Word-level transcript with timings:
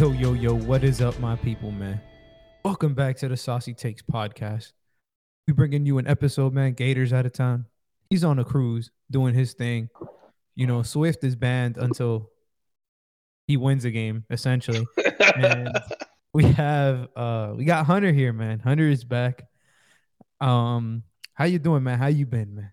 Yo, 0.00 0.12
yo, 0.12 0.32
yo, 0.32 0.54
what 0.54 0.82
is 0.82 1.02
up, 1.02 1.20
my 1.20 1.36
people, 1.36 1.70
man? 1.70 2.00
Welcome 2.64 2.94
back 2.94 3.18
to 3.18 3.28
the 3.28 3.36
Saucy 3.36 3.74
Takes 3.74 4.00
podcast. 4.00 4.72
We 5.46 5.52
bringing 5.52 5.84
you 5.84 5.98
an 5.98 6.06
episode, 6.06 6.54
man. 6.54 6.72
Gators 6.72 7.12
out 7.12 7.26
of 7.26 7.34
town. 7.34 7.66
He's 8.08 8.24
on 8.24 8.38
a 8.38 8.44
cruise 8.44 8.90
doing 9.10 9.34
his 9.34 9.52
thing. 9.52 9.90
You 10.54 10.66
know, 10.66 10.82
Swift 10.82 11.22
is 11.22 11.36
banned 11.36 11.76
until 11.76 12.30
he 13.46 13.58
wins 13.58 13.84
a 13.84 13.90
game, 13.90 14.24
essentially. 14.30 14.86
and 15.36 15.68
we 16.32 16.44
have 16.44 17.08
uh 17.14 17.52
we 17.54 17.66
got 17.66 17.84
Hunter 17.84 18.10
here, 18.10 18.32
man. 18.32 18.58
Hunter 18.58 18.88
is 18.88 19.04
back. 19.04 19.48
Um, 20.40 21.02
how 21.34 21.44
you 21.44 21.58
doing, 21.58 21.82
man? 21.82 21.98
How 21.98 22.06
you 22.06 22.24
been, 22.24 22.54
man? 22.54 22.72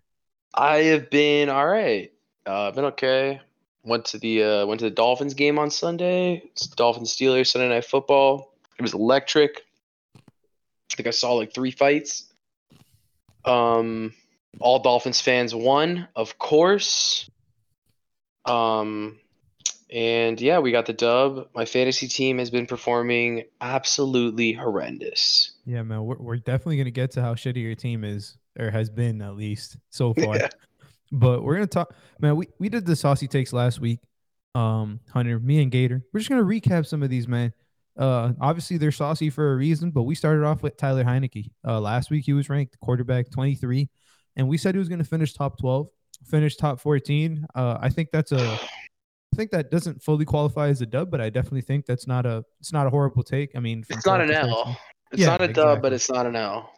I 0.54 0.76
have 0.76 1.10
been 1.10 1.50
all 1.50 1.66
right. 1.66 2.10
Uh, 2.46 2.70
been 2.70 2.86
okay. 2.86 3.42
Went 3.84 4.06
to 4.06 4.18
the 4.18 4.42
uh, 4.42 4.66
went 4.66 4.80
to 4.80 4.86
the 4.86 4.94
Dolphins 4.94 5.34
game 5.34 5.58
on 5.58 5.70
Sunday. 5.70 6.42
It's 6.52 6.66
Dolphins 6.66 7.14
Steelers 7.14 7.48
Sunday 7.48 7.68
Night 7.68 7.84
Football. 7.84 8.52
It 8.78 8.82
was 8.82 8.94
electric. 8.94 9.64
I 10.16 10.94
think 10.94 11.06
I 11.06 11.10
saw 11.10 11.32
like 11.34 11.54
three 11.54 11.70
fights. 11.70 12.32
Um, 13.44 14.14
all 14.60 14.80
Dolphins 14.80 15.20
fans 15.20 15.54
won, 15.54 16.08
of 16.16 16.38
course. 16.38 17.30
Um, 18.44 19.18
and 19.90 20.40
yeah, 20.40 20.58
we 20.58 20.72
got 20.72 20.86
the 20.86 20.92
dub. 20.92 21.48
My 21.54 21.64
fantasy 21.64 22.08
team 22.08 22.38
has 22.38 22.50
been 22.50 22.66
performing 22.66 23.44
absolutely 23.60 24.52
horrendous. 24.52 25.52
Yeah, 25.64 25.82
man. 25.82 26.04
We're, 26.04 26.16
we're 26.16 26.36
definitely 26.36 26.78
gonna 26.78 26.90
get 26.90 27.12
to 27.12 27.22
how 27.22 27.34
shitty 27.34 27.62
your 27.62 27.74
team 27.74 28.04
is 28.04 28.36
or 28.58 28.70
has 28.70 28.90
been 28.90 29.22
at 29.22 29.36
least 29.36 29.76
so 29.90 30.14
far. 30.14 30.36
Yeah. 30.38 30.48
But 31.10 31.42
we're 31.42 31.54
gonna 31.54 31.66
talk, 31.66 31.94
man. 32.20 32.36
We 32.36 32.48
we 32.58 32.68
did 32.68 32.86
the 32.86 32.96
saucy 32.96 33.26
takes 33.28 33.52
last 33.52 33.80
week. 33.80 34.00
Um, 34.54 35.00
Hunter, 35.12 35.38
me 35.38 35.62
and 35.62 35.70
Gator. 35.70 36.02
We're 36.12 36.20
just 36.20 36.30
gonna 36.30 36.42
recap 36.42 36.86
some 36.86 37.02
of 37.02 37.10
these, 37.10 37.28
man. 37.28 37.52
Uh, 37.96 38.32
obviously 38.40 38.76
they're 38.78 38.92
saucy 38.92 39.28
for 39.28 39.52
a 39.52 39.56
reason, 39.56 39.90
but 39.90 40.04
we 40.04 40.14
started 40.14 40.44
off 40.44 40.62
with 40.62 40.76
Tyler 40.76 41.04
Heinicke. 41.04 41.50
Uh, 41.66 41.80
last 41.80 42.10
week 42.10 42.24
he 42.24 42.32
was 42.32 42.48
ranked 42.48 42.78
quarterback 42.80 43.30
23, 43.30 43.88
and 44.36 44.48
we 44.48 44.56
said 44.56 44.74
he 44.74 44.78
was 44.78 44.88
gonna 44.88 45.02
finish 45.04 45.32
top 45.34 45.58
12, 45.58 45.88
finish 46.26 46.56
top 46.56 46.80
14. 46.80 47.44
Uh, 47.54 47.78
I 47.80 47.88
think 47.88 48.10
that's 48.12 48.30
a, 48.32 48.40
I 48.40 49.36
think 49.36 49.50
that 49.50 49.70
doesn't 49.70 50.02
fully 50.02 50.24
qualify 50.24 50.68
as 50.68 50.80
a 50.80 50.86
dub, 50.86 51.10
but 51.10 51.20
I 51.20 51.28
definitely 51.30 51.62
think 51.62 51.86
that's 51.86 52.06
not 52.06 52.24
a, 52.24 52.44
it's 52.60 52.72
not 52.72 52.86
a 52.86 52.90
horrible 52.90 53.22
take. 53.24 53.56
I 53.56 53.60
mean, 53.60 53.84
It's 53.88 54.06
not 54.06 54.20
an 54.20 54.28
13. 54.28 54.50
L. 54.50 54.76
It's 55.10 55.22
Yeah, 55.22 55.28
not 55.28 55.42
a 55.42 55.48
dub, 55.48 55.82
but 55.82 55.92
it's 55.92 56.10
not 56.10 56.26
an 56.26 56.36
L. 56.36 56.70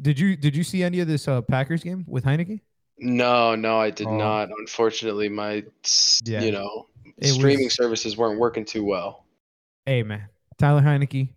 Did 0.00 0.18
you 0.18 0.36
did 0.36 0.56
you 0.56 0.64
see 0.64 0.82
any 0.82 1.00
of 1.00 1.08
this 1.08 1.28
uh, 1.28 1.42
Packers 1.42 1.82
game 1.82 2.04
with 2.08 2.24
Heinicke? 2.24 2.60
No, 2.98 3.54
no, 3.54 3.78
I 3.78 3.90
did 3.90 4.06
Oh. 4.06 4.16
not. 4.16 4.48
Unfortunately, 4.58 5.28
my 5.28 5.64
Yeah. 6.24 6.42
you 6.42 6.52
know 6.52 6.86
It 7.18 7.28
streaming 7.28 7.64
was- 7.66 7.74
services 7.74 8.16
weren't 8.16 8.38
working 8.38 8.64
too 8.64 8.84
well. 8.84 9.26
Hey 9.86 10.02
man, 10.02 10.28
Tyler 10.58 10.80
Heinicke. 10.82 11.30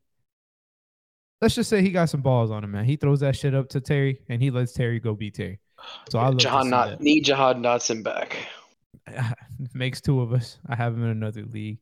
Let's 1.42 1.56
just 1.56 1.70
say 1.70 1.82
he 1.82 1.92
got 1.92 2.10
some 2.10 2.22
balls 2.22 2.50
on 2.50 2.64
him, 2.64 2.72
man. 2.72 2.86
He 2.86 2.96
throws 2.96 3.20
that 3.20 3.36
shit 3.36 3.54
up 3.54 3.70
to 3.70 3.82
Terry, 3.82 4.22
and 4.30 4.42
he 4.42 4.52
lets 4.52 4.72
Terry 4.74 5.00
go 5.00 5.14
beat 5.14 5.36
Terry. 5.36 5.60
So 6.10 6.18
I 6.20 6.32
Jahan 6.34 6.70
not 6.70 7.02
need 7.02 7.26
Jahan 7.26 7.62
Dotson 7.62 8.04
back. 8.04 8.38
Makes 9.74 10.02
two 10.02 10.22
of 10.22 10.32
us. 10.34 10.58
I 10.68 10.76
have 10.76 10.94
him 10.94 11.04
in 11.04 11.10
another 11.10 11.44
league, 11.44 11.80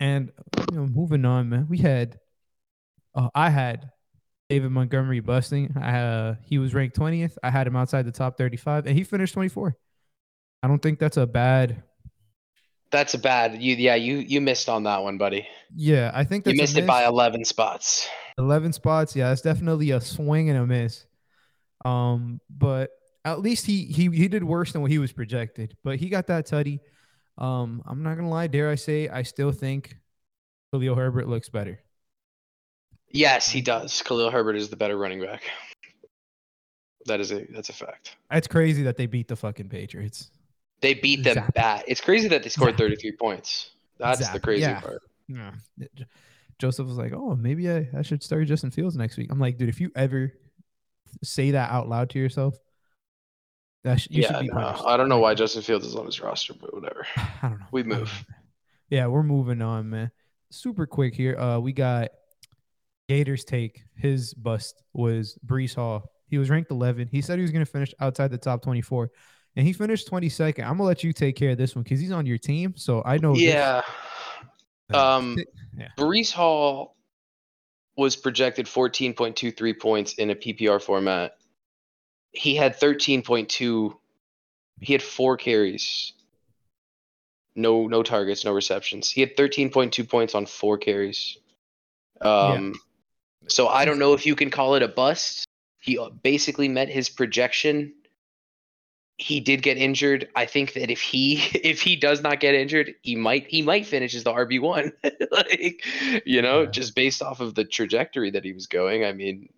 and 0.00 0.32
you 0.70 0.76
know, 0.76 0.86
moving 0.86 1.24
on, 1.24 1.48
man. 1.48 1.66
We 1.68 1.78
had, 1.78 2.18
uh, 3.14 3.28
I 3.34 3.48
had 3.48 3.90
David 4.50 4.72
Montgomery 4.72 5.20
busting. 5.20 5.76
I 5.80 6.00
uh, 6.00 6.34
he 6.44 6.58
was 6.58 6.74
ranked 6.74 6.96
twentieth. 6.96 7.38
I 7.42 7.50
had 7.50 7.68
him 7.68 7.76
outside 7.76 8.04
the 8.04 8.12
top 8.12 8.36
thirty-five, 8.36 8.86
and 8.86 8.98
he 8.98 9.04
finished 9.04 9.32
twenty-four. 9.32 9.76
I 10.62 10.68
don't 10.68 10.82
think 10.82 10.98
that's 10.98 11.16
a 11.16 11.26
bad. 11.26 11.84
That's 12.90 13.14
a 13.14 13.18
bad. 13.18 13.62
You 13.62 13.76
yeah, 13.76 13.94
you 13.94 14.16
you 14.16 14.40
missed 14.40 14.68
on 14.68 14.82
that 14.82 15.04
one, 15.04 15.18
buddy. 15.18 15.46
Yeah, 15.74 16.10
I 16.12 16.24
think 16.24 16.44
You 16.44 16.52
that's 16.52 16.60
missed 16.60 16.76
it 16.76 16.86
by 16.88 17.06
11 17.06 17.44
spots. 17.44 18.08
11 18.38 18.72
spots. 18.72 19.14
Yeah, 19.14 19.30
it's 19.30 19.42
definitely 19.42 19.92
a 19.92 20.00
swing 20.00 20.50
and 20.50 20.58
a 20.58 20.66
miss. 20.66 21.06
Um, 21.84 22.40
but 22.50 22.90
at 23.24 23.38
least 23.40 23.66
he 23.66 23.84
he 23.84 24.08
he 24.10 24.26
did 24.26 24.42
worse 24.42 24.72
than 24.72 24.82
what 24.82 24.90
he 24.90 24.98
was 24.98 25.12
projected. 25.12 25.76
But 25.84 26.00
he 26.00 26.08
got 26.08 26.26
that 26.26 26.46
tutty. 26.46 26.80
Um, 27.38 27.82
I'm 27.86 28.02
not 28.02 28.16
gonna 28.16 28.28
lie, 28.28 28.48
dare 28.48 28.68
I 28.68 28.74
say, 28.74 29.08
I 29.08 29.22
still 29.22 29.52
think 29.52 29.96
Khalil 30.72 30.96
Herbert 30.96 31.28
looks 31.28 31.48
better. 31.48 31.78
Yes, 33.10 33.48
he 33.48 33.60
does. 33.60 34.02
Khalil 34.02 34.30
Herbert 34.30 34.56
is 34.56 34.68
the 34.68 34.76
better 34.76 34.96
running 34.96 35.20
back. 35.20 35.42
That 37.06 37.20
is 37.20 37.32
a 37.32 37.46
that's 37.50 37.68
a 37.68 37.72
fact. 37.72 38.16
It's 38.30 38.46
crazy 38.46 38.82
that 38.84 38.96
they 38.96 39.06
beat 39.06 39.28
the 39.28 39.36
fucking 39.36 39.68
Patriots. 39.68 40.30
They 40.80 40.94
beat 40.94 41.24
them 41.24 41.34
Zap. 41.34 41.54
bad. 41.54 41.84
It's 41.88 42.00
crazy 42.00 42.28
that 42.28 42.42
they 42.42 42.48
scored 42.48 42.72
Zap. 42.72 42.78
33 42.78 43.12
points. 43.12 43.70
That's 43.98 44.28
the 44.30 44.40
crazy 44.40 44.62
yeah. 44.62 44.80
part. 44.80 45.02
Yeah. 45.28 45.52
Joseph 46.58 46.86
was 46.86 46.98
like, 46.98 47.12
"Oh, 47.14 47.34
maybe 47.36 47.70
I, 47.70 47.88
I 47.96 48.02
should 48.02 48.22
start 48.22 48.46
Justin 48.46 48.70
Fields 48.70 48.96
next 48.96 49.16
week." 49.16 49.28
I'm 49.30 49.40
like, 49.40 49.56
dude, 49.56 49.68
if 49.68 49.80
you 49.80 49.90
ever 49.96 50.32
say 51.22 51.52
that 51.52 51.70
out 51.70 51.88
loud 51.88 52.10
to 52.10 52.18
yourself, 52.18 52.58
that 53.84 54.00
sh- 54.00 54.08
you 54.10 54.22
yeah, 54.22 54.28
should 54.28 54.40
be 54.40 54.48
no, 54.48 54.54
punished. 54.54 54.84
I 54.84 54.96
don't 54.96 55.08
know 55.08 55.18
why 55.18 55.34
Justin 55.34 55.62
Fields 55.62 55.86
is 55.86 55.96
on 55.96 56.06
his 56.06 56.20
roster, 56.20 56.54
but 56.54 56.74
whatever. 56.74 57.06
I 57.16 57.48
don't 57.48 57.60
know. 57.60 57.66
We 57.72 57.82
move. 57.82 58.24
Yeah, 58.90 59.06
we're 59.06 59.22
moving 59.22 59.62
on, 59.62 59.88
man. 59.88 60.10
Super 60.50 60.86
quick 60.86 61.14
here. 61.14 61.38
Uh, 61.38 61.60
we 61.60 61.72
got 61.72 62.10
Gators 63.10 63.44
take. 63.44 63.82
His 63.96 64.32
bust 64.34 64.84
was 64.92 65.36
Breece 65.44 65.74
Hall. 65.74 66.12
He 66.28 66.38
was 66.38 66.48
ranked 66.48 66.70
11. 66.70 67.08
He 67.10 67.20
said 67.20 67.40
he 67.40 67.42
was 67.42 67.50
going 67.50 67.64
to 67.64 67.68
finish 67.68 67.92
outside 67.98 68.30
the 68.30 68.38
top 68.38 68.62
24, 68.62 69.10
and 69.56 69.66
he 69.66 69.72
finished 69.72 70.08
22nd. 70.08 70.62
I'm 70.62 70.74
gonna 70.76 70.84
let 70.84 71.02
you 71.02 71.12
take 71.12 71.34
care 71.34 71.50
of 71.50 71.58
this 71.58 71.74
one 71.74 71.82
because 71.82 71.98
he's 71.98 72.12
on 72.12 72.24
your 72.24 72.38
team, 72.38 72.74
so 72.76 73.02
I 73.04 73.18
know. 73.18 73.34
Yeah. 73.34 73.82
Uh, 74.94 75.16
Um, 75.16 75.36
yeah. 75.76 75.88
Breece 75.98 76.30
Hall 76.30 76.96
was 77.96 78.14
projected 78.14 78.66
14.23 78.66 79.80
points 79.80 80.14
in 80.14 80.30
a 80.30 80.36
PPR 80.36 80.80
format. 80.80 81.32
He 82.30 82.54
had 82.54 82.78
13.2. 82.78 83.92
He 84.82 84.92
had 84.92 85.02
four 85.02 85.36
carries. 85.36 86.12
No, 87.56 87.88
no 87.88 88.04
targets, 88.04 88.44
no 88.44 88.52
receptions. 88.52 89.10
He 89.10 89.20
had 89.20 89.36
13.2 89.36 90.08
points 90.08 90.36
on 90.36 90.46
four 90.46 90.78
carries. 90.78 91.38
Um, 92.20 92.74
so 93.48 93.68
I 93.68 93.84
don't 93.84 93.98
know 93.98 94.12
if 94.12 94.26
you 94.26 94.34
can 94.34 94.50
call 94.50 94.74
it 94.74 94.82
a 94.82 94.88
bust. 94.88 95.46
He 95.80 95.98
uh, 95.98 96.10
basically 96.10 96.68
met 96.68 96.88
his 96.88 97.08
projection. 97.08 97.92
He 99.16 99.40
did 99.40 99.62
get 99.62 99.76
injured. 99.76 100.28
I 100.34 100.46
think 100.46 100.72
that 100.74 100.90
if 100.90 101.00
he 101.00 101.34
if 101.54 101.80
he 101.80 101.96
does 101.96 102.22
not 102.22 102.40
get 102.40 102.54
injured, 102.54 102.94
he 103.02 103.16
might 103.16 103.46
he 103.46 103.62
might 103.62 103.86
finish 103.86 104.14
as 104.14 104.24
the 104.24 104.32
RB 104.32 104.60
one. 104.60 104.92
like 105.30 105.84
you 106.24 106.42
know, 106.42 106.62
Yeah. 106.62 106.70
just 106.70 106.94
based 106.94 107.22
off 107.22 107.40
of 107.40 107.54
the 107.54 107.64
trajectory 107.64 108.30
that 108.30 108.44
he 108.44 108.52
was 108.52 108.66
going. 108.66 109.04
I 109.04 109.12
mean, 109.12 109.48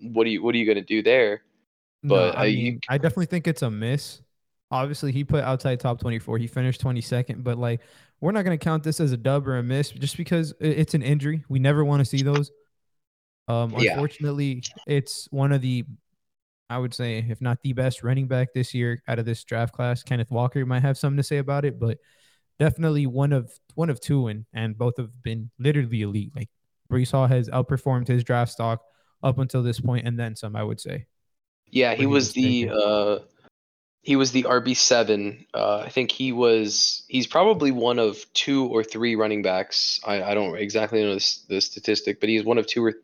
what 0.00 0.26
are 0.26 0.30
you 0.30 0.42
what 0.42 0.54
are 0.54 0.58
you 0.58 0.66
gonna 0.66 0.82
do 0.84 1.02
there? 1.02 1.42
No, 2.02 2.14
but, 2.14 2.36
I 2.36 2.40
uh, 2.40 2.44
you- 2.44 2.80
I 2.88 2.98
definitely 2.98 3.26
think 3.26 3.48
it's 3.48 3.62
a 3.62 3.70
miss. 3.70 4.22
Obviously, 4.70 5.12
he 5.12 5.24
put 5.24 5.42
outside 5.42 5.80
top 5.80 5.98
24. 5.98 6.36
He 6.36 6.46
finished 6.46 6.82
22nd, 6.82 7.42
but 7.42 7.56
like, 7.56 7.80
we're 8.20 8.32
not 8.32 8.44
going 8.44 8.56
to 8.56 8.62
count 8.62 8.82
this 8.84 9.00
as 9.00 9.12
a 9.12 9.16
dub 9.16 9.48
or 9.48 9.56
a 9.56 9.62
miss 9.62 9.90
just 9.90 10.18
because 10.18 10.52
it's 10.60 10.92
an 10.92 11.00
injury. 11.00 11.42
We 11.48 11.58
never 11.58 11.86
want 11.86 12.00
to 12.00 12.04
see 12.04 12.22
those. 12.22 12.50
Um, 13.48 13.72
Yeah. 13.72 13.92
unfortunately, 13.92 14.62
it's 14.86 15.26
one 15.30 15.52
of 15.52 15.62
the, 15.62 15.84
I 16.70 16.78
would 16.78 16.94
say, 16.94 17.24
if 17.28 17.40
not 17.40 17.58
the 17.62 17.72
best 17.72 18.02
running 18.02 18.28
back 18.28 18.48
this 18.54 18.74
year 18.74 19.02
out 19.08 19.18
of 19.18 19.24
this 19.24 19.42
draft 19.44 19.72
class. 19.72 20.02
Kenneth 20.02 20.30
Walker 20.30 20.64
might 20.66 20.80
have 20.80 20.98
something 20.98 21.16
to 21.16 21.22
say 21.22 21.38
about 21.38 21.64
it, 21.64 21.80
but 21.80 21.98
definitely 22.58 23.06
one 23.06 23.32
of 23.32 23.50
one 23.74 23.88
of 23.90 24.00
two, 24.00 24.26
and 24.28 24.44
and 24.52 24.76
both 24.76 24.98
have 24.98 25.22
been 25.22 25.50
literally 25.58 26.02
elite. 26.02 26.32
Like 26.36 26.50
Breece 26.90 27.12
Hall 27.12 27.26
has 27.26 27.48
outperformed 27.48 28.06
his 28.06 28.22
draft 28.22 28.52
stock 28.52 28.82
up 29.22 29.38
until 29.38 29.62
this 29.62 29.80
point, 29.80 30.06
and 30.06 30.18
then 30.18 30.36
some. 30.36 30.54
I 30.54 30.62
would 30.62 30.80
say. 30.80 31.06
Yeah, 31.70 31.94
he 31.94 32.06
was 32.06 32.32
the 32.32 32.68
uh 32.70 33.18
he 34.08 34.16
was 34.16 34.32
the 34.32 34.44
RB 34.44 34.74
seven. 34.74 35.44
Uh, 35.52 35.80
I 35.80 35.90
think 35.90 36.10
he 36.10 36.32
was. 36.32 37.02
He's 37.08 37.26
probably 37.26 37.72
one 37.72 37.98
of 37.98 38.24
two 38.32 38.64
or 38.68 38.82
three 38.82 39.16
running 39.16 39.42
backs. 39.42 40.00
I, 40.02 40.22
I 40.22 40.32
don't 40.32 40.56
exactly 40.56 41.02
know 41.02 41.12
this, 41.12 41.44
the 41.46 41.60
statistic, 41.60 42.18
but 42.18 42.30
he's 42.30 42.42
one 42.42 42.56
of 42.56 42.66
two 42.66 42.82
or 42.82 42.94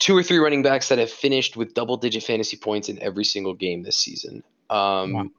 two 0.00 0.16
or 0.16 0.24
three 0.24 0.38
running 0.38 0.64
backs 0.64 0.88
that 0.88 0.98
have 0.98 1.08
finished 1.08 1.56
with 1.56 1.72
double 1.74 1.96
digit 1.98 2.24
fantasy 2.24 2.56
points 2.56 2.88
in 2.88 3.00
every 3.00 3.24
single 3.24 3.54
game 3.54 3.84
this 3.84 3.96
season. 3.96 4.42
Um, 4.70 5.12
Wow. 5.12 5.30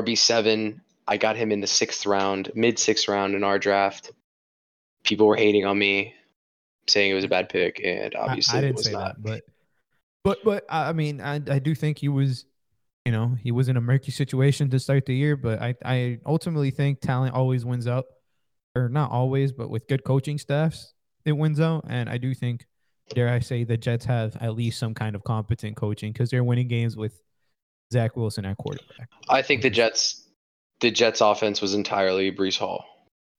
RB 0.00 0.16
seven. 0.16 0.80
I 1.06 1.18
got 1.18 1.36
him 1.36 1.52
in 1.52 1.60
the 1.60 1.66
sixth 1.66 2.06
round, 2.06 2.50
mid 2.54 2.78
sixth 2.78 3.08
round 3.08 3.34
in 3.34 3.44
our 3.44 3.58
draft. 3.58 4.10
People 5.02 5.26
were 5.26 5.36
hating 5.36 5.66
on 5.66 5.78
me, 5.78 6.14
saying 6.86 7.10
it 7.10 7.14
was 7.14 7.24
a 7.24 7.28
bad 7.28 7.50
pick, 7.50 7.78
and 7.84 8.14
obviously 8.14 8.56
I, 8.56 8.62
it 8.62 8.62
didn't 8.62 8.76
was 8.76 8.86
say 8.86 8.92
not. 8.92 9.22
that, 9.22 9.22
but 9.22 9.42
but 10.24 10.42
but 10.44 10.64
I 10.70 10.88
I 10.88 10.92
mean, 10.94 11.20
I 11.20 11.34
I 11.34 11.58
do 11.58 11.74
think 11.74 11.98
he 11.98 12.08
was, 12.08 12.46
you 13.04 13.12
know, 13.12 13.36
he 13.42 13.52
was 13.52 13.68
in 13.68 13.76
a 13.76 13.80
murky 13.80 14.10
situation 14.10 14.70
to 14.70 14.78
start 14.78 15.06
the 15.06 15.14
year. 15.14 15.36
But 15.36 15.60
I 15.60 15.74
I 15.84 16.18
ultimately 16.26 16.70
think 16.70 17.00
talent 17.00 17.34
always 17.34 17.64
wins 17.64 17.86
out, 17.86 18.04
or 18.74 18.88
not 18.88 19.10
always, 19.10 19.52
but 19.52 19.68
with 19.70 19.86
good 19.88 20.04
coaching 20.04 20.38
staffs, 20.38 20.92
it 21.24 21.32
wins 21.32 21.60
out. 21.60 21.84
And 21.88 22.08
I 22.08 22.18
do 22.18 22.34
think, 22.34 22.64
dare 23.10 23.28
I 23.28 23.40
say, 23.40 23.64
the 23.64 23.76
Jets 23.76 24.04
have 24.06 24.36
at 24.40 24.54
least 24.54 24.78
some 24.78 24.94
kind 24.94 25.14
of 25.14 25.22
competent 25.24 25.76
coaching 25.76 26.12
because 26.12 26.30
they're 26.30 26.44
winning 26.44 26.68
games 26.68 26.96
with 26.96 27.20
Zach 27.92 28.16
Wilson 28.16 28.44
at 28.46 28.56
quarterback. 28.56 29.08
I 29.28 29.42
think 29.42 29.62
the 29.62 29.70
Jets, 29.70 30.26
the 30.80 30.90
Jets 30.90 31.20
offense 31.20 31.60
was 31.60 31.74
entirely 31.74 32.32
Breece 32.32 32.58
Hall. 32.58 32.84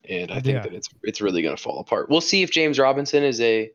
and 0.08 0.30
I 0.30 0.36
think 0.36 0.58
Yeah. 0.58 0.62
that 0.62 0.74
it's 0.74 0.88
it's 1.02 1.20
really 1.20 1.42
going 1.42 1.56
to 1.58 1.62
fall 1.62 1.80
apart. 1.80 2.10
We'll 2.12 2.22
see 2.22 2.44
if 2.44 2.52
James 2.52 2.78
Robinson 2.78 3.24
is 3.24 3.42
a 3.42 3.72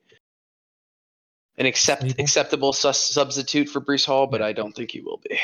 an 1.59 1.67
accept 1.67 2.05
acceptable 2.21 2.73
sus- 2.73 3.11
substitute 3.13 3.69
for 3.69 3.81
Breece 3.81 4.07
Hall, 4.07 4.29
but 4.29 4.41
Yeah. 4.41 4.47
I 4.47 4.53
don't 4.53 4.73
think 4.73 4.93
he 4.93 5.01
will 5.01 5.21
be. 5.29 5.37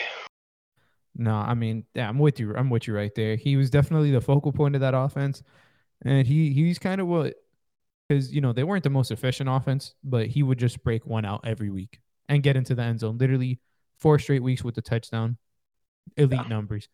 No, 1.18 1.34
I 1.34 1.54
mean, 1.54 1.84
yeah, 1.94 2.08
I'm 2.08 2.18
with 2.18 2.38
you. 2.38 2.54
I'm 2.54 2.68
with 2.70 2.86
you 2.86 2.94
right 2.94 3.14
there. 3.14 3.36
He 3.36 3.56
was 3.56 3.70
definitely 3.70 4.10
the 4.10 4.20
focal 4.20 4.52
point 4.52 4.74
of 4.74 4.82
that 4.82 4.94
offense, 4.94 5.42
and 6.02 6.26
he 6.26 6.52
he's 6.52 6.78
kind 6.78 7.00
of 7.00 7.06
what 7.06 7.34
because 8.08 8.32
you 8.34 8.40
know 8.40 8.52
they 8.52 8.64
weren't 8.64 8.84
the 8.84 8.90
most 8.90 9.10
efficient 9.10 9.48
offense, 9.48 9.94
but 10.04 10.26
he 10.26 10.42
would 10.42 10.58
just 10.58 10.82
break 10.84 11.06
one 11.06 11.24
out 11.24 11.40
every 11.44 11.70
week 11.70 12.00
and 12.28 12.42
get 12.42 12.56
into 12.56 12.74
the 12.74 12.82
end 12.82 13.00
zone. 13.00 13.16
Literally 13.18 13.60
four 13.98 14.18
straight 14.18 14.42
weeks 14.42 14.62
with 14.62 14.74
the 14.74 14.82
touchdown, 14.82 15.38
elite 16.16 16.40
Yeah. 16.42 16.48
numbers. 16.48 16.88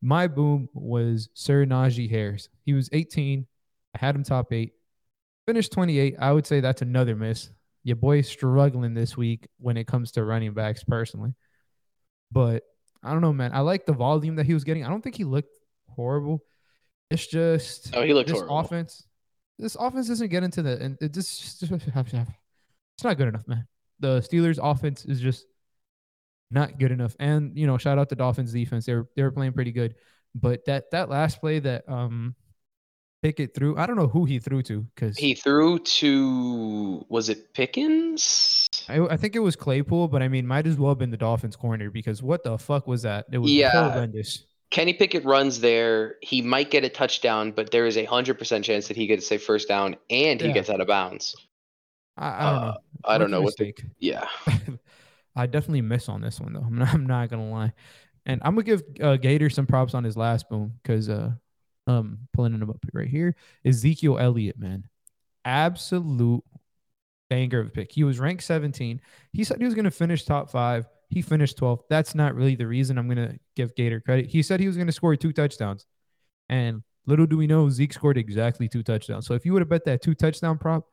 My 0.00 0.26
boom 0.26 0.70
was 0.72 1.28
Sir 1.34 1.66
Najee 1.66 2.08
Harris. 2.08 2.48
He 2.64 2.72
was 2.72 2.88
18. 2.92 3.46
I 3.94 3.98
had 3.98 4.14
him 4.14 4.22
top 4.24 4.50
eight. 4.54 4.72
Finished 5.46 5.72
28. 5.72 6.16
I 6.18 6.32
would 6.32 6.46
say 6.46 6.60
that's 6.60 6.80
another 6.80 7.14
miss. 7.14 7.50
Your 7.84 7.96
boy's 7.96 8.26
struggling 8.28 8.94
this 8.94 9.16
week 9.18 9.48
when 9.58 9.76
it 9.76 9.86
comes 9.86 10.12
to 10.12 10.24
running 10.24 10.54
backs 10.54 10.82
personally. 10.84 11.34
But 12.32 12.62
I 13.02 13.12
don't 13.12 13.20
know, 13.22 13.32
man. 13.32 13.52
I 13.54 13.60
like 13.60 13.86
the 13.86 13.92
volume 13.92 14.36
that 14.36 14.46
he 14.46 14.54
was 14.54 14.64
getting. 14.64 14.84
I 14.84 14.88
don't 14.88 15.02
think 15.02 15.16
he 15.16 15.24
looked 15.24 15.56
horrible. 15.88 16.42
It's 17.10 17.26
just 17.26 17.94
Oh, 17.96 18.02
he 18.02 18.12
looked 18.14 18.28
this 18.28 18.38
horrible. 18.38 18.58
offense. 18.58 19.06
This 19.58 19.76
offense 19.78 20.08
doesn't 20.08 20.28
get 20.28 20.42
into 20.42 20.62
the 20.62 20.80
and 20.80 20.96
it 21.00 21.12
just 21.12 21.62
it's 21.62 21.70
not 23.04 23.16
good 23.16 23.28
enough, 23.28 23.46
man. 23.48 23.66
The 23.98 24.20
Steelers 24.20 24.58
offense 24.62 25.04
is 25.04 25.20
just 25.20 25.44
not 26.50 26.78
good 26.78 26.92
enough. 26.92 27.14
And 27.20 27.56
you 27.56 27.66
know, 27.66 27.78
shout 27.78 27.98
out 27.98 28.08
the 28.08 28.16
Dolphins 28.16 28.52
defense. 28.52 28.86
They 28.86 28.94
were 28.94 29.08
they 29.16 29.22
were 29.22 29.30
playing 29.30 29.52
pretty 29.52 29.72
good. 29.72 29.94
But 30.34 30.64
that 30.66 30.90
that 30.92 31.08
last 31.08 31.40
play 31.40 31.58
that 31.60 31.84
um 31.88 32.34
Pickett 33.22 33.54
threw, 33.54 33.76
I 33.76 33.84
don't 33.84 33.96
know 33.96 34.08
who 34.08 34.24
he 34.24 34.38
threw 34.38 34.62
to 34.62 34.80
because 34.94 35.18
He 35.18 35.34
threw 35.34 35.78
to 35.78 37.04
was 37.08 37.28
it 37.28 37.52
Pickens? 37.52 38.59
I, 38.88 38.98
I 39.00 39.16
think 39.16 39.36
it 39.36 39.40
was 39.40 39.56
Claypool, 39.56 40.08
but 40.08 40.22
I 40.22 40.28
mean, 40.28 40.46
might 40.46 40.66
as 40.66 40.76
well 40.76 40.90
have 40.90 40.98
been 40.98 41.10
the 41.10 41.16
Dolphins 41.16 41.56
corner 41.56 41.90
because 41.90 42.22
what 42.22 42.42
the 42.44 42.58
fuck 42.58 42.86
was 42.86 43.02
that? 43.02 43.26
It 43.30 43.38
was 43.38 43.50
Yeah. 43.50 43.70
horrendous. 43.70 44.44
Kenny 44.70 44.94
Pickett 44.94 45.24
runs 45.24 45.60
there. 45.60 46.16
He 46.22 46.42
might 46.42 46.70
get 46.70 46.84
a 46.84 46.88
touchdown, 46.88 47.50
but 47.50 47.72
there 47.72 47.86
is 47.86 47.96
a 47.96 48.04
hundred 48.04 48.38
percent 48.38 48.64
chance 48.64 48.86
that 48.88 48.96
he 48.96 49.06
gets 49.06 49.30
a 49.32 49.38
first 49.38 49.66
down 49.68 49.96
and 50.10 50.40
he 50.40 50.46
Yeah. 50.48 50.52
gets 50.54 50.70
out 50.70 50.80
of 50.80 50.86
bounds. 50.86 51.36
I, 52.16 52.28
I 52.28 52.50
don't 52.50 52.62
Uh, 52.62 52.66
know. 52.66 52.76
I 53.04 53.18
don't 53.18 53.30
know 53.30 53.42
what 53.42 53.56
the, 53.56 53.74
yeah. 53.98 54.26
I 55.36 55.46
definitely 55.46 55.82
miss 55.82 56.08
on 56.08 56.20
this 56.20 56.40
one 56.40 56.52
though. 56.52 56.60
I'm 56.66 56.76
not, 56.76 56.94
I'm 56.94 57.06
not 57.06 57.30
gonna 57.30 57.50
lie, 57.50 57.72
and 58.26 58.40
I'm 58.44 58.54
gonna 58.54 58.64
give 58.64 58.82
uh, 59.00 59.16
Gator 59.16 59.50
some 59.50 59.66
props 59.66 59.94
on 59.94 60.04
his 60.04 60.16
last 60.16 60.48
boom 60.48 60.74
because 60.82 61.08
uh, 61.08 61.32
um, 61.86 62.18
pulling 62.32 62.54
him 62.54 62.68
up 62.68 62.78
right 62.92 63.08
here, 63.08 63.34
Ezekiel 63.64 64.18
Elliott, 64.18 64.58
man, 64.58 64.84
absolute 65.44 66.44
banger 67.30 67.60
of 67.60 67.68
a 67.68 67.70
pick. 67.70 67.90
He 67.92 68.04
was 68.04 68.18
ranked 68.18 68.42
17. 68.42 69.00
He 69.32 69.44
said 69.44 69.58
he 69.58 69.64
was 69.64 69.74
gonna 69.74 69.90
finish 69.90 70.24
top 70.24 70.50
five. 70.50 70.86
He 71.08 71.22
finished 71.22 71.56
12th. 71.58 71.84
That's 71.88 72.14
not 72.14 72.34
really 72.34 72.54
the 72.56 72.66
reason 72.66 72.98
I'm 72.98 73.08
gonna 73.08 73.36
give 73.56 73.74
Gator 73.74 74.00
credit. 74.00 74.26
He 74.26 74.42
said 74.42 74.60
he 74.60 74.66
was 74.66 74.76
gonna 74.76 74.92
score 74.92 75.16
two 75.16 75.32
touchdowns, 75.32 75.86
and 76.50 76.82
little 77.06 77.26
do 77.26 77.38
we 77.38 77.46
know 77.46 77.70
Zeke 77.70 77.92
scored 77.94 78.18
exactly 78.18 78.68
two 78.68 78.82
touchdowns. 78.82 79.26
So 79.26 79.32
if 79.34 79.46
you 79.46 79.52
would 79.54 79.62
have 79.62 79.68
bet 79.70 79.84
that 79.86 80.02
two 80.02 80.14
touchdown 80.14 80.58
prop. 80.58 80.84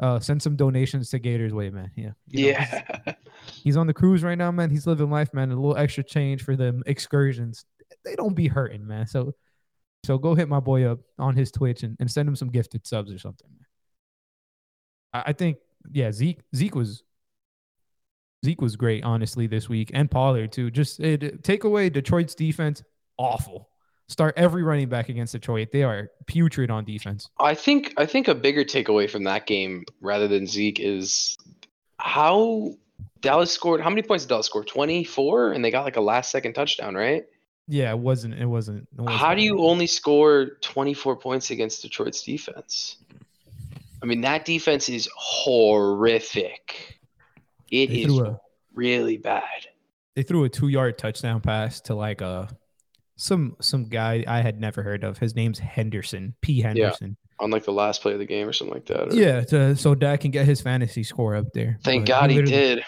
Uh, 0.00 0.18
send 0.18 0.42
some 0.42 0.56
donations 0.56 1.08
to 1.08 1.20
Gators 1.20 1.54
way, 1.54 1.70
man. 1.70 1.88
Yeah, 1.94 2.10
You 2.26 2.46
know, 2.50 2.58
he's- 2.58 2.82
Yeah. 3.06 3.14
He's 3.62 3.76
on 3.76 3.86
the 3.86 3.94
cruise 3.94 4.24
right 4.24 4.36
now, 4.36 4.50
man. 4.50 4.70
He's 4.70 4.88
living 4.88 5.08
life, 5.08 5.32
man. 5.32 5.52
A 5.52 5.54
little 5.54 5.76
extra 5.76 6.02
change 6.02 6.42
for 6.42 6.56
them 6.56 6.82
excursions. 6.84 7.64
They 8.04 8.16
don't 8.16 8.34
be 8.34 8.48
hurting, 8.48 8.84
man. 8.88 9.06
So 9.06 9.34
so 10.04 10.18
go 10.18 10.34
hit 10.34 10.48
my 10.48 10.58
boy 10.58 10.84
up 10.84 10.98
on 11.16 11.36
his 11.36 11.52
Twitch 11.52 11.84
and, 11.84 11.96
and 12.00 12.10
send 12.10 12.28
him 12.28 12.34
some 12.34 12.48
gifted 12.50 12.88
subs 12.88 13.12
or 13.12 13.18
something. 13.20 13.46
I, 15.12 15.22
I 15.26 15.32
think, 15.32 15.58
yeah, 15.92 16.12
Zeke 16.12 16.40
Zeke 16.54 16.74
was 16.74 17.02
Zeke 18.44 18.60
was 18.60 18.76
great, 18.76 19.04
honestly, 19.04 19.46
this 19.46 19.68
week. 19.68 19.90
And 19.94 20.10
Pollard 20.10 20.52
too. 20.52 20.70
Just 20.70 21.00
it, 21.00 21.42
take 21.42 21.64
away 21.64 21.88
Detroit's 21.88 22.34
defense, 22.34 22.82
awful. 23.16 23.68
Start 24.08 24.34
every 24.36 24.62
running 24.62 24.90
back 24.90 25.08
against 25.08 25.32
Detroit. 25.32 25.68
They 25.72 25.82
are 25.82 26.10
putrid 26.26 26.70
on 26.70 26.84
defense. 26.84 27.30
I 27.40 27.54
think 27.54 27.94
I 27.96 28.04
think 28.04 28.28
a 28.28 28.34
bigger 28.34 28.62
takeaway 28.62 29.08
from 29.08 29.24
that 29.24 29.46
game 29.46 29.84
rather 30.02 30.28
than 30.28 30.46
Zeke 30.46 30.78
is 30.78 31.38
how 31.98 32.74
Dallas 33.22 33.50
scored. 33.50 33.80
How 33.80 33.88
many 33.88 34.02
points 34.02 34.24
did 34.24 34.28
Dallas 34.28 34.46
score? 34.46 34.64
Twenty 34.64 35.04
four, 35.04 35.52
and 35.52 35.64
they 35.64 35.70
got 35.70 35.84
like 35.84 35.96
a 35.96 36.02
last 36.02 36.30
second 36.30 36.52
touchdown, 36.52 36.94
right? 36.94 37.24
Yeah, 37.66 37.92
it 37.92 37.98
wasn't 37.98 38.34
it 38.34 38.44
wasn't, 38.44 38.86
it 38.92 39.00
wasn't 39.00 39.16
How 39.16 39.34
do 39.34 39.42
you 39.42 39.64
only 39.64 39.86
score 39.86 40.58
twenty 40.60 40.92
four 40.92 41.16
points 41.16 41.50
against 41.50 41.80
Detroit's 41.80 42.22
defense? 42.22 42.98
I 44.04 44.06
mean, 44.06 44.20
that 44.20 44.44
defense 44.44 44.90
is 44.90 45.08
horrific. 45.16 46.98
It 47.70 47.88
They 47.88 48.02
is 48.02 48.18
a- 48.18 48.38
really 48.74 49.16
bad. 49.16 49.42
they 50.14 50.22
threw 50.22 50.44
a 50.44 50.48
two 50.50 50.68
yard 50.68 50.98
touchdown 50.98 51.40
pass 51.40 51.80
to 51.82 51.94
like 51.94 52.20
a 52.20 52.48
some 53.16 53.56
some 53.62 53.88
guy 53.88 54.22
I 54.26 54.42
had 54.42 54.60
never 54.60 54.82
heard 54.82 55.04
of. 55.04 55.16
His 55.16 55.34
name's 55.34 55.58
Henderson, 55.58 56.34
P. 56.42 56.60
Henderson. 56.60 57.16
Yeah, 57.18 57.44
On 57.44 57.50
like 57.50 57.64
the 57.64 57.72
last 57.72 58.02
play 58.02 58.12
of 58.12 58.18
the 58.18 58.26
game 58.26 58.46
or 58.46 58.52
something 58.52 58.74
like 58.74 58.84
that. 58.86 59.12
or- 59.14 59.16
Yeah, 59.16 59.40
to, 59.44 59.74
so 59.74 59.94
Dak 59.94 60.20
can 60.20 60.30
get 60.30 60.44
his 60.44 60.60
fantasy 60.60 61.02
score 61.02 61.34
up 61.34 61.46
there. 61.54 61.78
Thank 61.82 62.02
But 62.04 62.08
God 62.08 62.30
he 62.30 62.36
literally- 62.42 62.52
did. 62.76 62.84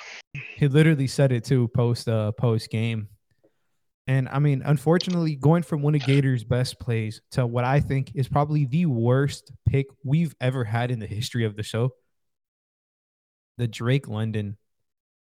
He 0.56 0.68
literally 0.68 1.06
said 1.06 1.32
it 1.32 1.44
too 1.44 1.68
post 1.68 2.08
uh 2.10 2.32
post 2.32 2.68
game. 2.70 3.08
And 4.06 4.29
I 4.29 4.38
mean, 4.38 4.62
unfortunately, 4.64 5.35
going 5.35 5.64
from 5.64 5.82
one 5.82 5.94
of 5.97 6.03
Gators' 6.03 6.44
best 6.44 6.79
plays 6.79 7.20
to 7.32 7.47
what 7.47 7.64
I 7.64 7.81
think 7.81 8.12
is 8.14 8.29
probably 8.29 8.64
the 8.64 8.87
worst 8.87 9.53
pick 9.69 9.87
we've 10.05 10.35
ever 10.41 10.64
had 10.64 10.91
in 10.91 11.00
the 11.00 11.06
history 11.06 11.44
of 11.44 11.56
the 11.56 11.64
show. 11.64 11.91
The 13.58 13.67
Drake 13.67 14.06
London 14.06 14.58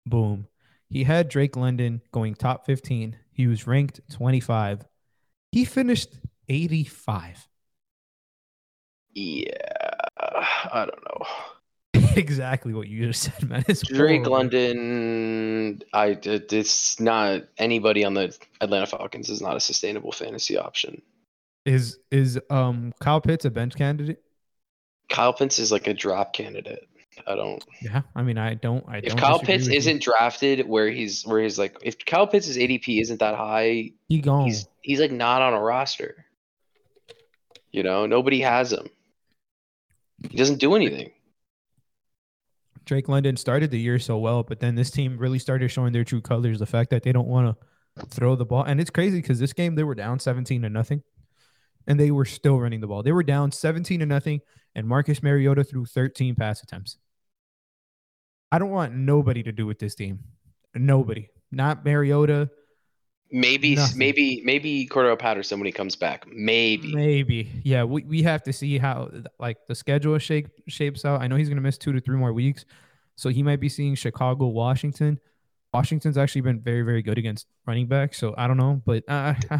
boom. 0.05 0.49
He 0.91 1.05
had 1.05 1.29
Drake 1.29 1.56
London 1.56 2.03
going 2.12 2.35
top 2.35 2.67
15. 2.67 3.17
He 3.32 3.47
was 3.47 3.67
ranked 3.67 4.00
25. 4.11 4.85
He 5.53 5.64
finished 5.64 6.19
85. 6.49 7.49
Yeah, 9.14 9.53
I 10.17 10.87
don't 10.87 11.05
know. 11.05 11.26
Exactly 12.19 12.75
what 12.75 12.88
you 12.88 13.06
just 13.06 13.23
said, 13.23 13.49
man. 13.49 13.65
It's 13.69 13.82
Drake 13.82 14.26
horrible. 14.26 14.32
London, 14.32 15.82
I 15.93 16.19
it's 16.23 17.00
not 17.00 17.43
anybody 17.59 18.05
on 18.05 18.15
the 18.15 18.37
Atlanta 18.61 18.87
Falcons 18.87 19.29
is 19.31 19.40
not 19.40 19.57
a 19.57 19.61
sustainable 19.61 20.12
fantasy 20.12 20.57
option. 20.59 21.02
is 21.64 21.99
is 22.11 22.38
um 22.50 22.92
Kyle 23.00 23.21
Pitts 23.21 23.45
a 23.45 23.50
bench 23.50 23.75
candidate? 23.76 24.23
Kyle 25.09 25.33
Pitts 25.33 25.59
is 25.59 25.73
like 25.73 25.87
a 25.87 25.95
drop 25.95 26.33
candidate. 26.33 26.87
I 27.26 27.35
don't. 27.35 27.64
Yeah, 27.83 28.02
I 28.14 28.23
mean, 28.23 28.38
I 28.38 28.54
don't. 28.54 28.85
I 28.88 28.99
If 28.99 29.04
don't 29.04 29.19
Kyle 29.19 29.38
Pitts 29.40 29.66
isn't 29.69 30.02
drafted 30.02 30.69
where 30.69 30.88
he's 30.90 31.26
where 31.26 31.40
he's 31.42 31.59
like 31.59 31.76
if 31.83 32.04
Kyle 32.04 32.26
Pitts' 32.26 32.57
ADP 32.57 33.00
isn't 33.00 33.21
that 33.21 33.35
high, 33.35 33.92
he 34.09 34.21
gone. 34.21 34.45
he's 34.47 34.69
he's 34.83 35.00
like 35.00 35.12
not 35.12 35.42
on 35.42 35.52
a 35.54 35.61
roster. 35.61 36.25
You 37.73 37.83
know, 37.83 38.07
nobody 38.07 38.40
has 38.40 38.73
him. 38.73 38.88
He 40.31 40.37
doesn't 40.37 40.59
do 40.59 40.75
anything. 40.75 41.12
Drake 42.88 43.07
London 43.07 43.37
started 43.37 43.71
the 43.71 43.78
year 43.78 43.99
so 43.99 44.16
well, 44.16 44.42
but 44.42 44.61
then 44.61 44.75
this 44.75 44.90
team 44.90 45.18
really 45.18 45.38
started 45.38 45.68
showing 45.68 45.92
their 45.92 46.04
true 46.04 46.23
colors. 46.23 46.59
The 46.59 46.64
fact 46.64 46.88
that 46.88 47.02
they 47.02 47.12
don't 47.12 47.28
want 47.28 47.54
to 47.54 48.07
throw 48.07 48.35
the 48.35 48.47
ball, 48.47 48.62
and 48.62 48.80
it's 48.80 48.88
crazy 48.88 49.21
because 49.21 49.38
this 49.38 49.52
game 49.52 49.75
they 49.75 49.85
were 49.85 49.95
down 49.95 50.18
seventeen 50.18 50.62
to 50.62 50.71
nothing, 50.71 51.02
and 51.87 52.00
they 52.00 52.11
were 52.11 52.25
still 52.25 52.59
running 52.59 52.80
the 52.80 52.87
ball. 52.87 53.02
They 53.02 53.12
were 53.12 53.23
down 53.23 53.52
seventeen 53.52 54.00
to 54.00 54.07
nothing, 54.07 54.40
and 54.75 54.88
Marcus 54.88 55.23
Mariota 55.23 55.64
threw 55.64 55.85
thirteen 55.85 56.35
pass 56.35 56.62
attempts. 56.62 56.97
I 58.50 58.59
don't 58.59 58.71
want 58.71 58.95
nobody 58.95 59.42
to 59.42 59.52
do 59.52 59.66
with 59.66 59.78
this 59.78 59.95
team. 59.95 60.21
Nobody, 60.75 61.28
not 61.52 61.85
Mariota. 61.85 62.49
Maybe 63.30 63.75
Nothing. 63.75 63.99
maybe 63.99 64.42
maybe 64.44 64.88
Cordarrelle 64.90 65.18
Patterson 65.18 65.58
when 65.58 65.66
he 65.66 65.73
comes 65.73 65.97
back. 65.97 66.26
Maybe. 66.32 66.94
Maybe. 66.94 67.61
Yeah, 67.62 67.85
we, 67.85 68.02
we 68.04 68.23
have 68.23 68.42
to 68.44 68.52
see 68.52 68.78
how 68.78 69.11
like 69.38 69.58
the 69.66 69.75
schedule 69.75 70.18
shape 70.18 70.49
shapes 70.66 71.04
out. 71.04 71.20
I 71.20 71.26
know 71.26 71.37
he's 71.37 71.49
gonna 71.49 71.61
miss 71.61 71.76
two 71.76 71.92
to 71.92 72.00
three 72.00 72.16
more 72.16 72.32
weeks. 72.32 72.64
So 73.16 73.28
he 73.28 73.42
might 73.42 73.61
be 73.61 73.68
seeing 73.68 73.94
Chicago, 73.97 74.47
Washington. 74.47 75.18
Washington's 75.75 76.16
actually 76.16 76.42
been 76.42 76.61
very, 76.61 76.82
very 76.82 77.02
good 77.02 77.18
against 77.18 77.47
running 77.66 77.87
backs. 77.87 78.16
So 78.18 78.35
I 78.38 78.47
don't 78.47 78.56
know. 78.56 78.80
But 78.87 79.04
uh, 79.08 79.35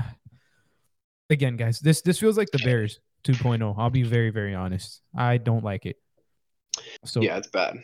again, 1.31 1.57
guys, 1.57 1.81
this 1.81 2.01
this 2.01 2.19
feels 2.19 2.39
like 2.39 2.49
the 2.53 2.61
Bears 2.65 3.01
2.0. 3.25 3.75
I'll 3.77 3.91
be 3.91 4.03
very, 4.03 4.31
very 4.31 4.55
honest. 4.55 5.03
I 5.15 5.37
don't 5.37 5.65
like 5.65 5.85
it. 5.85 5.97
So 7.05 7.21
yeah, 7.21 7.37
it's 7.37 7.49
bad. 7.49 7.83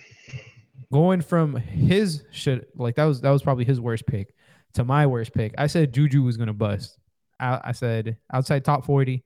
going 0.92 1.20
from 1.20 1.56
his 1.56 2.24
shit 2.30 2.68
like 2.76 2.94
that 2.94 3.04
was 3.04 3.20
that 3.20 3.30
was 3.30 3.42
probably 3.42 3.64
his 3.64 3.80
worst 3.80 4.06
pick 4.06 4.33
to 4.74 4.84
my 4.84 5.06
worst 5.06 5.32
pick. 5.32 5.54
I 5.58 5.66
said 5.66 5.94
Juju 5.94 6.22
was 6.22 6.36
gonna 6.36 6.52
bust. 6.52 6.98
I, 7.40 7.60
I 7.64 7.72
said 7.72 8.18
outside 8.32 8.64
top 8.64 8.84
forty, 8.84 9.24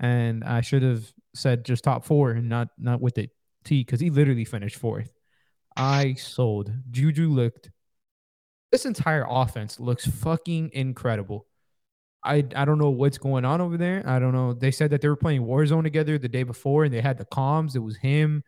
and 0.00 0.44
I 0.44 0.60
should 0.60 0.82
have 0.82 1.12
said 1.34 1.64
just 1.64 1.84
top 1.84 2.04
four 2.04 2.32
and 2.32 2.48
not 2.48 2.68
not 2.78 3.00
with 3.00 3.14
the 3.14 3.28
T 3.64 3.82
because 3.84 4.00
he 4.00 4.10
literally 4.10 4.44
finished 4.44 4.76
fourth. 4.76 5.12
I 5.76 6.14
sold. 6.14 6.72
Juju 6.90 7.28
looked. 7.28 7.70
This 8.72 8.86
entire 8.86 9.26
offense 9.28 9.78
looks 9.78 10.06
fucking 10.06 10.70
incredible. 10.72 11.46
I 12.24 12.44
I 12.54 12.64
don't 12.64 12.78
know 12.78 12.90
what's 12.90 13.18
going 13.18 13.44
on 13.44 13.60
over 13.60 13.76
there. 13.76 14.02
I 14.06 14.18
don't 14.18 14.32
know. 14.32 14.52
They 14.52 14.70
said 14.70 14.90
that 14.90 15.00
they 15.00 15.08
were 15.08 15.16
playing 15.16 15.42
Warzone 15.42 15.84
together 15.84 16.18
the 16.18 16.28
day 16.28 16.42
before, 16.42 16.84
and 16.84 16.92
they 16.92 17.00
had 17.00 17.18
the 17.18 17.26
comms. 17.26 17.76
It 17.76 17.80
was 17.80 17.96
him, 17.96 18.42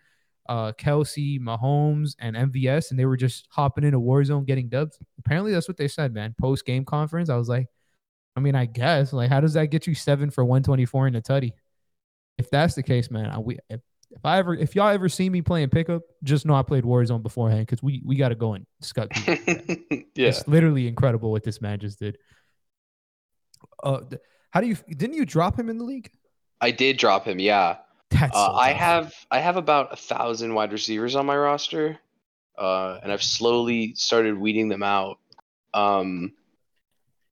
uh, 0.49 0.73
Kelce, 0.73 1.40
Mahomes, 1.40 2.17
and 2.19 2.35
MVS, 2.35 2.90
and 2.90 2.99
they 2.99 3.05
were 3.05 3.17
just 3.17 3.47
hopping 3.50 3.85
into 3.85 4.00
Warzone 4.00 4.47
getting 4.47 4.69
dubs. 4.69 4.99
Apparently, 5.19 5.52
that's 5.52 5.69
what 5.69 5.76
they 5.76 5.88
said, 5.88 6.14
man. 6.14 6.35
Post 6.40 6.64
game 6.64 6.85
conference, 6.85 7.28
I 7.28 7.37
was 7.37 7.49
like, 7.49 7.69
I 8.37 8.40
mean, 8.40 8.55
I 8.55 8.67
guess 8.67 9.12
like, 9.12 9.31
how 9.31 9.40
does 9.40 9.55
that 9.55 9.67
get 9.67 9.87
you 9.87 9.95
seven 9.95 10.31
for 10.31 10.45
one 10.45 10.62
twenty 10.62 10.87
four 10.87 11.07
in 11.07 11.14
a 11.17 11.21
tutty? 11.21 11.52
If 12.38 12.50
that's 12.50 12.75
the 12.75 12.83
case, 12.83 13.11
man, 13.11 13.26
I, 13.26 13.38
we 13.38 13.59
if, 13.69 13.81
if 14.11 14.25
I 14.25 14.38
ever 14.38 14.55
if 14.55 14.75
y'all 14.75 14.88
ever 14.88 15.09
see 15.09 15.28
me 15.28 15.43
playing 15.43 15.71
pickup, 15.71 16.02
just 16.23 16.47
know 16.47 16.55
I 16.55 16.62
played 16.62 16.85
Warzone 16.85 17.23
beforehand 17.23 17.67
because 17.67 17.83
we 17.83 18.02
we 18.05 18.17
got 18.17 18.31
to 18.31 18.35
go 18.35 18.55
and 18.55 18.64
scut 18.81 19.11
people. 19.11 19.35
yeah. 20.14 20.28
It's 20.28 20.47
literally 20.49 20.87
incredible 20.87 21.31
what 21.31 21.43
this 21.43 21.61
man 21.61 21.81
just 21.81 21.99
did. 21.99 22.17
Uh, 23.83 24.00
how 24.50 24.61
do 24.61 24.69
you 24.69 24.76
didn't 24.88 25.17
you 25.17 25.26
drop 25.26 25.59
him 25.59 25.69
in 25.69 25.78
the 25.78 25.85
league? 25.85 26.11
I 26.61 26.71
did 26.71 26.97
drop 26.97 27.25
him, 27.26 27.38
yeah. 27.38 27.76
That's 28.11 28.37
Uh, 28.37 28.47
so 28.47 28.53
I 28.55 28.71
have 28.71 29.15
I 29.31 29.41
have 29.41 29.57
about 29.57 29.93
a 29.93 29.97
thousand 29.97 30.55
wide 30.55 30.73
receivers 30.73 31.15
on 31.15 31.27
my 31.27 31.37
roster, 31.37 31.99
uh, 32.57 32.99
and 33.03 33.12
I've 33.12 33.23
slowly 33.23 33.95
started 33.95 34.38
weeding 34.38 34.69
them 34.69 34.83
out. 34.83 35.19
Um, 35.75 36.33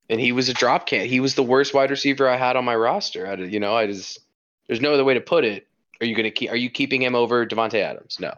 and 0.09 0.21
he 0.21 0.31
was 0.31 0.49
a 0.49 0.53
drop 0.53 0.85
can. 0.85 1.07
He 1.07 1.19
was 1.19 1.35
the 1.35 1.43
worst 1.43 1.73
wide 1.73 1.89
receiver 1.89 2.29
I 2.29 2.37
had 2.37 2.55
on 2.55 2.63
my 2.63 2.75
roster. 2.75 3.27
I, 3.27 3.35
you 3.35 3.59
know, 3.59 3.75
I 3.75 3.87
just 3.87 4.19
there's 4.67 4.81
no 4.81 4.93
other 4.93 5.03
way 5.03 5.13
to 5.15 5.21
put 5.21 5.43
it. 5.43 5.67
Are 5.99 6.05
you 6.05 6.15
gonna 6.15 6.31
keep? 6.31 6.51
Are 6.51 6.55
you 6.55 6.69
keeping 6.69 7.01
him 7.01 7.15
over 7.15 7.45
Davante 7.45 7.81
Adams? 7.81 8.19
No. 8.19 8.33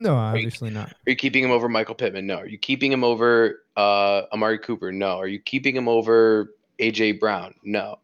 No, 0.00 0.16
obviously 0.16 0.70
not. 0.70 0.90
Are 0.90 1.10
you 1.10 1.16
keeping 1.16 1.44
him 1.44 1.52
over 1.52 1.68
Michael 1.68 1.94
Pittman? 1.94 2.26
No. 2.26 2.38
Are 2.38 2.46
you 2.46 2.58
keeping 2.58 2.90
him 2.90 3.04
over 3.04 3.62
uh, 3.76 4.22
Amari 4.32 4.58
Cooper? 4.58 4.90
No. 4.90 5.18
Are 5.18 5.28
you 5.28 5.38
keeping 5.38 5.76
him 5.76 5.86
over 5.88 6.54
AJ 6.80 7.20
Brown? 7.20 7.54
No. 7.62 8.00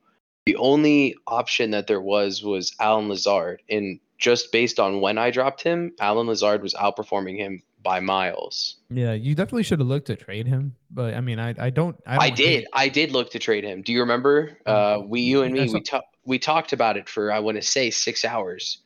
The 0.49 0.57
only 0.57 1.15
option 1.27 1.73
that 1.73 1.89
there 1.89 2.01
was 2.01 2.43
was 2.43 2.75
Allen 2.81 3.11
Lazard, 3.11 3.61
and 3.69 4.01
just 4.17 4.51
based 4.51 4.81
on 4.81 5.03
when 5.03 5.19
I 5.19 5.31
dropped 5.31 5.63
him, 5.63 5.93
Allen 6.01 6.27
Lazard 6.27 6.63
was 6.63 6.73
outperforming 6.73 7.37
him 7.37 7.63
by 7.83 8.01
miles. 8.01 8.77
Yeah, 8.89 9.13
you 9.13 9.35
definitely 9.35 9.65
should 9.65 9.79
have 9.79 9.89
looked 9.89 10.07
to 10.07 10.17
trade 10.17 10.47
him, 10.47 10.75
but 10.91 11.13
I 11.13 11.21
mean, 11.21 11.39
I 11.39 11.55
I 11.59 11.69
don't. 11.69 11.97
I, 12.07 12.13
don't 12.15 12.23
I 12.23 12.27
hate- 12.29 12.37
did. 12.37 12.67
I 12.73 12.89
did 12.89 13.13
look 13.13 13.31
to 13.33 13.39
trade 13.39 13.63
him. 13.63 13.83
Do 13.83 13.93
you 13.93 14.01
remember? 14.01 14.57
Uh, 14.65 15.03
we, 15.05 15.21
you 15.21 15.43
and 15.43 15.53
me, 15.53 15.61
That's 15.61 15.75
we 15.75 15.81
talked. 15.83 16.17
We 16.25 16.39
talked 16.39 16.73
about 16.73 16.97
it 16.97 17.11
for 17.11 17.31
I 17.31 17.41
want 17.41 17.57
to 17.57 17.63
say 17.63 17.91
six 17.91 18.25
hours. 18.25 18.79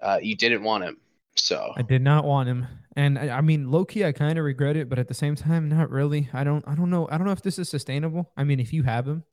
Uh, 0.00 0.18
you 0.22 0.34
didn't 0.34 0.62
want 0.62 0.84
him, 0.84 0.96
so 1.34 1.74
I 1.76 1.82
did 1.82 2.00
not 2.00 2.24
want 2.24 2.48
him, 2.48 2.66
and 2.96 3.18
I, 3.18 3.36
I 3.36 3.40
mean, 3.42 3.70
low 3.70 3.84
key, 3.84 4.02
I 4.02 4.12
kind 4.12 4.38
of 4.38 4.46
regret 4.46 4.78
it, 4.78 4.88
but 4.88 4.98
at 4.98 5.08
the 5.08 5.14
same 5.14 5.36
time, 5.36 5.68
not 5.68 5.90
really. 5.90 6.30
I 6.32 6.42
don't. 6.42 6.66
I 6.66 6.74
don't 6.74 6.88
know. 6.88 7.06
I 7.10 7.18
don't 7.18 7.26
know 7.26 7.34
if 7.34 7.42
this 7.42 7.58
is 7.58 7.68
sustainable. 7.68 8.32
I 8.34 8.44
mean, 8.44 8.60
if 8.60 8.72
you 8.72 8.82
have 8.84 9.06
him, 9.06 9.24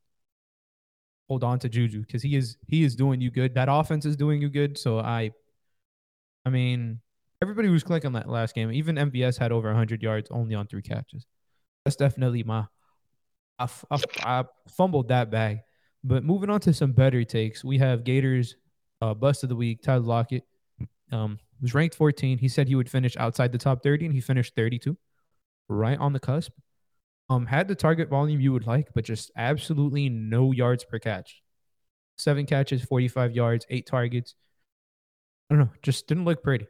hold 1.30 1.44
on 1.44 1.60
to 1.60 1.70
Juju 1.70 2.02
because 2.02 2.24
he 2.24 2.36
is 2.36 2.58
he 2.68 2.84
is 2.84 2.96
doing 2.96 3.22
you 3.22 3.32
good. 3.32 3.54
That 3.54 3.70
offense 3.70 4.06
is 4.06 4.18
doing 4.18 4.42
you 4.42 4.50
good. 4.50 4.78
So 4.78 5.00
I, 5.00 5.32
I 6.46 6.50
mean, 6.50 7.00
everybody 7.42 7.70
was 7.70 7.84
clicking 7.84 8.14
that 8.14 8.28
last 8.28 8.56
game. 8.56 8.72
Even 8.72 8.96
MVS 8.96 9.38
had 9.38 9.52
over 9.52 9.68
100 9.70 10.02
yards 10.02 10.30
only 10.32 10.56
on 10.56 10.68
three 10.68 10.82
catches. 10.82 11.26
That's 11.86 11.96
definitely 11.96 12.44
my. 12.44 12.66
I, 13.60 14.46
fumbled 14.70 15.10
that 15.10 15.30
bag. 15.30 15.60
But 16.02 16.24
moving 16.24 16.50
on 16.50 16.62
to 16.62 16.74
some 16.74 16.94
better 16.94 17.26
takes, 17.26 17.62
we 17.62 17.78
have 17.80 18.06
Gators 18.06 18.56
uh, 19.02 19.14
bust 19.14 19.44
of 19.44 19.50
the 19.50 19.56
week, 19.56 19.82
Tyler 19.84 20.00
Lockett. 20.00 20.44
Um, 21.12 21.40
was 21.62 21.74
ranked 21.74 21.96
14. 21.96 22.38
He 22.38 22.48
said 22.48 22.70
he 22.70 22.76
would 22.76 22.90
finish 22.90 23.18
outside 23.18 23.52
the 23.52 23.58
top 23.58 23.84
30, 23.84 24.06
and 24.06 24.14
he 24.14 24.22
finished 24.22 24.56
32, 24.56 24.98
right 25.68 26.00
on 26.00 26.14
the 26.14 26.20
cusp. 26.22 26.54
Um, 27.30 27.46
had 27.46 27.68
the 27.68 27.76
target 27.76 28.10
volume 28.10 28.42
you 28.42 28.52
would 28.54 28.66
like, 28.66 28.90
but 28.96 29.06
just 29.06 29.32
absolutely 29.38 30.10
no 30.10 30.52
yards 30.52 30.84
per 30.84 30.98
catch. 30.98 31.42
Seven 32.18 32.46
catches, 32.46 32.84
45 32.84 33.36
yards, 33.36 33.66
eight 33.70 33.86
targets. 33.86 34.36
I 35.50 35.56
don't 35.56 35.66
know, 35.66 35.72
just 35.82 36.08
didn't 36.08 36.26
look 36.26 36.44
pretty. 36.44 36.68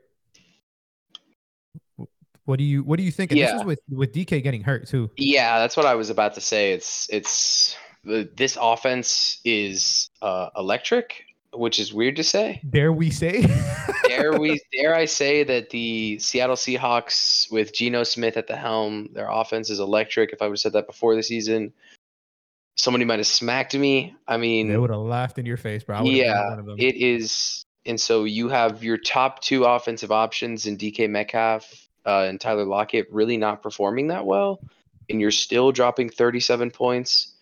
What 2.45 2.57
do 2.57 2.63
you 2.63 2.81
What 2.81 2.97
do 2.97 3.03
you 3.03 3.11
think? 3.11 3.31
And 3.31 3.39
Yeah. 3.39 3.51
This 3.51 3.61
is 3.61 3.65
with 3.65 3.79
with 3.91 4.11
DK 4.11 4.41
getting 4.41 4.63
hurt 4.63 4.87
too. 4.87 5.11
Yeah, 5.17 5.59
that's 5.59 5.77
what 5.77 5.85
I 5.85 5.93
was 5.93 6.09
about 6.09 6.33
to 6.33 6.41
say. 6.41 6.73
It's 6.73 7.07
it's 7.11 7.77
this 8.03 8.57
offense 8.59 9.39
is 9.45 10.09
uh, 10.21 10.49
electric, 10.57 11.25
which 11.53 11.79
is 11.79 11.93
weird 11.93 12.15
to 12.17 12.23
say. 12.23 12.61
Dare 12.69 12.93
we 12.93 13.09
say? 13.09 13.45
Dare 14.07 14.37
we? 14.37 14.59
Dare 14.71 14.95
I 14.95 15.05
say 15.05 15.43
that 15.43 15.69
the 15.69 16.19
Seattle 16.19 16.55
Seahawks 16.55 17.51
with 17.51 17.73
Geno 17.73 18.03
Smith 18.03 18.37
at 18.37 18.47
the 18.47 18.55
helm, 18.55 19.09
their 19.13 19.29
offense 19.29 19.69
is 19.69 19.79
electric. 19.79 20.31
If 20.31 20.41
I 20.41 20.45
would 20.45 20.53
have 20.53 20.59
said 20.59 20.73
that 20.73 20.87
before 20.87 21.15
the 21.15 21.23
season, 21.23 21.73
somebody 22.75 23.05
might 23.05 23.19
have 23.19 23.27
smacked 23.27 23.75
me. 23.75 24.15
I 24.27 24.37
mean, 24.37 24.69
they 24.69 24.77
would 24.77 24.89
have 24.89 24.99
laughed 24.99 25.37
in 25.37 25.45
your 25.45 25.57
face, 25.57 25.83
bro. 25.83 25.97
I 25.97 26.03
yeah, 26.03 26.49
one 26.49 26.59
of 26.59 26.65
them. 26.65 26.75
it 26.79 26.95
is. 26.95 27.63
And 27.85 27.99
so 27.99 28.25
you 28.25 28.49
have 28.49 28.83
your 28.83 28.97
top 28.97 29.41
two 29.41 29.63
offensive 29.63 30.11
options 30.11 30.65
in 30.65 30.77
DK 30.77 31.09
Metcalf 31.09 31.87
uh, 32.05 32.25
and 32.27 32.39
Tyler 32.39 32.65
Lockett 32.65 33.07
really 33.11 33.37
not 33.37 33.63
performing 33.63 34.07
that 34.07 34.25
well, 34.25 34.59
and 35.09 35.19
you're 35.19 35.31
still 35.31 35.71
dropping 35.71 36.09
37 36.09 36.71
points. 36.71 37.33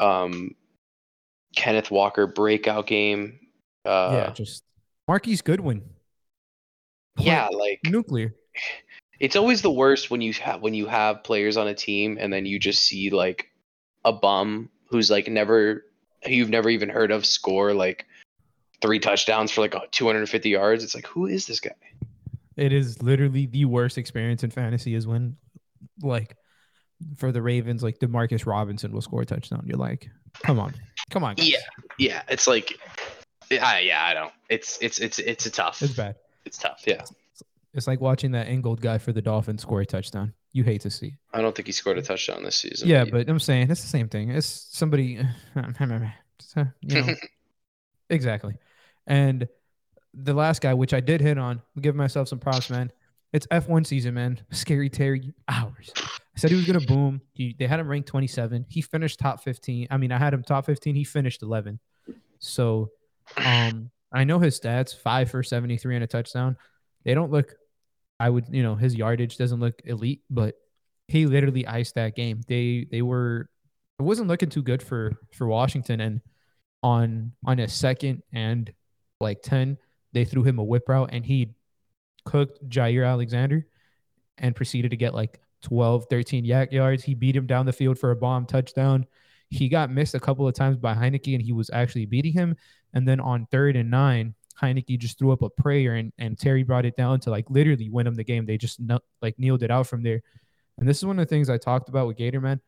Um, 0.00 0.54
Kenneth 1.54 1.90
Walker 1.90 2.26
breakout 2.26 2.86
game. 2.86 3.38
Uh, 3.84 4.10
yeah, 4.12 4.30
just 4.32 4.62
Marquise 5.08 5.42
Goodwin. 5.42 5.82
yeah, 7.18 7.48
like 7.48 7.80
nuclear. 7.84 8.34
it's 9.20 9.36
always 9.36 9.62
the 9.62 9.70
worst 9.70 10.10
when 10.10 10.20
you 10.20 10.32
have 10.34 10.60
when 10.60 10.74
you 10.74 10.86
have 10.86 11.22
players 11.22 11.56
on 11.56 11.68
a 11.68 11.74
team 11.74 12.18
and 12.20 12.32
then 12.32 12.46
you 12.46 12.58
just 12.58 12.82
see 12.82 13.10
like 13.10 13.50
a 14.04 14.12
bum 14.12 14.70
who's 14.90 15.10
like 15.10 15.28
never 15.28 15.84
you've 16.26 16.50
never 16.50 16.68
even 16.68 16.88
heard 16.88 17.10
of 17.10 17.26
score 17.26 17.74
like 17.74 18.06
three 18.80 18.98
touchdowns 18.98 19.50
for 19.50 19.60
like 19.62 19.74
250 19.92 20.50
yards. 20.50 20.84
It's 20.84 20.94
like 20.94 21.06
who 21.06 21.26
is 21.26 21.46
this 21.46 21.60
guy? 21.60 21.70
It 22.56 22.72
is 22.72 23.02
literally 23.02 23.46
the 23.46 23.64
worst 23.64 23.98
experience 23.98 24.44
in 24.44 24.50
fantasy 24.50 24.94
is 24.94 25.06
when, 25.06 25.36
like, 26.02 26.36
for 27.16 27.32
the 27.32 27.42
Ravens, 27.42 27.82
like 27.82 27.98
Demarcus 27.98 28.46
Robinson 28.46 28.92
will 28.92 29.02
score 29.02 29.22
a 29.22 29.26
touchdown. 29.26 29.64
You're 29.66 29.78
like, 29.78 30.10
come 30.42 30.58
on, 30.58 30.74
come 31.10 31.24
on, 31.24 31.34
guys. 31.34 31.50
Yeah. 31.50 31.58
Yeah, 31.98 32.22
it's 32.28 32.46
like 32.46 32.78
I 33.50 33.80
yeah, 33.80 34.04
I 34.04 34.14
don't. 34.14 34.32
It's 34.48 34.78
it's 34.80 34.98
it's 34.98 35.18
it's 35.18 35.46
a 35.46 35.50
tough. 35.50 35.82
it's 35.82 35.94
bad. 35.94 36.16
It's 36.44 36.58
tough. 36.58 36.82
Yeah. 36.86 37.04
It's 37.72 37.86
like 37.88 38.00
watching 38.00 38.32
that 38.32 38.48
Ingold 38.48 38.80
guy 38.80 38.98
for 38.98 39.12
the 39.12 39.22
Dolphins 39.22 39.62
score 39.62 39.80
a 39.80 39.86
touchdown. 39.86 40.32
You 40.52 40.62
hate 40.62 40.82
to 40.82 40.90
see. 40.90 41.16
I 41.32 41.40
don't 41.40 41.54
think 41.56 41.66
he 41.66 41.72
scored 41.72 41.98
a 41.98 42.02
touchdown 42.02 42.44
this 42.44 42.56
season. 42.56 42.88
Yeah, 42.88 43.04
but 43.04 43.28
I'm 43.28 43.40
saying 43.40 43.70
it's 43.70 43.82
the 43.82 43.88
same 43.88 44.08
thing. 44.08 44.30
It's 44.30 44.68
somebody, 44.70 45.20
you 45.56 47.02
know, 47.02 47.14
exactly. 48.10 48.54
And 49.08 49.48
the 50.12 50.34
last 50.34 50.62
guy, 50.62 50.74
which 50.74 50.94
I 50.94 51.00
did 51.00 51.20
hit 51.20 51.38
on, 51.38 51.62
give 51.80 51.96
myself 51.96 52.28
some 52.28 52.38
props, 52.38 52.70
man. 52.70 52.92
It's 53.32 53.48
F1 53.48 53.84
season, 53.84 54.14
man. 54.14 54.40
Scary 54.52 54.88
Terry 54.88 55.34
hours. 55.48 55.92
I 56.36 56.40
said 56.40 56.50
he 56.50 56.56
was 56.56 56.66
gonna 56.66 56.80
boom. 56.80 57.20
He, 57.32 57.54
they 57.58 57.66
had 57.66 57.78
him 57.78 57.88
ranked 57.88 58.08
27. 58.08 58.66
He 58.68 58.80
finished 58.82 59.20
top 59.20 59.42
15. 59.42 59.88
I 59.90 59.96
mean, 59.96 60.10
I 60.10 60.18
had 60.18 60.34
him 60.34 60.42
top 60.42 60.66
15. 60.66 60.94
He 60.94 61.04
finished 61.04 61.42
11. 61.42 61.78
So, 62.40 62.90
um, 63.36 63.90
I 64.12 64.24
know 64.24 64.38
his 64.38 64.58
stats: 64.58 64.96
five 64.96 65.30
for 65.30 65.42
73 65.42 65.94
and 65.94 66.04
a 66.04 66.06
touchdown. 66.06 66.56
They 67.04 67.14
don't 67.14 67.30
look. 67.30 67.54
I 68.18 68.30
would, 68.30 68.46
you 68.50 68.62
know, 68.62 68.74
his 68.74 68.94
yardage 68.94 69.36
doesn't 69.36 69.60
look 69.60 69.80
elite, 69.84 70.22
but 70.30 70.54
he 71.08 71.26
literally 71.26 71.66
iced 71.66 71.94
that 71.96 72.16
game. 72.16 72.40
They 72.46 72.86
they 72.90 73.02
were 73.02 73.48
it 73.98 74.02
wasn't 74.02 74.28
looking 74.28 74.50
too 74.50 74.62
good 74.62 74.82
for 74.82 75.12
for 75.32 75.46
Washington 75.46 76.00
and 76.00 76.20
on 76.82 77.32
on 77.46 77.58
a 77.60 77.68
second 77.68 78.22
and 78.32 78.72
like 79.20 79.40
10 79.42 79.78
they 80.12 80.24
threw 80.24 80.42
him 80.42 80.58
a 80.58 80.64
whip 80.64 80.86
route 80.88 81.10
and 81.12 81.24
he 81.24 81.54
cooked 82.26 82.68
Jaire 82.68 83.08
Alexander 83.08 83.66
and 84.36 84.54
proceeded 84.54 84.90
to 84.90 84.96
get 84.96 85.14
like 85.14 85.40
12 85.64 86.06
13 86.08 86.44
YAC 86.44 86.72
yards. 86.72 87.02
He 87.02 87.14
beat 87.14 87.34
him 87.34 87.46
down 87.46 87.66
the 87.66 87.72
field 87.72 87.98
for 87.98 88.12
a 88.12 88.16
bomb 88.16 88.46
touchdown. 88.46 89.06
He 89.50 89.68
got 89.68 89.90
missed 89.90 90.14
a 90.14 90.20
couple 90.20 90.46
of 90.46 90.54
times 90.54 90.76
by 90.76 90.94
Heinicke 90.94 91.34
and 91.34 91.42
he 91.42 91.52
was 91.52 91.70
actually 91.72 92.06
beating 92.06 92.32
him. 92.32 92.56
And 92.92 93.08
then 93.08 93.20
on 93.20 93.46
third 93.50 93.76
and 93.76 93.90
nine 93.90 94.34
Heinicke 94.60 94.98
just 94.98 95.18
threw 95.18 95.32
up 95.32 95.42
a 95.42 95.50
prayer 95.50 95.94
and, 95.94 96.12
and 96.18 96.38
Terry 96.38 96.62
brought 96.62 96.84
it 96.84 96.96
down 96.96 97.18
to 97.20 97.30
like 97.30 97.50
literally 97.50 97.90
win 97.90 98.06
him 98.06 98.14
the 98.14 98.24
game. 98.24 98.46
They 98.46 98.58
just 98.58 98.80
like 99.20 99.38
kneeled 99.38 99.62
it 99.62 99.70
out 99.70 99.86
from 99.86 100.02
there. 100.02 100.20
And 100.78 100.88
this 100.88 100.98
is 100.98 101.04
one 101.04 101.18
of 101.18 101.26
the 101.26 101.30
things 101.30 101.50
I 101.50 101.58
talked 101.58 101.88
about 101.88 102.06
with 102.06 102.16
Gator 102.16 102.40
Man. 102.40 102.60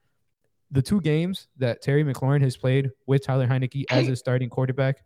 The 0.71 0.83
two 0.83 1.01
games 1.01 1.47
that 1.59 1.81
Terry 1.83 2.05
McLaurin 2.05 2.43
has 2.43 2.57
played 2.57 2.91
with 3.07 3.25
Tyler 3.25 3.47
Heinicke 3.47 3.85
as 3.91 4.09
a 4.09 4.17
starting 4.17 4.51
quarterback 4.51 4.97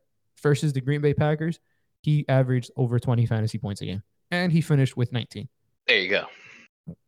versus 0.43 0.73
the 0.73 0.81
Green 0.81 1.03
Bay 1.03 1.13
Packers, 1.13 1.61
he 2.03 2.25
averaged 2.29 2.71
over 2.77 2.99
20 2.99 3.27
fantasy 3.27 3.59
points 3.59 3.83
a 3.83 3.87
game, 3.87 4.03
and 4.31 4.53
he 4.53 4.63
finished 4.63 4.97
with 4.97 5.13
19. 5.13 5.49
there 5.87 5.99
you 5.99 6.09
go. 6.09 6.25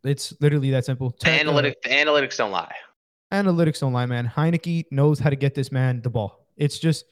It's 0.04 0.34
literally 0.40 0.70
that 0.70 0.84
simple. 0.84 1.10
Tech, 1.10 1.46
uh, 1.46 1.52
analytics 1.86 2.36
don't 2.36 2.50
lie. 2.50 2.74
analytics 3.32 3.80
don't 3.80 3.92
lie, 3.92 4.06
man. 4.06 4.26
Heinicke 4.26 4.86
knows 4.90 5.18
how 5.18 5.30
to 5.30 5.36
get 5.36 5.54
this 5.54 5.72
man 5.72 6.02
the 6.02 6.10
ball. 6.10 6.46
It's 6.56 6.78
just 6.78 7.04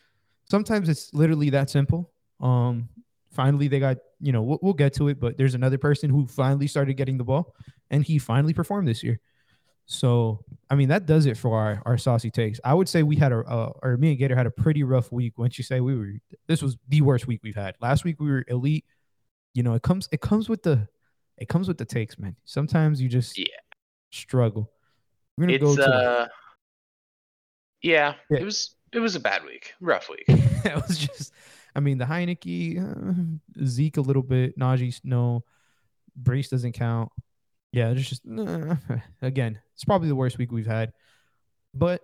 sometimes 0.51 0.89
it's 0.89 1.13
literally 1.15 1.51
that 1.51 1.71
simple. 1.71 2.13
Um, 2.41 2.89
finally 3.33 3.69
they 3.69 3.79
got 3.79 3.99
you 4.21 4.33
know 4.33 4.43
we'll, 4.43 4.59
we'll 4.63 4.75
get 4.75 4.95
to 4.95 5.09
it, 5.09 5.21
but 5.21 5.37
there's 5.37 5.55
another 5.55 5.79
person 5.79 6.11
who 6.11 6.27
finally 6.27 6.67
started 6.67 6.95
getting 6.95 7.19
the 7.19 7.25
ball, 7.25 7.55
and 7.91 8.05
he 8.05 8.19
finally 8.19 8.53
performed 8.53 8.89
this 8.89 9.03
year. 9.03 9.21
So 9.87 10.45
I 10.69 10.75
mean 10.75 10.89
that 10.89 11.07
does 11.07 11.27
it 11.27 11.37
for 11.37 11.59
our 11.59 11.83
our 11.87 11.99
saucy 11.99 12.31
takes. 12.31 12.61
I 12.65 12.75
would 12.75 12.89
say 12.89 13.03
we 13.03 13.17
had 13.17 13.33
a 13.33 13.39
uh, 13.39 13.73
or 13.83 13.97
me 13.97 14.11
and 14.11 14.19
Gator 14.19 14.37
had 14.37 14.47
a 14.47 14.51
pretty 14.51 14.83
rough 14.83 15.11
week. 15.11 15.39
Once 15.39 15.59
you 15.59 15.65
say 15.65 15.81
we 15.81 15.97
were, 15.97 16.13
this 16.47 16.63
was 16.63 16.77
the 16.89 17.01
worst 17.03 17.27
week 17.27 17.41
we've 17.43 17.57
had. 17.57 17.75
Last 17.81 18.05
week 18.05 18.21
we 18.21 18.31
were 18.31 18.45
elite. 18.49 18.85
You 19.55 19.63
know, 19.63 19.75
it 19.75 19.83
comes 19.83 20.09
it 20.13 20.21
comes 20.21 20.49
with 20.49 20.63
the 20.63 20.89
it 21.41 21.49
comes 21.49 21.67
with 21.67 21.79
the 21.79 21.85
takes, 21.85 22.19
man. 22.19 22.37
Sometimes 22.45 23.01
you 23.01 23.09
just 23.09 23.37
Yeah. 23.39 23.47
struggle. 24.13 24.71
We're 25.37 25.47
gonna 25.47 25.55
It's 25.55 25.65
go 25.65 25.77
to 25.77 25.83
uh, 25.85 26.29
yeah, 27.83 28.15
Yeah. 28.31 28.39
it 28.41 28.45
was 28.45 28.77
it 28.93 28.99
was 29.01 29.15
a 29.15 29.21
bad 29.21 29.45
week, 29.45 29.73
rough 29.81 30.09
week. 30.09 30.25
it 30.29 30.75
was 30.87 30.99
just 30.99 31.33
I 31.75 31.81
mean 31.81 31.99
the 31.99 32.05
Heinicke, 32.05 32.79
uh, 32.79 33.65
Zeke 33.65 33.97
a 33.97 34.01
little 34.03 34.23
bit, 34.23 34.59
Najee 34.59 35.01
no, 35.05 35.45
Brace 36.17 36.49
doesn't 36.49 36.73
count. 36.73 37.11
Yeah, 37.73 37.91
it's 37.91 38.09
just 38.09 38.27
nah. 38.27 38.77
again, 39.23 39.61
it's 39.75 39.85
probably 39.85 40.09
the 40.09 40.17
worst 40.17 40.39
week 40.39 40.53
we've 40.53 40.67
had. 40.67 40.93
But 41.73 42.03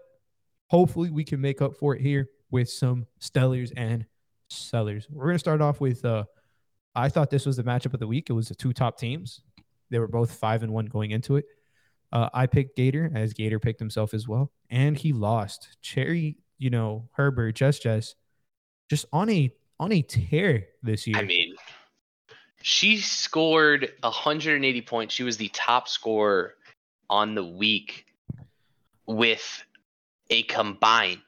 hopefully 0.68 1.10
we 1.10 1.24
can 1.24 1.40
make 1.40 1.60
up 1.60 1.76
for 1.76 1.94
it 1.96 2.00
here 2.00 2.28
with 2.50 2.70
some 2.70 3.06
stellars 3.20 3.72
and 3.76 4.06
sellers. 4.48 5.06
We're 5.10 5.26
gonna 5.26 5.38
start 5.40 5.60
off 5.60 5.80
with 5.80 6.04
uh 6.04 6.24
I 6.96 7.10
thought 7.10 7.30
this 7.30 7.44
was 7.44 7.58
the 7.58 7.62
matchup 7.62 7.92
of 7.94 8.00
the 8.00 8.06
week. 8.06 8.30
It 8.30 8.32
was 8.32 8.48
the 8.48 8.54
two 8.54 8.72
top 8.72 8.98
teams. 8.98 9.42
They 9.90 9.98
were 9.98 10.08
both 10.08 10.32
five 10.32 10.62
and 10.62 10.72
one 10.72 10.86
going 10.86 11.10
into 11.10 11.36
it. 11.36 11.44
Uh, 12.10 12.30
I 12.32 12.46
picked 12.46 12.76
Gator 12.76 13.12
as 13.14 13.34
Gator 13.34 13.60
picked 13.60 13.78
himself 13.78 14.14
as 14.14 14.26
well, 14.26 14.50
and 14.70 14.96
he 14.96 15.12
lost. 15.12 15.76
Cherry, 15.82 16.38
you 16.58 16.70
know, 16.70 17.08
Herbert, 17.12 17.52
just 17.52 17.82
just 17.82 18.16
just 18.88 19.04
on 19.12 19.28
a 19.28 19.52
on 19.78 19.92
a 19.92 20.02
tear 20.02 20.66
this 20.82 21.06
year. 21.06 21.18
I 21.18 21.24
mean, 21.24 21.54
she 22.62 22.96
scored 22.96 23.92
180 24.00 24.82
points. 24.82 25.14
She 25.14 25.22
was 25.22 25.36
the 25.36 25.48
top 25.48 25.88
scorer 25.88 26.54
on 27.10 27.34
the 27.34 27.44
week 27.44 28.06
with 29.06 29.62
a 30.30 30.42
combined 30.44 31.20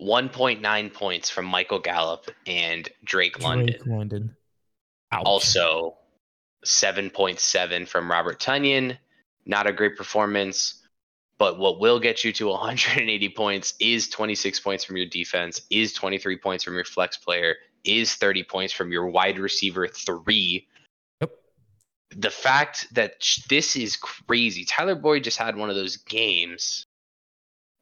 1.9 0.00 0.94
points 0.94 1.30
from 1.30 1.46
Michael 1.46 1.80
Gallup 1.80 2.30
and 2.46 2.88
Drake 3.04 3.42
London. 3.42 3.66
Drake 3.66 3.86
London. 3.86 4.36
Ouch. 5.12 5.22
Also, 5.24 5.96
7.7 6.64 7.88
from 7.88 8.10
Robert 8.10 8.38
Tonyan. 8.38 8.96
Not 9.46 9.66
a 9.66 9.72
great 9.72 9.96
performance, 9.96 10.82
but 11.38 11.58
what 11.58 11.80
will 11.80 11.98
get 11.98 12.24
you 12.24 12.32
to 12.34 12.48
180 12.48 13.28
points 13.30 13.74
is 13.80 14.08
26 14.08 14.60
points 14.60 14.84
from 14.84 14.96
your 14.96 15.06
defense, 15.06 15.62
is 15.70 15.92
23 15.92 16.38
points 16.38 16.64
from 16.64 16.74
your 16.74 16.84
flex 16.84 17.16
player, 17.16 17.56
is 17.84 18.14
30 18.14 18.44
points 18.44 18.72
from 18.72 18.92
your 18.92 19.06
wide 19.06 19.38
receiver 19.38 19.88
three. 19.88 20.66
Yep. 21.20 21.30
The 22.16 22.30
fact 22.30 22.92
that 22.94 23.14
this 23.48 23.76
is 23.76 23.96
crazy. 23.96 24.64
Tyler 24.64 24.94
Boyd 24.94 25.24
just 25.24 25.38
had 25.38 25.56
one 25.56 25.70
of 25.70 25.76
those 25.76 25.96
games. 25.96 26.86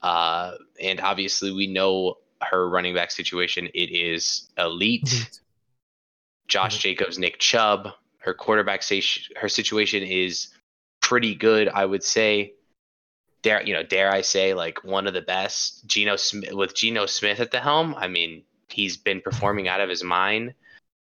Uh, 0.02 0.52
and 0.80 1.00
obviously, 1.00 1.52
we 1.52 1.66
know 1.66 2.18
her 2.42 2.68
running 2.68 2.94
back 2.94 3.10
situation. 3.10 3.68
It 3.74 3.90
is 3.90 4.48
elite. 4.58 5.40
Josh. 6.48 6.78
Jacobs, 6.78 7.18
Nick 7.18 7.38
Chubb. 7.38 7.88
Her 8.18 8.34
quarterback 8.34 8.82
say 8.82 9.02
her 9.36 9.48
situation 9.48 10.02
is 10.02 10.48
pretty 11.00 11.34
good, 11.34 11.68
I 11.68 11.84
would 11.84 12.02
say. 12.02 12.54
Dare 13.42 13.62
you 13.62 13.74
know, 13.74 13.82
dare 13.82 14.10
I 14.10 14.22
say, 14.22 14.54
like 14.54 14.82
one 14.84 15.06
of 15.06 15.14
the 15.14 15.22
best. 15.22 15.86
Geno 15.86 16.16
Smith 16.16 16.52
with 16.52 16.74
Geno 16.74 17.06
Smith 17.06 17.40
at 17.40 17.50
the 17.50 17.60
helm. 17.60 17.94
I 17.96 18.08
mean, 18.08 18.42
he's 18.68 18.96
been 18.96 19.20
performing 19.20 19.68
out 19.68 19.80
of 19.80 19.88
his 19.88 20.02
mind. 20.02 20.54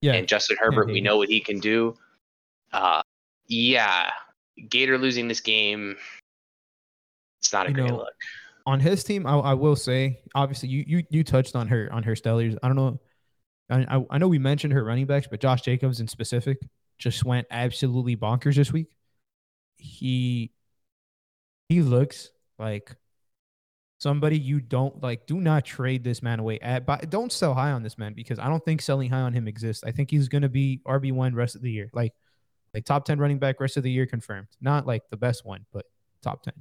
Yeah. 0.01 0.15
And 0.15 0.27
Justin 0.27 0.57
Herbert, 0.61 0.89
we 0.89 1.01
Mhm. 1.01 1.05
know 1.05 1.17
what 1.17 1.29
he 1.29 1.41
can 1.41 1.61
do. 1.61 1.97
Uh, 2.73 3.03
yeah, 3.47 4.11
Gator 4.69 4.99
losing 4.99 5.29
this 5.29 5.41
game. 5.41 5.97
It's 7.41 7.53
not 7.53 7.67
a 7.67 7.69
You 7.71 7.75
great 7.75 7.87
know, 7.89 7.99
look. 7.99 8.15
On 8.67 8.81
his 8.81 9.05
team, 9.05 9.27
I, 9.27 9.37
I 9.37 9.55
will 9.55 9.77
say, 9.77 10.21
obviously, 10.35 10.69
you 10.69 10.85
you 10.87 11.03
you 11.11 11.25
touched 11.25 11.57
on 11.57 11.69
her 11.69 11.89
on 11.93 12.03
her 12.05 12.15
stellars. 12.15 12.57
I 12.63 12.69
don't 12.69 12.77
know. 12.77 13.01
I, 13.71 13.97
I 13.97 14.05
I 14.11 14.19
know 14.19 14.29
we 14.29 14.39
mentioned 14.39 14.73
her 14.73 14.85
running 14.85 15.07
backs, 15.07 15.27
but 15.31 15.41
Josh 15.41 15.63
Jacobs 15.63 16.01
in 16.01 16.09
specific 16.09 16.59
just 16.99 17.25
went 17.25 17.47
absolutely 17.51 18.17
bonkers 18.17 18.57
this 18.57 18.73
week. 18.73 18.89
He 19.77 20.53
he 21.69 21.83
looks 21.83 22.31
like 22.59 22.97
somebody 23.99 24.39
you 24.39 24.61
don't 24.61 25.03
like. 25.03 25.27
Do 25.27 25.41
not 25.41 25.65
trade 25.65 26.05
this 26.05 26.23
man 26.23 26.39
away. 26.39 26.59
At, 26.61 26.87
but 26.87 27.11
don't 27.11 27.33
sell 27.33 27.55
high 27.55 27.73
on 27.73 27.83
this 27.83 27.99
man 27.99 28.15
because 28.15 28.39
I 28.39 28.49
don't 28.49 28.65
think 28.65 28.83
selling 28.83 29.11
high 29.11 29.21
on 29.21 29.33
him 29.33 29.49
exists. 29.49 29.83
I 29.85 29.93
think 29.93 30.11
he's 30.11 30.29
going 30.29 30.43
to 30.43 30.49
be 30.49 30.81
RB 30.87 31.13
one 31.13 31.35
rest 31.35 31.57
of 31.57 31.63
the 31.63 31.71
year, 31.71 31.91
like 31.93 32.13
like 32.75 32.85
top 32.85 33.05
ten 33.05 33.19
running 33.19 33.39
back 33.39 33.61
rest 33.61 33.77
of 33.77 33.83
the 33.83 33.91
year 33.91 34.07
confirmed. 34.07 34.49
Not 34.61 34.87
like 34.87 35.03
the 35.11 35.17
best 35.17 35.45
one, 35.45 35.67
but 35.73 35.87
top 36.23 36.43
ten. 36.43 36.55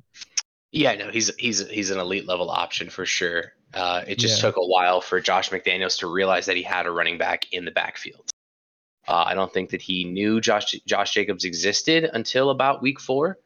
Yeah, 0.72 0.96
no, 0.96 1.12
he's 1.12 1.36
he's 1.38 1.68
he's 1.68 1.90
an 1.92 2.00
elite 2.00 2.28
level 2.28 2.50
option 2.50 2.90
for 2.90 3.06
sure. 3.06 3.54
Uh, 3.74 4.04
it 4.08 4.20
just 4.20 4.38
Yeah. 4.38 4.50
took 4.50 4.58
a 4.58 4.66
while 4.66 5.02
for 5.02 5.20
Josh 5.20 5.50
McDaniels 5.50 6.00
to 6.00 6.08
realize 6.08 6.46
that 6.46 6.56
he 6.56 6.64
had 6.64 6.86
a 6.86 6.92
running 6.92 7.18
back 7.18 7.52
in 7.52 7.66
the 7.66 7.72
backfield. 7.72 8.30
Uh, 9.08 9.24
I 9.28 9.34
don't 9.34 9.52
think 9.52 9.72
that 9.72 9.82
he 9.82 10.06
knew 10.06 10.40
Josh 10.40 10.72
Josh 10.86 11.14
Jacobs 11.14 11.44
existed 11.44 12.10
until 12.14 12.50
about 12.52 12.82
week 12.82 13.00
four. 13.00 13.38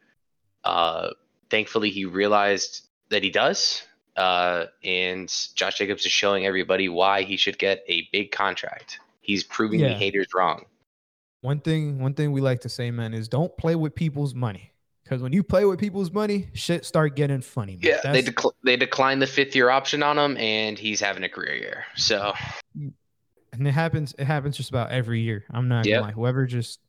Uh, 0.64 1.10
thankfully, 1.50 1.90
he 1.90 2.06
realized 2.06 2.88
that 3.10 3.24
he 3.24 3.30
does, 3.30 3.84
uh, 4.16 4.66
and 4.84 5.32
Josh 5.56 5.78
Jacobs 5.78 6.06
is 6.06 6.12
showing 6.12 6.46
everybody 6.46 6.90
why 6.90 7.24
he 7.24 7.38
should 7.38 7.58
get 7.58 7.84
a 7.88 8.08
big 8.12 8.32
contract. 8.32 9.00
He's 9.22 9.44
proving 9.44 9.80
the 9.80 9.94
haters 9.94 10.28
wrong. 10.36 10.66
One 11.42 11.60
thing, 11.60 12.00
one 12.00 12.14
thing 12.14 12.32
we 12.32 12.42
like 12.42 12.62
to 12.62 12.70
say, 12.70 12.92
man, 12.92 13.14
is 13.14 13.28
don't 13.28 13.56
play 13.58 13.76
with 13.76 13.96
people's 13.96 14.34
money. 14.34 14.72
Because 15.06 15.22
when 15.22 15.32
you 15.34 15.44
play 15.44 15.66
with 15.66 15.80
people's 15.80 16.12
money, 16.12 16.48
shit 16.54 16.84
start 16.84 17.16
getting 17.16 17.42
funny. 17.42 17.74
Man. 17.74 17.80
Yeah, 17.84 18.12
they 18.12 18.22
That's- 18.22 18.30
decl- 18.34 18.54
they 18.64 18.76
declined 18.76 19.22
the 19.22 19.28
fifth 19.28 19.56
year 19.56 19.70
option 19.70 20.02
on 20.02 20.18
him, 20.18 20.36
and 20.38 20.80
he's 20.80 21.00
having 21.00 21.24
a 21.24 21.30
career 21.30 21.54
year. 21.56 21.86
So 21.96 22.34
and 23.54 23.68
it 23.68 23.72
happens. 23.72 24.16
It 24.18 24.26
happens 24.26 24.58
just 24.58 24.70
about 24.70 24.90
every 24.92 25.22
year. 25.22 25.46
I'm 25.52 25.68
not 25.68 25.86
Yep. 25.86 25.96
gonna 25.96 26.08
lie. 26.08 26.14
Whoever 26.14 26.48
just 26.48 26.80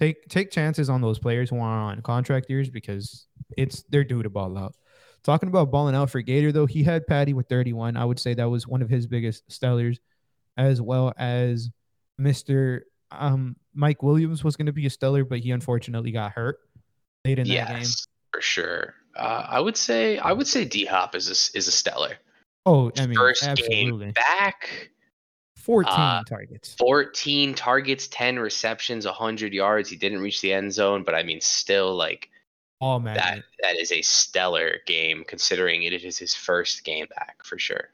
take 0.00 0.26
take 0.28 0.50
chances 0.50 0.88
on 0.88 1.02
those 1.02 1.18
players 1.18 1.50
who 1.50 1.56
are 1.56 1.78
on 1.90 2.00
contract 2.00 2.48
years 2.48 2.70
because 2.70 3.26
it's 3.58 3.82
they're 3.90 4.02
due 4.04 4.22
to 4.22 4.30
ball 4.30 4.56
out. 4.56 4.74
Talking 5.22 5.50
about 5.50 5.70
balling 5.70 5.94
out 5.94 6.08
for 6.10 6.22
Gator 6.22 6.52
though, 6.52 6.66
he 6.66 6.82
had 6.82 7.06
Patty 7.06 7.34
with 7.34 7.48
31. 7.48 7.98
I 7.98 8.04
would 8.06 8.18
say 8.18 8.32
that 8.34 8.48
was 8.50 8.66
one 8.66 8.80
of 8.80 8.88
his 8.88 9.06
biggest 9.06 9.46
stellars, 9.50 9.98
as 10.56 10.80
well 10.80 11.12
as 11.18 11.68
Mister 12.16 12.86
um, 13.10 13.56
Mike 13.74 14.02
Williams 14.02 14.42
was 14.42 14.56
going 14.56 14.66
to 14.66 14.72
be 14.72 14.86
a 14.86 14.90
stellar, 14.90 15.22
but 15.22 15.40
he 15.40 15.50
unfortunately 15.50 16.12
got 16.12 16.32
hurt 16.32 16.58
late 17.24 17.38
in 17.38 17.48
that 17.48 17.68
game. 17.68 17.78
yes, 17.78 18.06
for 18.32 18.40
sure. 18.40 18.94
Uh, 19.16 19.46
I 19.48 19.60
would 19.60 19.76
say 19.76 20.18
I 20.18 20.32
would 20.32 20.46
say 20.46 20.64
D 20.64 20.84
Hop 20.86 21.14
is 21.14 21.28
a, 21.28 21.56
is 21.56 21.68
a 21.68 21.72
stellar. 21.72 22.16
Oh, 22.64 22.90
I 22.96 23.06
mean, 23.06 23.16
First 23.16 23.42
absolutely. 23.42 24.06
game 24.06 24.12
back, 24.12 24.90
14 25.56 25.92
uh, 25.92 26.22
targets. 26.24 26.74
14 26.74 27.54
targets, 27.54 28.08
10 28.08 28.38
receptions, 28.38 29.04
100 29.04 29.52
yards. 29.52 29.88
He 29.88 29.96
didn't 29.96 30.20
reach 30.20 30.40
the 30.40 30.52
end 30.52 30.72
zone, 30.72 31.02
but 31.02 31.14
I 31.14 31.22
mean, 31.22 31.40
still 31.40 31.94
like 31.94 32.30
All 32.80 33.00
that. 33.00 33.42
That 33.62 33.76
is 33.78 33.92
a 33.92 34.02
stellar 34.02 34.76
game 34.86 35.24
considering 35.26 35.82
it 35.82 35.92
is 35.92 36.18
his 36.18 36.34
first 36.34 36.84
game 36.84 37.06
back 37.16 37.44
for 37.44 37.58
sure. 37.58 37.88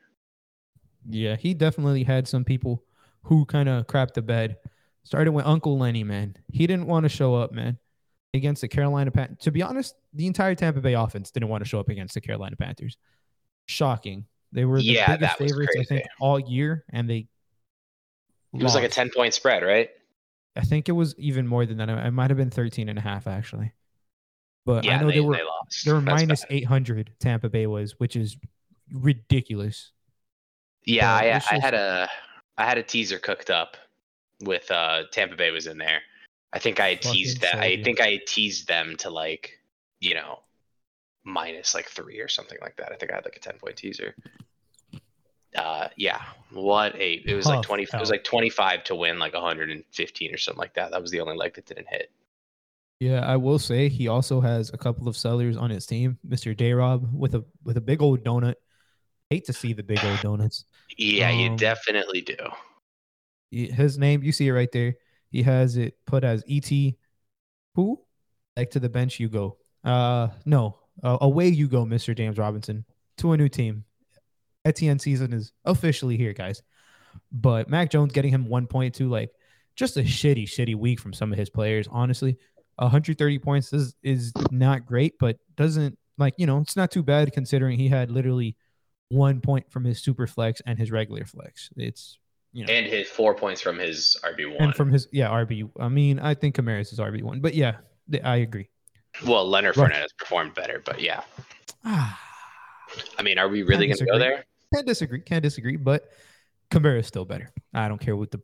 Yeah, 1.08 1.36
he 1.36 1.54
definitely 1.54 2.04
had 2.04 2.28
some 2.28 2.44
people 2.44 2.84
who 3.22 3.44
kind 3.46 3.68
of 3.68 3.86
crapped 3.86 4.14
the 4.14 4.22
bed. 4.22 4.56
Started 5.04 5.32
with 5.32 5.46
Uncle 5.46 5.78
Lenny, 5.78 6.04
man. 6.04 6.36
He 6.52 6.66
didn't 6.66 6.86
want 6.86 7.04
to 7.04 7.08
show 7.08 7.34
up, 7.34 7.52
man, 7.52 7.78
against 8.34 8.60
the 8.60 8.68
Carolina 8.68 9.10
Panthers. 9.10 9.38
To 9.40 9.50
be 9.50 9.62
honest, 9.62 9.94
the 10.12 10.26
entire 10.26 10.54
Tampa 10.54 10.80
Bay 10.80 10.94
offense 10.94 11.30
didn't 11.30 11.48
want 11.48 11.62
to 11.64 11.68
show 11.68 11.80
up 11.80 11.88
against 11.88 12.14
the 12.14 12.20
Carolina 12.20 12.56
Panthers. 12.56 12.96
Shocking. 13.66 14.26
They 14.52 14.64
were 14.64 14.78
the 14.78 14.84
Yeah, 14.84 15.12
biggest 15.12 15.36
favorites, 15.36 15.74
I 15.78 15.84
think, 15.84 16.04
all 16.20 16.38
year, 16.38 16.84
and 16.90 17.08
they. 17.08 17.28
It 18.54 18.62
was 18.62 18.74
like 18.74 18.84
a 18.84 18.88
10 18.88 19.10
point 19.14 19.34
spread, 19.34 19.62
right? 19.62 19.90
I 20.56 20.62
think 20.62 20.88
it 20.88 20.92
was 20.92 21.14
even 21.18 21.46
more 21.46 21.66
than 21.66 21.76
that. 21.78 21.88
It 21.88 22.10
might 22.10 22.30
have 22.30 22.36
been 22.36 22.50
13 22.50 22.88
and 22.88 22.98
a 22.98 23.02
half, 23.02 23.26
actually. 23.26 23.72
But 24.64 24.84
Yeah, 24.84 24.96
I 24.96 25.00
know 25.00 25.08
they, 25.08 25.14
they 25.14 25.20
were 25.20 25.36
they 25.36 25.42
lost. 25.42 25.84
they 25.84 25.92
were 25.92 26.00
minus 26.00 26.40
bad. 26.42 26.48
800. 26.50 27.12
Tampa 27.20 27.48
Bay 27.48 27.66
was, 27.66 27.98
which 27.98 28.16
is 28.16 28.36
ridiculous. 28.92 29.92
Yeah, 30.84 31.10
I, 31.12 31.40
I 31.50 31.58
had 31.58 31.74
a 31.74 32.08
I 32.56 32.64
had 32.64 32.78
a 32.78 32.82
teaser 32.82 33.18
cooked 33.18 33.50
up 33.50 33.76
with 34.42 34.70
uh 34.70 35.04
Tampa 35.12 35.36
Bay 35.36 35.50
was 35.50 35.66
in 35.66 35.78
there. 35.78 36.00
I 36.52 36.58
think 36.58 36.80
I 36.80 36.94
teased 36.94 37.42
that. 37.42 37.56
I 37.56 37.82
think 37.82 38.00
I 38.00 38.20
teased 38.26 38.68
them 38.68 38.96
to 38.98 39.10
like, 39.10 39.58
you 40.00 40.14
know, 40.14 40.40
minus 41.24 41.74
like 41.74 41.88
three 41.88 42.20
or 42.20 42.28
something 42.28 42.58
like 42.60 42.76
that. 42.76 42.90
I 42.92 42.96
think 42.96 43.12
I 43.12 43.16
had 43.16 43.24
like 43.24 43.36
a 43.36 43.40
ten 43.40 43.58
point 43.58 43.76
teaser. 43.76 44.14
Uh, 45.54 45.88
yeah. 45.96 46.22
What 46.52 46.94
a 46.96 47.22
it 47.26 47.34
was 47.34 47.46
like 47.46 47.62
twenty. 47.62 47.82
It 47.82 48.00
was 48.00 48.10
like 48.10 48.24
twenty 48.24 48.50
five 48.50 48.84
to 48.84 48.94
win 48.94 49.18
like 49.18 49.34
hundred 49.34 49.70
and 49.70 49.84
fifteen 49.92 50.32
or 50.32 50.38
something 50.38 50.58
like 50.58 50.74
that. 50.74 50.90
That 50.90 51.02
was 51.02 51.10
the 51.10 51.20
only 51.20 51.36
leg 51.36 51.54
that 51.54 51.66
didn't 51.66 51.88
hit. 51.88 52.10
Yeah, 53.00 53.20
I 53.20 53.36
will 53.36 53.58
say 53.60 53.88
he 53.88 54.08
also 54.08 54.40
has 54.40 54.70
a 54.74 54.78
couple 54.78 55.06
of 55.06 55.16
sellers 55.16 55.56
on 55.56 55.70
his 55.70 55.86
team. 55.86 56.18
Mr. 56.26 56.56
Dayrob 56.56 57.12
with 57.12 57.34
a 57.34 57.44
with 57.62 57.76
a 57.76 57.80
big 57.80 58.02
old 58.02 58.24
donut. 58.24 58.54
Hate 59.30 59.44
to 59.44 59.52
see 59.52 59.72
the 59.74 59.82
big 59.82 60.02
old 60.04 60.20
donuts. 60.20 60.64
Yeah, 60.96 61.30
you 61.30 61.50
Um, 61.50 61.56
definitely 61.56 62.22
do. 62.22 62.36
His 63.50 63.98
name, 63.98 64.22
you 64.22 64.32
see 64.32 64.48
it 64.48 64.52
right 64.52 64.72
there. 64.72 64.96
He 65.30 65.42
has 65.42 65.76
it 65.76 65.96
put 66.06 66.24
as 66.24 66.42
ET. 66.48 66.70
Who? 67.74 68.00
Like 68.56 68.70
to 68.70 68.80
the 68.80 68.88
bench 68.88 69.20
you 69.20 69.28
go. 69.28 69.58
Uh, 69.84 70.28
no, 70.44 70.78
uh, 71.02 71.18
away 71.20 71.48
you 71.48 71.68
go, 71.68 71.84
Mr. 71.84 72.16
James 72.16 72.38
Robinson, 72.38 72.84
to 73.18 73.32
a 73.32 73.36
new 73.36 73.48
team. 73.48 73.84
Etienne 74.64 74.98
season 74.98 75.32
is 75.32 75.52
officially 75.64 76.16
here, 76.16 76.32
guys. 76.32 76.62
But 77.32 77.68
Mac 77.68 77.90
Jones 77.90 78.12
getting 78.12 78.32
him 78.32 78.46
1.2, 78.46 79.08
like 79.08 79.30
just 79.76 79.96
a 79.96 80.02
shitty, 80.02 80.44
shitty 80.44 80.74
week 80.74 81.00
from 81.00 81.12
some 81.12 81.32
of 81.32 81.38
his 81.38 81.50
players. 81.50 81.88
Honestly, 81.90 82.36
130 82.76 83.38
points 83.38 83.72
is 83.72 83.94
is 84.02 84.32
not 84.50 84.86
great, 84.86 85.18
but 85.18 85.38
doesn't 85.56 85.98
like 86.16 86.34
you 86.36 86.46
know 86.46 86.58
it's 86.58 86.76
not 86.76 86.90
too 86.90 87.02
bad 87.02 87.32
considering 87.32 87.78
he 87.78 87.88
had 87.88 88.10
literally 88.10 88.56
one 89.08 89.40
point 89.40 89.70
from 89.70 89.84
his 89.84 90.02
super 90.02 90.26
flex 90.26 90.60
and 90.66 90.78
his 90.78 90.90
regular 90.90 91.24
flex. 91.24 91.70
It's 91.76 92.18
you 92.52 92.64
know, 92.64 92.72
and 92.72 92.86
his 92.86 93.08
four 93.08 93.34
points 93.34 93.60
from 93.60 93.78
his 93.78 94.16
RB 94.24 94.52
one, 94.52 94.68
and 94.68 94.74
from 94.74 94.90
his 94.90 95.08
yeah 95.12 95.28
RB. 95.28 95.70
I 95.78 95.88
mean, 95.88 96.18
I 96.18 96.34
think 96.34 96.56
Kamara's 96.56 96.92
is 96.92 96.98
RB 96.98 97.22
one, 97.22 97.40
but 97.40 97.54
yeah, 97.54 97.76
I 98.24 98.36
agree. 98.36 98.68
Well, 99.26 99.46
Leonard 99.48 99.76
right. 99.76 99.90
Fournette 99.90 100.02
has 100.02 100.12
performed 100.12 100.54
better, 100.54 100.82
but 100.84 101.00
yeah. 101.00 101.22
I 101.84 103.22
mean, 103.22 103.38
are 103.38 103.48
we 103.48 103.62
really 103.62 103.86
going 103.86 103.98
to 103.98 104.06
go 104.06 104.18
there? 104.18 104.44
Can't 104.74 104.86
disagree. 104.86 105.20
Can't 105.20 105.42
disagree. 105.42 105.76
But 105.76 106.08
Kamara 106.70 107.00
is 107.00 107.06
still 107.06 107.24
better. 107.24 107.52
I 107.74 107.88
don't 107.88 108.00
care 108.00 108.16
what 108.16 108.30
the 108.30 108.40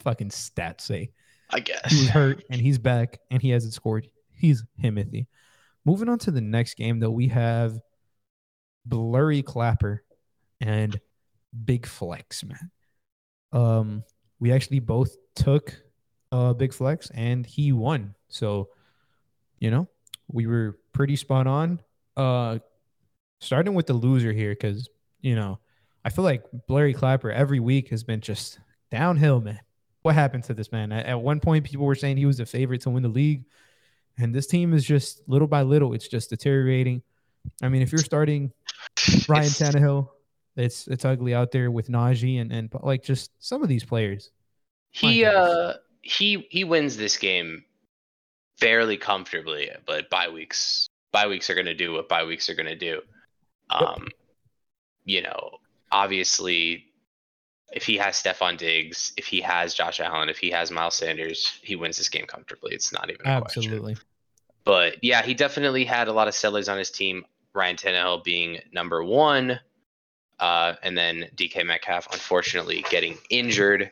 fucking 0.00 0.30
stats 0.30 0.82
say. 0.82 1.10
I 1.50 1.60
guess 1.60 1.90
he 1.90 2.00
was 2.00 2.08
hurt 2.08 2.42
and 2.50 2.60
he's 2.60 2.78
back 2.78 3.20
and 3.30 3.40
he 3.40 3.50
hasn't 3.50 3.72
scored. 3.72 4.08
He's 4.32 4.64
Himothy. 4.82 5.26
Moving 5.84 6.08
on 6.08 6.18
to 6.20 6.30
the 6.32 6.40
next 6.40 6.74
game, 6.74 6.98
though, 6.98 7.10
we 7.10 7.28
have 7.28 7.78
Blurry 8.84 9.42
Clapper 9.42 10.02
and 10.60 10.98
Big 11.64 11.86
Flex, 11.86 12.42
man. 12.44 12.70
Um, 13.52 14.04
we 14.38 14.52
actually 14.52 14.80
both 14.80 15.16
took 15.34 15.74
uh 16.32 16.52
Big 16.52 16.72
Flex 16.72 17.10
and 17.14 17.46
he 17.46 17.72
won. 17.72 18.14
So, 18.28 18.70
you 19.58 19.70
know, 19.70 19.88
we 20.28 20.46
were 20.46 20.78
pretty 20.92 21.16
spot 21.16 21.46
on. 21.46 21.80
Uh, 22.16 22.58
starting 23.40 23.74
with 23.74 23.86
the 23.86 23.92
loser 23.92 24.32
here, 24.32 24.50
because 24.50 24.88
you 25.20 25.34
know, 25.34 25.58
I 26.04 26.10
feel 26.10 26.24
like 26.24 26.44
Blurry 26.66 26.94
Clapper 26.94 27.30
every 27.30 27.60
week 27.60 27.88
has 27.90 28.04
been 28.04 28.20
just 28.20 28.58
downhill, 28.90 29.40
man. 29.40 29.60
What 30.02 30.14
happened 30.14 30.44
to 30.44 30.54
this 30.54 30.70
man? 30.72 30.92
At, 30.92 31.06
at 31.06 31.20
one 31.20 31.40
point, 31.40 31.64
people 31.64 31.84
were 31.84 31.94
saying 31.94 32.16
he 32.16 32.26
was 32.26 32.38
the 32.38 32.46
favorite 32.46 32.80
to 32.82 32.90
win 32.90 33.02
the 33.02 33.08
league, 33.08 33.44
and 34.18 34.34
this 34.34 34.46
team 34.46 34.72
is 34.72 34.84
just 34.84 35.22
little 35.28 35.48
by 35.48 35.62
little, 35.62 35.92
it's 35.94 36.08
just 36.08 36.30
deteriorating. 36.30 37.02
I 37.62 37.68
mean, 37.68 37.82
if 37.82 37.92
you're 37.92 37.98
starting 37.98 38.52
Ryan 39.28 39.48
Tannehill, 39.48 40.08
it's 40.56 40.86
it's 40.88 41.04
ugly 41.04 41.34
out 41.34 41.52
there 41.52 41.70
with 41.70 41.88
Najee 41.88 42.40
and 42.40 42.52
and 42.52 42.70
like 42.82 43.02
just 43.02 43.30
some 43.38 43.62
of 43.62 43.68
these 43.68 43.84
players. 43.84 44.30
He 44.90 45.24
uh 45.24 45.74
he 46.02 46.46
he 46.50 46.64
wins 46.64 46.96
this 46.96 47.16
game 47.16 47.64
fairly 48.58 48.96
comfortably, 48.96 49.70
but 49.86 50.08
bye 50.10 50.28
weeks 50.28 50.88
bye 51.12 51.26
weeks 51.26 51.50
are 51.50 51.54
going 51.54 51.66
to 51.66 51.74
do 51.74 51.92
what 51.92 52.08
bye 52.08 52.24
weeks 52.24 52.48
are 52.48 52.54
going 52.54 52.66
to 52.66 52.76
do. 52.76 53.00
Um, 53.70 54.04
yep. 54.04 54.12
you 55.04 55.22
know, 55.22 55.58
obviously, 55.90 56.86
if 57.72 57.84
he 57.84 57.96
has 57.96 58.22
Stefon 58.22 58.56
Diggs, 58.56 59.12
if 59.16 59.26
he 59.26 59.40
has 59.40 59.74
Josh 59.74 60.00
Allen, 60.00 60.28
if 60.28 60.38
he 60.38 60.50
has 60.50 60.70
Miles 60.70 60.94
Sanders, 60.94 61.58
he 61.62 61.76
wins 61.76 61.98
this 61.98 62.08
game 62.08 62.26
comfortably. 62.26 62.74
It's 62.74 62.92
not 62.92 63.10
even 63.10 63.26
absolutely. 63.26 63.94
Question. 63.94 64.08
But 64.64 65.02
yeah, 65.02 65.22
he 65.22 65.34
definitely 65.34 65.84
had 65.84 66.08
a 66.08 66.12
lot 66.12 66.28
of 66.28 66.34
sellers 66.34 66.68
on 66.68 66.78
his 66.78 66.90
team. 66.90 67.24
Ryan 67.54 67.76
Tannehill 67.76 68.22
being 68.22 68.58
number 68.72 69.02
one, 69.02 69.58
uh, 70.40 70.74
and 70.82 70.96
then 70.96 71.26
DK 71.36 71.64
Metcalf 71.66 72.08
unfortunately 72.12 72.84
getting 72.90 73.18
injured. 73.30 73.90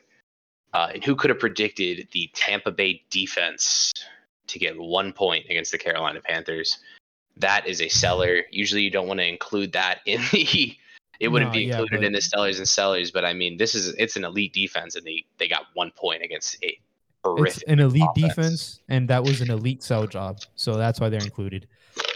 Uh, 0.72 0.90
and 0.94 1.04
who 1.04 1.14
could 1.14 1.30
have 1.30 1.38
predicted 1.38 2.08
the 2.12 2.28
Tampa 2.34 2.72
Bay 2.72 3.02
defense 3.10 3.92
to 4.48 4.58
get 4.58 4.78
one 4.78 5.12
point 5.12 5.46
against 5.48 5.70
the 5.70 5.78
Carolina 5.78 6.20
Panthers? 6.20 6.78
That 7.36 7.66
is 7.66 7.80
a 7.80 7.88
seller. 7.88 8.42
Usually, 8.50 8.82
you 8.82 8.90
don't 8.90 9.06
want 9.06 9.20
to 9.20 9.26
include 9.26 9.72
that 9.72 10.00
in 10.06 10.20
the 10.32 10.76
it 11.20 11.28
wouldn't 11.28 11.50
no, 11.50 11.54
be 11.54 11.64
included 11.68 11.92
yeah, 11.92 11.98
but, 11.98 12.04
in 12.04 12.12
the 12.12 12.20
sellers 12.20 12.58
and 12.58 12.68
sellers, 12.68 13.10
but 13.10 13.24
I 13.24 13.32
mean, 13.32 13.56
this 13.56 13.74
is 13.74 13.94
it's 13.98 14.16
an 14.16 14.24
elite 14.24 14.52
defense, 14.52 14.94
and 14.94 15.06
they 15.06 15.24
they 15.38 15.48
got 15.48 15.62
one 15.74 15.90
point 15.92 16.22
against 16.22 16.62
a 16.62 16.78
horrific. 17.24 17.62
It's 17.62 17.70
an 17.70 17.80
elite 17.80 18.02
offense. 18.02 18.28
defense, 18.28 18.80
and 18.88 19.08
that 19.08 19.22
was 19.22 19.40
an 19.40 19.50
elite 19.50 19.82
sell 19.82 20.06
job, 20.06 20.40
so 20.54 20.76
that's 20.76 21.00
why 21.00 21.08
they're 21.08 21.22
included. 21.22 21.66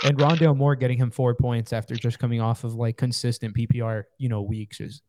And 0.05 0.17
Rondale 0.19 0.57
Moore 0.57 0.77
getting 0.77 0.99
him 0.99 1.11
four 1.11 1.35
points 1.35 1.73
after 1.73 1.95
just 1.95 2.19
coming 2.19 2.41
off 2.41 2.65
of 2.65 2.75
like 2.75 2.97
consistent 2.97 3.57
PPR, 3.57 4.05
you 4.19 4.29
know, 4.29 4.43
weeks 4.43 4.81
is 4.81 5.03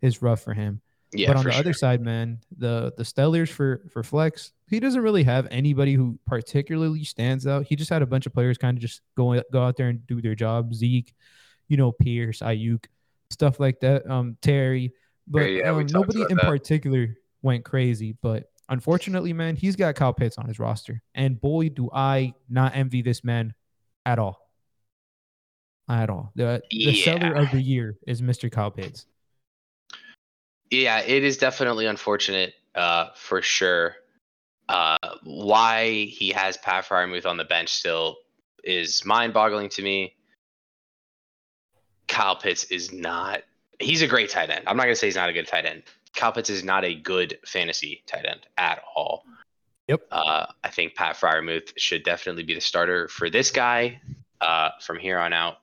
is 0.00 0.22
rough 0.22 0.42
for 0.42 0.54
him. 0.54 0.80
Yeah, 1.12 1.28
but 1.28 1.36
on 1.36 1.44
the 1.44 1.52
sure. 1.52 1.60
other 1.60 1.72
side, 1.74 2.00
man, 2.00 2.40
the 2.56 2.92
the 2.96 3.02
Stellars 3.02 3.50
for 3.50 3.82
for 3.92 4.02
flex, 4.02 4.52
he 4.68 4.80
doesn't 4.80 5.02
really 5.02 5.24
have 5.24 5.46
anybody 5.50 5.92
who 5.92 6.18
particularly 6.26 7.04
stands 7.04 7.46
out. 7.46 7.66
He 7.66 7.76
just 7.76 7.90
had 7.90 8.00
a 8.00 8.06
bunch 8.06 8.24
of 8.24 8.32
players 8.32 8.56
kind 8.56 8.76
of 8.76 8.80
just 8.80 9.02
go 9.14 9.40
go 9.52 9.62
out 9.62 9.76
there 9.76 9.88
and 9.88 10.06
do 10.06 10.22
their 10.22 10.34
job. 10.34 10.74
Zeke, 10.74 11.14
you 11.68 11.76
know, 11.76 11.92
Pierce, 11.92 12.40
Aiyuk, 12.40 12.86
stuff 13.30 13.60
like 13.60 13.80
that. 13.80 14.08
Um, 14.10 14.38
Terry, 14.40 14.94
but 15.26 15.40
yeah, 15.40 15.70
um, 15.70 15.86
nobody 15.90 16.22
in 16.22 16.36
that. 16.36 16.46
particular 16.46 17.14
went 17.42 17.62
crazy. 17.62 18.16
But 18.22 18.44
unfortunately, 18.70 19.34
man, 19.34 19.54
he's 19.54 19.76
got 19.76 19.94
Kyle 19.94 20.14
Pitts 20.14 20.38
on 20.38 20.46
his 20.46 20.58
roster, 20.58 21.02
and 21.14 21.38
boy, 21.38 21.68
do 21.68 21.90
I 21.92 22.32
not 22.48 22.74
envy 22.74 23.02
this 23.02 23.22
man 23.22 23.52
at 24.06 24.18
all. 24.18 24.48
At 25.88 26.10
all. 26.10 26.32
The, 26.34 26.62
the 26.70 26.76
yeah. 26.76 27.04
seller 27.04 27.34
of 27.34 27.50
the 27.50 27.60
year 27.60 27.98
is 28.06 28.22
Mr. 28.22 28.50
Kyle 28.50 28.70
Pitts. 28.70 29.06
Yeah, 30.70 31.00
it 31.00 31.22
is 31.22 31.36
definitely 31.36 31.86
unfortunate, 31.86 32.54
uh, 32.74 33.08
for 33.14 33.42
sure. 33.42 33.96
Uh, 34.68 34.96
why 35.22 36.04
he 36.04 36.30
has 36.30 36.56
Pat 36.56 36.86
Freiermuth 36.86 37.26
on 37.26 37.36
the 37.36 37.44
bench 37.44 37.68
still 37.68 38.16
is 38.64 39.04
mind-boggling 39.04 39.68
to 39.70 39.82
me. 39.82 40.14
Kyle 42.08 42.36
Pitts 42.36 42.64
is 42.64 42.92
not. 42.92 43.42
He's 43.80 44.02
a 44.02 44.06
great 44.06 44.30
tight 44.30 44.50
end. 44.50 44.64
I'm 44.66 44.76
not 44.76 44.84
gonna 44.84 44.96
say 44.96 45.08
he's 45.08 45.16
not 45.16 45.28
a 45.28 45.32
good 45.32 45.46
tight 45.46 45.66
end. 45.66 45.82
Kyle 46.14 46.32
Pitts 46.32 46.50
is 46.50 46.62
not 46.62 46.84
a 46.84 46.94
good 46.94 47.38
fantasy 47.44 48.02
tight 48.06 48.24
end 48.26 48.40
at 48.56 48.82
all. 48.94 49.24
Yep. 49.92 50.06
Uh, 50.10 50.46
I 50.64 50.70
think 50.70 50.94
Pat 50.94 51.16
Freiermuth 51.16 51.74
should 51.76 52.02
definitely 52.02 52.44
be 52.44 52.54
the 52.54 52.62
starter 52.62 53.08
for 53.08 53.28
this 53.28 53.50
guy 53.50 54.00
uh, 54.40 54.70
from 54.80 54.98
here 54.98 55.18
on 55.18 55.34
out, 55.34 55.58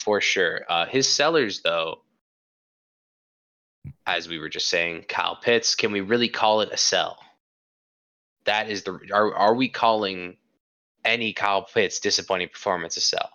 for 0.00 0.22
sure. 0.22 0.62
Uh, 0.70 0.86
his 0.86 1.06
sellers, 1.06 1.60
though, 1.60 1.98
as 4.06 4.26
we 4.26 4.38
were 4.38 4.48
just 4.48 4.68
saying, 4.68 5.04
Kyle 5.06 5.36
Pitts. 5.36 5.74
Can 5.74 5.92
we 5.92 6.00
really 6.00 6.30
call 6.30 6.62
it 6.62 6.70
a 6.72 6.78
sell? 6.78 7.18
That 8.46 8.70
is 8.70 8.84
the. 8.84 8.98
Are 9.12 9.34
are 9.34 9.54
we 9.54 9.68
calling 9.68 10.38
any 11.04 11.34
Kyle 11.34 11.62
Pitts 11.62 12.00
disappointing 12.00 12.48
performance 12.48 12.96
a 12.96 13.02
sell? 13.02 13.28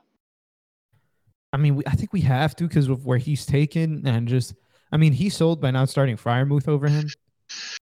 I 1.54 1.58
mean, 1.58 1.76
we, 1.76 1.84
I 1.86 1.92
think 1.92 2.12
we 2.12 2.22
have 2.22 2.56
to 2.56 2.68
because 2.68 2.90
of 2.90 3.06
where 3.06 3.20
he's 3.20 3.46
taken 3.46 4.08
and 4.08 4.28
just, 4.28 4.56
I 4.92 4.98
mean, 4.98 5.14
he 5.14 5.30
sold 5.30 5.62
by 5.62 5.70
not 5.70 5.90
starting 5.90 6.18
Freiermuth 6.18 6.68
over 6.68 6.88
him. 6.88 7.08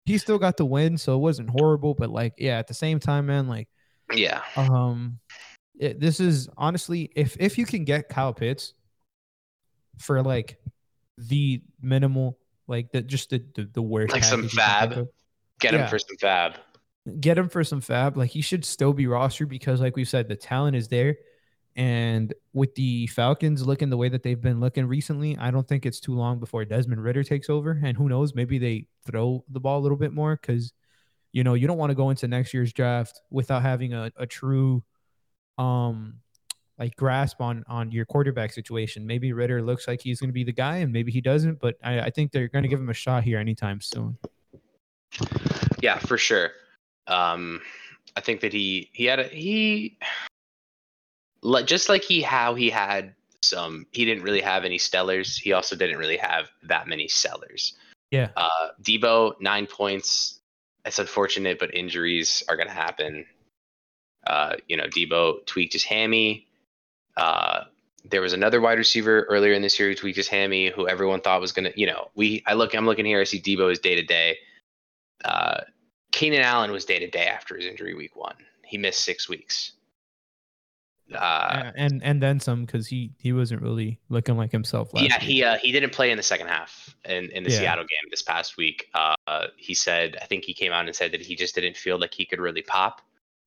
He 0.06 0.18
still 0.18 0.38
got 0.38 0.56
the 0.56 0.64
win, 0.64 0.98
so 0.98 1.14
it 1.14 1.18
wasn't 1.18 1.50
horrible. 1.50 1.94
But 1.94 2.10
like, 2.10 2.34
yeah, 2.38 2.58
at 2.58 2.66
the 2.66 2.74
same 2.74 3.00
time, 3.00 3.26
man, 3.26 3.48
like, 3.48 3.68
yeah, 4.12 4.42
um, 4.56 5.18
it, 5.78 6.00
this 6.00 6.20
is 6.20 6.48
honestly, 6.56 7.10
if 7.14 7.36
if 7.38 7.58
you 7.58 7.66
can 7.66 7.84
get 7.84 8.08
Kyle 8.08 8.34
Pitts 8.34 8.74
for 9.98 10.22
like 10.22 10.58
the 11.18 11.62
minimal, 11.80 12.38
like 12.66 12.92
the 12.92 13.02
just 13.02 13.30
the 13.30 13.44
the, 13.54 13.68
the 13.72 13.82
worst, 13.82 14.12
like 14.12 14.24
some 14.24 14.48
fab, 14.48 15.08
get 15.60 15.74
him 15.74 15.80
yeah. 15.80 15.86
for 15.86 15.98
some 15.98 16.16
fab, 16.18 16.58
get 17.20 17.38
him 17.38 17.48
for 17.48 17.62
some 17.62 17.80
fab. 17.80 18.16
Like 18.16 18.30
he 18.30 18.40
should 18.40 18.64
still 18.64 18.92
be 18.92 19.06
rostered 19.06 19.48
because, 19.48 19.80
like 19.80 19.96
we 19.96 20.04
said, 20.04 20.28
the 20.28 20.36
talent 20.36 20.76
is 20.76 20.88
there. 20.88 21.16
And 21.76 22.34
with 22.52 22.74
the 22.74 23.06
Falcons 23.08 23.66
looking 23.66 23.90
the 23.90 23.96
way 23.96 24.08
that 24.08 24.22
they've 24.22 24.40
been 24.40 24.60
looking 24.60 24.86
recently, 24.86 25.36
I 25.38 25.50
don't 25.50 25.66
think 25.66 25.86
it's 25.86 26.00
too 26.00 26.14
long 26.14 26.40
before 26.40 26.64
Desmond 26.64 27.02
Ridder 27.02 27.22
takes 27.22 27.48
over. 27.48 27.80
And 27.82 27.96
who 27.96 28.08
knows, 28.08 28.34
maybe 28.34 28.58
they 28.58 28.86
throw 29.06 29.44
the 29.48 29.60
ball 29.60 29.78
a 29.78 29.82
little 29.82 29.96
bit 29.96 30.12
more 30.12 30.36
because, 30.36 30.72
you 31.32 31.44
know, 31.44 31.54
you 31.54 31.66
don't 31.66 31.78
want 31.78 31.90
to 31.90 31.94
go 31.94 32.10
into 32.10 32.26
next 32.26 32.52
year's 32.52 32.72
draft 32.72 33.20
without 33.30 33.62
having 33.62 33.94
a, 33.94 34.10
a 34.16 34.26
true, 34.26 34.82
um, 35.58 36.14
like 36.78 36.96
grasp 36.96 37.42
on 37.42 37.62
on 37.68 37.92
your 37.92 38.06
quarterback 38.06 38.52
situation. 38.52 39.06
Maybe 39.06 39.32
Ritter 39.32 39.62
looks 39.62 39.86
like 39.86 40.00
he's 40.00 40.18
going 40.18 40.30
to 40.30 40.34
be 40.34 40.44
the 40.44 40.52
guy, 40.52 40.78
and 40.78 40.90
maybe 40.92 41.12
he 41.12 41.20
doesn't. 41.20 41.60
But 41.60 41.76
I, 41.84 42.00
I 42.00 42.10
think 42.10 42.32
they're 42.32 42.48
going 42.48 42.62
to 42.62 42.68
give 42.68 42.80
him 42.80 42.88
a 42.88 42.94
shot 42.94 43.22
here 43.22 43.38
anytime 43.38 43.82
soon. 43.82 44.16
Yeah, 45.82 45.98
for 45.98 46.16
sure. 46.16 46.52
Um, 47.06 47.60
I 48.16 48.20
think 48.22 48.40
that 48.40 48.52
he 48.52 48.88
he 48.92 49.04
had 49.04 49.20
a 49.20 49.24
he 49.24 49.98
just 51.64 51.88
like 51.88 52.02
he 52.02 52.22
how 52.22 52.54
he 52.54 52.70
had 52.70 53.14
some 53.42 53.86
he 53.92 54.04
didn't 54.04 54.22
really 54.22 54.40
have 54.40 54.64
any 54.64 54.78
stellars 54.78 55.38
he 55.40 55.52
also 55.52 55.74
didn't 55.74 55.98
really 55.98 56.18
have 56.18 56.48
that 56.62 56.86
many 56.86 57.08
sellers 57.08 57.74
yeah. 58.10 58.30
Uh 58.36 58.68
deebo 58.82 59.40
nine 59.40 59.66
points. 59.66 60.40
It's 60.84 60.98
unfortunate 60.98 61.58
but 61.58 61.74
injuries 61.74 62.42
are 62.48 62.56
going 62.56 62.68
to 62.68 62.74
happen. 62.74 63.26
Uh 64.26 64.54
you 64.68 64.76
know 64.76 64.84
Deebo 64.84 65.46
tweaked 65.46 65.72
his 65.72 65.84
hammy. 65.84 66.46
Uh 67.16 67.64
there 68.04 68.22
was 68.22 68.32
another 68.32 68.60
wide 68.60 68.78
receiver 68.78 69.22
earlier 69.28 69.52
in 69.52 69.62
this 69.62 69.78
year 69.78 69.90
who 69.90 69.94
tweaked 69.94 70.16
his 70.16 70.28
hammy 70.28 70.70
who 70.70 70.88
everyone 70.88 71.20
thought 71.20 71.40
was 71.40 71.52
going 71.52 71.70
to 71.70 71.80
you 71.80 71.86
know 71.86 72.10
we 72.14 72.42
i 72.46 72.54
look 72.54 72.74
i'm 72.74 72.86
looking 72.86 73.04
here 73.04 73.20
i 73.20 73.24
see 73.24 73.40
deebo 73.40 73.70
is 73.70 73.78
day 73.78 73.94
to 73.94 74.02
day. 74.02 74.36
Uh 75.24 75.60
keenan 76.12 76.40
allen 76.40 76.72
was 76.72 76.84
day 76.84 76.98
to 76.98 77.08
day 77.08 77.26
after 77.26 77.56
his 77.56 77.66
injury 77.66 77.94
week 77.94 78.16
one. 78.16 78.36
He 78.64 78.78
missed 78.78 79.04
six 79.04 79.28
weeks 79.28 79.72
Uh, 81.14 81.72
and 81.74 82.02
and 82.02 82.22
then 82.22 82.38
some 82.38 82.64
because 82.64 82.86
he 82.86 83.10
he 83.18 83.32
wasn't 83.32 83.60
really 83.60 83.98
looking 84.08 84.36
like 84.36 84.52
himself 84.52 84.94
last 84.94 85.04
yeah, 85.08 85.18
week. 85.18 85.22
he 85.28 85.42
uh, 85.44 85.58
he 85.58 85.72
didn't 85.72 85.92
play 85.92 86.10
in 86.10 86.16
the 86.16 86.22
second 86.22 86.46
half 86.46 86.94
in, 87.04 87.30
in 87.30 87.42
the 87.42 87.50
Yeah. 87.50 87.58
Seattle 87.58 87.84
game 87.84 88.08
this 88.10 88.22
past 88.22 88.56
week. 88.56 88.88
Uh, 88.94 89.46
he 89.56 89.74
said, 89.74 90.16
I 90.22 90.26
think 90.26 90.44
he 90.44 90.54
came 90.54 90.72
out 90.72 90.86
and 90.86 90.94
said 90.94 91.12
that 91.12 91.20
he 91.20 91.34
just 91.34 91.54
didn't 91.54 91.76
feel 91.76 91.98
like 91.98 92.14
he 92.14 92.24
could 92.24 92.40
really 92.40 92.62
pop. 92.62 93.00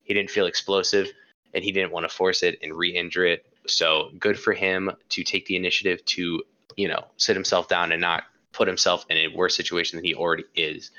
He 0.03 0.13
didn't 0.13 0.29
feel 0.29 0.45
explosive, 0.45 1.07
and 1.53 1.63
he 1.63 1.71
didn't 1.71 1.91
want 1.91 2.03
to 2.09 2.13
force 2.13 2.43
it 2.43 2.59
and 2.61 2.73
re-injure 2.73 3.25
it. 3.25 3.45
So 3.65 4.11
good 4.19 4.37
for 4.37 4.53
him 4.53 4.91
to 5.09 5.23
take 5.23 5.45
the 5.45 5.55
initiative 5.55 6.03
to 6.05 6.43
you 6.75 6.87
know 6.87 7.05
sit 7.17 7.35
himself 7.35 7.67
down 7.67 7.91
and 7.91 8.01
not 8.01 8.23
put 8.51 8.67
himself 8.67 9.05
in 9.09 9.17
a 9.17 9.27
worse 9.29 9.55
situation 9.55 9.97
than 9.97 10.05
he 10.05 10.13
already 10.13 10.45
is. 10.55 10.91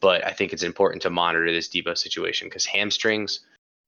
But 0.00 0.24
I 0.26 0.32
think 0.32 0.52
it's 0.52 0.62
important 0.62 1.02
to 1.02 1.10
monitor 1.10 1.50
this 1.50 1.68
Deebo 1.68 1.96
situation 1.96 2.48
because 2.48 2.66
hamstrings 2.66 3.40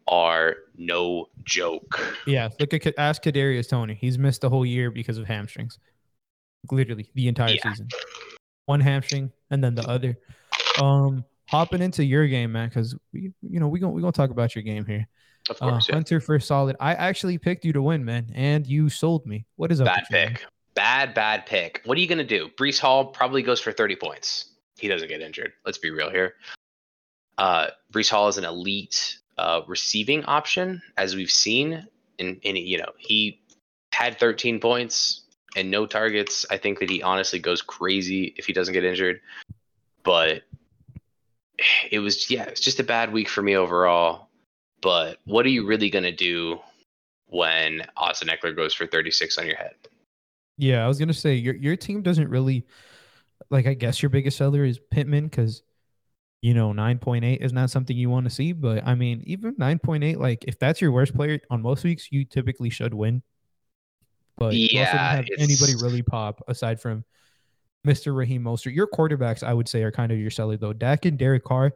are 0.09 0.57
no 0.77 1.27
joke. 1.45 2.01
Yeah, 2.27 2.49
look 2.61 2.73
at 2.75 2.87
ask 2.99 3.23
Kadarius 3.23 3.69
Toney. 3.69 3.95
He's 4.01 4.19
missed 4.19 4.41
the 4.41 4.51
whole 4.51 4.65
year 4.67 4.91
because 4.91 5.19
of 5.19 5.27
hamstrings. 5.27 5.79
Literally 6.71 7.11
the 7.15 7.29
entire 7.29 7.55
Yeah. 7.55 7.63
season. 7.71 7.89
One 8.67 8.81
hamstring 8.81 9.33
and 9.51 9.63
then 9.63 9.75
the 9.75 9.89
other. 9.89 10.17
Um, 10.83 11.25
hopping 11.49 11.81
into 11.83 12.05
your 12.05 12.27
game, 12.27 12.53
man, 12.53 12.69
because 12.69 12.97
we, 13.13 13.33
you 13.43 13.61
know, 13.61 13.69
we 13.69 13.79
gonna 13.79 13.93
we 13.93 14.01
gonna 14.01 14.13
talk 14.13 14.31
about 14.31 14.55
your 14.55 14.63
game 14.63 14.85
here. 14.85 15.07
Of 15.49 15.57
Uh, 15.63 15.71
course, 15.71 15.89
yeah. 15.89 15.95
Hunter 15.95 16.21
for 16.21 16.39
solid. 16.41 16.77
I 16.81 16.95
actually 16.95 17.39
picked 17.39 17.65
you 17.65 17.73
to 17.73 17.83
win, 17.83 18.05
man, 18.05 18.31
and 18.35 18.67
you 18.67 18.89
sold 18.89 19.27
me. 19.27 19.47
What 19.57 19.71
is 19.71 19.81
up? 19.81 19.87
Bad 19.87 20.03
with 20.03 20.11
you, 20.11 20.17
man? 20.17 20.35
pick. 20.35 20.45
Bad, 20.75 21.15
bad 21.15 21.47
pick. 21.47 21.81
What 21.85 21.97
are 21.97 22.01
you 22.01 22.09
to 22.19 22.25
do? 22.25 22.49
Breece 22.59 22.79
Hall 22.81 23.07
probably 23.07 23.43
goes 23.43 23.61
for 23.61 23.73
30 23.73 23.97
points. 23.97 24.51
He 24.77 24.89
doesn't 24.89 25.09
get 25.09 25.23
injured. 25.23 25.53
Let's 25.65 25.79
be 25.79 25.91
real 25.91 26.11
here. 26.11 26.35
Uh, 27.39 27.69
Breece 27.93 28.11
Hall 28.11 28.29
is 28.29 28.37
an 28.39 28.45
elite 28.45 29.19
uh, 29.39 29.63
receiving 29.67 30.25
option, 30.25 30.83
as 30.97 31.15
we've 31.15 31.31
seen. 31.31 31.87
And, 32.19 32.41
and, 32.45 32.59
you 32.59 32.79
know, 32.79 32.93
he 32.99 33.41
had 33.93 34.19
13 34.19 34.61
points 34.61 35.23
and 35.57 35.71
no 35.71 35.87
targets. 35.87 36.47
I 36.51 36.57
think 36.57 36.79
that 36.81 36.91
he 36.91 37.03
honestly 37.03 37.39
goes 37.39 37.63
crazy 37.63 38.35
if 38.37 38.47
he 38.47 38.53
doesn't 38.53 38.75
get 38.75 38.85
injured. 38.85 39.21
But 40.03 40.43
it 41.91 41.99
was, 41.99 42.31
yeah, 42.31 42.45
it's 42.45 42.61
just 42.61 42.81
a 42.81 42.85
bad 42.85 43.13
week 43.13 43.29
for 43.29 43.43
me 43.43 43.57
overall. 43.57 44.29
But 44.81 45.19
what 45.25 45.45
are 45.47 45.51
you 45.51 45.67
really 45.67 45.91
going 45.91 46.05
to 46.05 46.13
do 46.13 46.61
when 47.27 47.83
Austin 47.97 48.29
Ekeler 48.29 48.55
goes 48.55 48.73
for 48.73 48.87
36 48.87 49.39
on 49.39 49.47
your 49.47 49.57
head? 49.57 49.75
Yeah, 50.59 50.85
I 50.85 50.89
was 50.89 50.99
gonna 50.99 51.13
say 51.13 51.35
your 51.35 51.55
your 51.55 51.77
team 51.77 52.03
doesn't 52.03 52.31
really 52.31 52.67
like. 53.51 53.67
I 53.67 53.75
guess 53.75 54.03
your 54.03 54.09
biggest 54.09 54.39
seller 54.39 54.65
is 54.65 54.79
Pittman 54.91 55.25
because 55.25 55.63
you 56.43 56.55
know 56.55 56.73
nine 56.73 56.99
point 56.99 57.25
eight 57.25 57.43
is 57.43 57.53
not 57.53 57.71
something 57.71 57.97
you 57.97 58.11
want 58.11 58.25
to 58.27 58.31
see. 58.31 58.53
But 58.53 58.87
I 58.87 58.95
mean, 58.95 59.23
even 59.27 59.55
nine 59.59 59.79
point 59.79 60.05
eight, 60.05 60.19
like 60.21 60.45
if 60.47 60.59
that's 60.59 60.81
your 60.81 60.93
worst 60.93 61.15
player 61.15 61.41
on 61.51 61.63
most 61.63 61.85
weeks, 61.85 62.09
you 62.11 62.25
typically 62.25 62.71
should 62.71 62.95
win. 62.95 63.23
But 64.37 64.61
you 64.73 64.81
also 64.81 64.99
Yeah, 64.99 64.99
don't 64.99 65.11
have 65.17 65.29
anybody 65.39 65.75
really 65.77 66.03
pop 66.03 66.43
aside 66.49 66.81
from 66.81 67.05
Mr. 67.85 68.13
Raheem 68.13 68.43
Mostert. 68.45 68.75
Your 68.75 68.89
quarterbacks, 68.89 69.43
I 69.43 69.55
would 69.55 69.69
say, 69.69 69.83
are 69.83 69.93
kind 69.93 70.13
of 70.13 70.19
your 70.19 70.31
seller 70.31 70.57
though. 70.57 70.73
Dak 70.73 71.05
and 71.07 71.19
Derek 71.19 71.45
Carr. 71.45 71.73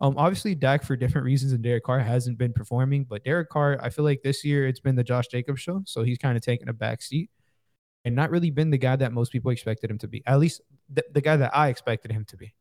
Um, 0.00 0.16
obviously 0.18 0.54
Dak 0.54 0.82
for 0.84 0.96
different 0.96 1.24
reasons, 1.24 1.52
and 1.52 1.62
Derek 1.62 1.84
Carr 1.84 2.00
hasn't 2.00 2.36
been 2.38 2.52
performing. 2.52 3.04
But 3.04 3.24
Derek 3.24 3.48
Carr, 3.48 3.78
I 3.82 3.90
feel 3.90 4.04
like 4.04 4.22
this 4.22 4.44
year 4.44 4.66
it's 4.66 4.80
been 4.80 4.96
the 4.96 5.04
Josh 5.04 5.28
Jacobs 5.28 5.60
show, 5.60 5.82
so 5.86 6.02
he's 6.02 6.18
kind 6.18 6.36
of 6.36 6.42
taken 6.42 6.68
a 6.68 6.72
back 6.74 7.02
seat 7.02 7.30
and 8.04 8.14
not 8.14 8.30
really 8.30 8.50
been 8.50 8.70
the 8.70 8.78
guy 8.78 8.96
that 8.96 9.12
most 9.12 9.32
people 9.32 9.50
expected 9.50 9.90
him 9.90 9.98
to 9.98 10.08
be. 10.08 10.22
At 10.26 10.38
least 10.40 10.60
the, 10.92 11.04
the 11.12 11.20
guy 11.20 11.36
that 11.38 11.56
I 11.56 11.68
expected 11.68 12.12
him 12.12 12.24
to 12.26 12.36
be. 12.36 12.54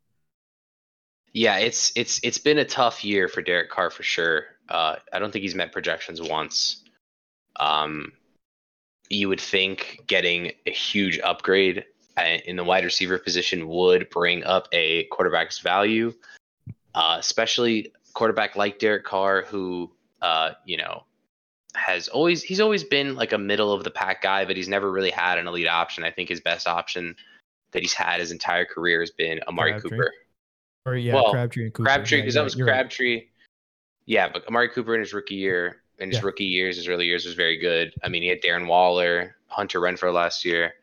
Yeah, 1.33 1.57
it's 1.57 1.91
it's 1.95 2.19
it's 2.23 2.37
been 2.37 2.59
a 2.59 2.65
tough 2.65 3.03
year 3.03 3.27
for 3.27 3.41
Derek 3.41 3.71
Carr 3.71 3.89
for 3.89 4.03
sure. 4.03 4.45
Uh, 4.69 4.97
I 5.11 5.19
don't 5.19 5.31
think 5.31 5.41
he's 5.41 5.55
met 5.55 5.71
projections 5.71 6.21
once. 6.21 6.83
Um, 7.59 8.13
you 9.09 9.29
would 9.29 9.41
think 9.41 10.03
getting 10.07 10.51
a 10.65 10.71
huge 10.71 11.19
upgrade 11.19 11.85
uh, 12.17 12.37
in 12.45 12.55
the 12.55 12.63
wide 12.63 12.83
receiver 12.83 13.17
position 13.17 13.67
would 13.67 14.09
bring 14.09 14.43
up 14.43 14.67
a 14.71 15.05
quarterback's 15.05 15.59
value, 15.59 16.13
uh, 16.93 17.17
especially 17.19 17.91
quarterback 18.13 18.55
like 18.55 18.77
Derek 18.77 19.03
Carr, 19.03 19.43
who 19.43 19.91
uh, 20.21 20.51
you 20.65 20.77
know 20.77 21.03
has 21.75 22.07
always 22.09 22.43
he's 22.43 22.59
always 22.59 22.83
been 22.83 23.15
like 23.15 23.33
a 23.33 23.37
middle 23.39 23.73
of 23.73 23.83
the 23.83 23.91
pack 23.91 24.21
guy, 24.21 24.45
but 24.45 24.55
he's 24.55 24.67
never 24.67 24.91
really 24.91 25.09
had 25.09 25.39
an 25.39 25.47
elite 25.47 25.67
option. 25.67 26.03
I 26.03 26.11
think 26.11 26.29
his 26.29 26.41
best 26.41 26.67
option 26.67 27.15
that 27.71 27.81
he's 27.81 27.93
had 27.93 28.19
his 28.19 28.31
entire 28.31 28.65
career 28.65 28.99
has 28.99 29.09
been 29.09 29.39
Amari 29.47 29.71
Crabtree. 29.71 29.89
Cooper. 29.89 30.11
Or 30.85 30.95
yeah, 30.95 31.13
Well, 31.15 31.31
Crabtree 31.31 31.63
and 31.65 31.73
Cooper. 31.73 31.85
Crabtree, 31.87 32.21
because 32.21 32.35
you're 32.35 32.41
that 32.41 32.43
was 32.43 32.55
you're 32.55 32.67
right. 32.67 32.73
Crabtree. 32.73 33.27
Yeah, 34.05 34.29
but 34.31 34.45
Amari 34.47 34.69
Cooper 34.69 34.93
in 34.93 34.99
his 34.99 35.13
rookie 35.13 35.35
year, 35.35 35.81
in 35.99 36.09
his 36.09 36.19
Yeah. 36.19 36.25
rookie 36.25 36.43
years, 36.45 36.75
his 36.75 36.87
early 36.89 37.05
years 37.05 37.25
was 37.25 37.35
very 37.35 37.57
good. 37.57 37.93
I 38.03 38.09
mean, 38.09 38.21
he 38.21 38.27
had 38.27 38.41
Darren 38.41 38.67
Waller, 38.67 39.37
Hunter 39.47 39.79
Renfrow 39.79 40.13
last 40.13 40.43
year, 40.43 40.73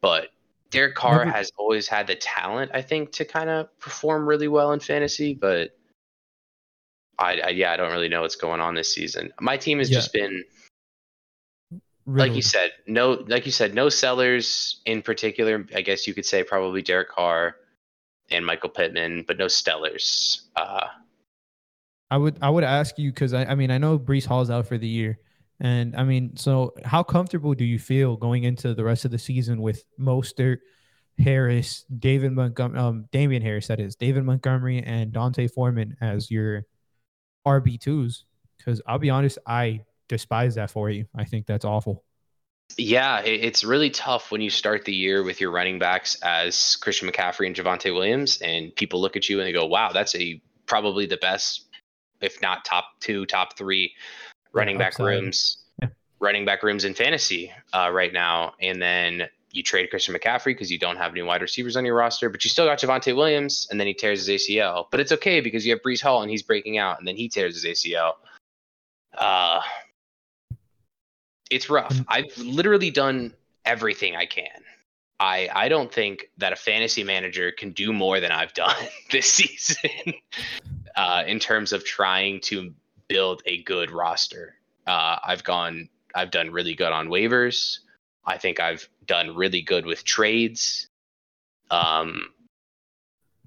but 0.00 0.30
Derek 0.70 0.96
Carr 0.96 1.24
Never- 1.24 1.36
has 1.36 1.52
always 1.56 1.86
had 1.86 2.06
the 2.08 2.16
talent, 2.16 2.72
I 2.74 2.82
think, 2.82 3.12
to 3.12 3.24
kind 3.24 3.50
of 3.50 3.76
perform 3.78 4.28
really 4.28 4.48
well 4.48 4.72
in 4.72 4.80
fantasy. 4.80 5.34
But 5.34 5.76
I, 7.18 7.38
I, 7.40 7.48
yeah, 7.50 7.72
I 7.72 7.76
don't 7.76 7.92
really 7.92 8.08
know 8.08 8.22
what's 8.22 8.36
going 8.36 8.60
on 8.60 8.74
this 8.74 8.92
season. 8.92 9.32
My 9.40 9.56
team 9.56 9.78
has 9.78 9.90
Yeah. 9.90 9.98
just 9.98 10.12
been 10.12 10.44
like 12.06 12.34
you 12.34 12.42
said, 12.42 12.72
no, 12.88 13.12
like 13.28 13.46
you 13.46 13.52
said, 13.52 13.72
no 13.74 13.88
sellers 13.88 14.80
in 14.86 15.00
particular. 15.02 15.64
I 15.76 15.82
guess 15.82 16.08
you 16.08 16.14
could 16.14 16.26
say 16.26 16.42
probably 16.42 16.82
Derek 16.82 17.08
Carr 17.10 17.54
and 18.30 18.44
Michael 18.44 18.70
Pittman, 18.70 19.24
but 19.26 19.38
no 19.38 19.46
stellars. 19.46 20.42
Uh, 20.56 20.86
I 22.10 22.16
would 22.16 22.38
I 22.42 22.50
would 22.50 22.64
ask 22.64 22.98
you 22.98 23.10
because 23.12 23.32
I, 23.32 23.44
I 23.44 23.54
mean 23.54 23.70
I 23.70 23.78
know 23.78 23.98
Breece 23.98 24.26
Hall's 24.26 24.50
out 24.50 24.66
for 24.66 24.78
the 24.78 24.88
year, 24.88 25.18
and 25.60 25.94
I 25.96 26.04
mean 26.04 26.36
so 26.36 26.74
how 26.84 27.02
comfortable 27.02 27.54
do 27.54 27.64
you 27.64 27.78
feel 27.78 28.16
going 28.16 28.44
into 28.44 28.74
the 28.74 28.84
rest 28.84 29.04
of 29.04 29.10
the 29.10 29.18
season 29.18 29.62
with 29.62 29.84
Mostert, 29.98 30.58
Harris, 31.18 31.84
David 31.98 32.32
Montgomery, 32.32 32.80
um, 32.80 33.06
Damien 33.12 33.42
Harris 33.42 33.68
that 33.68 33.80
is 33.80 33.94
David 33.94 34.24
Montgomery 34.24 34.82
and 34.82 35.12
D'Onta 35.12 35.48
Foreman 35.52 35.96
as 36.00 36.30
your 36.30 36.64
RB 37.46 37.80
twos? 37.80 38.24
Because 38.58 38.82
I'll 38.86 38.98
be 38.98 39.10
honest, 39.10 39.38
I 39.46 39.84
despise 40.08 40.56
that 40.56 40.70
for 40.70 40.90
you. 40.90 41.06
I 41.14 41.24
think 41.24 41.46
that's 41.46 41.64
awful. 41.64 42.04
Yeah, 42.76 43.20
it's 43.20 43.64
really 43.64 43.90
tough 43.90 44.30
when 44.30 44.40
you 44.40 44.50
start 44.50 44.84
the 44.84 44.94
year 44.94 45.22
with 45.22 45.40
your 45.40 45.50
running 45.50 45.78
backs 45.78 46.16
as 46.22 46.76
Christian 46.76 47.08
McCaffrey 47.08 47.46
and 47.46 47.54
Javonte 47.54 47.92
Williams, 47.92 48.40
and 48.40 48.74
people 48.74 49.00
look 49.00 49.16
at 49.16 49.28
you 49.28 49.38
and 49.38 49.46
they 49.46 49.52
go, 49.52 49.66
"Wow, 49.66 49.92
that's 49.92 50.14
a 50.14 50.40
probably 50.66 51.06
the 51.06 51.16
best, 51.16 51.66
if 52.20 52.40
not 52.40 52.64
top 52.64 52.86
two, 53.00 53.26
top 53.26 53.56
three 53.56 53.94
running 54.52 54.78
back 54.78 54.94
upside. 54.94 55.06
rooms, 55.06 55.58
Yeah. 55.82 55.88
running 56.20 56.44
back 56.44 56.62
rooms 56.62 56.84
in 56.84 56.94
fantasy 56.94 57.52
uh, 57.72 57.90
right 57.92 58.12
now." 58.12 58.54
And 58.60 58.80
then 58.80 59.28
you 59.52 59.62
trade 59.64 59.90
Christian 59.90 60.14
McCaffrey 60.14 60.46
because 60.46 60.70
you 60.70 60.78
don't 60.78 60.96
have 60.96 61.10
any 61.10 61.22
wide 61.22 61.42
receivers 61.42 61.76
on 61.76 61.84
your 61.84 61.96
roster, 61.96 62.30
but 62.30 62.44
you 62.44 62.50
still 62.50 62.66
got 62.66 62.78
Javonte 62.78 63.14
Williams, 63.16 63.66
and 63.70 63.80
then 63.80 63.88
he 63.88 63.94
tears 63.94 64.24
his 64.26 64.42
ACL. 64.42 64.86
But 64.90 65.00
it's 65.00 65.10
okay 65.12 65.40
because 65.40 65.66
you 65.66 65.72
have 65.72 65.82
Breece 65.82 66.00
Hall 66.00 66.22
and 66.22 66.30
he's 66.30 66.42
breaking 66.42 66.78
out, 66.78 66.98
and 66.98 67.06
then 67.08 67.16
he 67.16 67.28
tears 67.28 67.60
his 67.60 67.64
ACL. 67.64 68.14
Uh, 69.18 69.60
it's 71.50 71.68
rough. 71.68 71.94
I've 72.08 72.36
literally 72.38 72.90
done 72.90 73.34
everything 73.64 74.16
I 74.16 74.26
can. 74.26 74.46
I 75.18 75.48
I 75.52 75.68
don't 75.68 75.92
think 75.92 76.30
that 76.38 76.52
a 76.52 76.56
fantasy 76.56 77.04
manager 77.04 77.52
can 77.52 77.72
do 77.72 77.92
more 77.92 78.20
than 78.20 78.32
I've 78.32 78.54
done 78.54 78.74
this 79.10 79.26
season 79.26 80.14
uh, 80.96 81.24
in 81.26 81.38
terms 81.38 81.72
of 81.72 81.84
trying 81.84 82.40
to 82.42 82.72
build 83.08 83.42
a 83.44 83.62
good 83.62 83.90
roster. 83.90 84.54
Uh, 84.86 85.18
I've 85.22 85.44
gone. 85.44 85.88
I've 86.14 86.30
done 86.30 86.50
really 86.50 86.74
good 86.74 86.92
on 86.92 87.08
waivers. 87.08 87.78
I 88.24 88.38
think 88.38 88.58
I've 88.58 88.88
done 89.06 89.36
really 89.36 89.62
good 89.62 89.86
with 89.86 90.04
trades. 90.04 90.88
Um, 91.70 92.30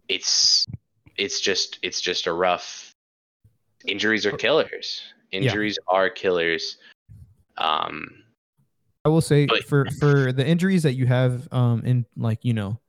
it's 0.07 0.65
it's 1.17 1.41
just 1.41 1.79
it's 1.81 2.01
just 2.01 2.27
a 2.27 2.33
rough. 2.33 2.91
Injuries 3.85 4.25
are 4.25 4.31
killers. 4.31 5.01
Injuries 5.31 5.77
are 5.87 6.09
killers. 6.09 6.77
Um, 7.57 8.07
I 9.05 9.09
will 9.09 9.21
say 9.21 9.45
But- 9.45 9.63
for 9.65 9.85
for 9.99 10.31
the 10.31 10.45
injuries 10.45 10.83
that 10.83 10.93
you 10.93 11.05
have 11.07 11.47
um 11.51 11.83
in 11.85 12.05
like 12.15 12.39
you 12.43 12.53
know 12.53 12.79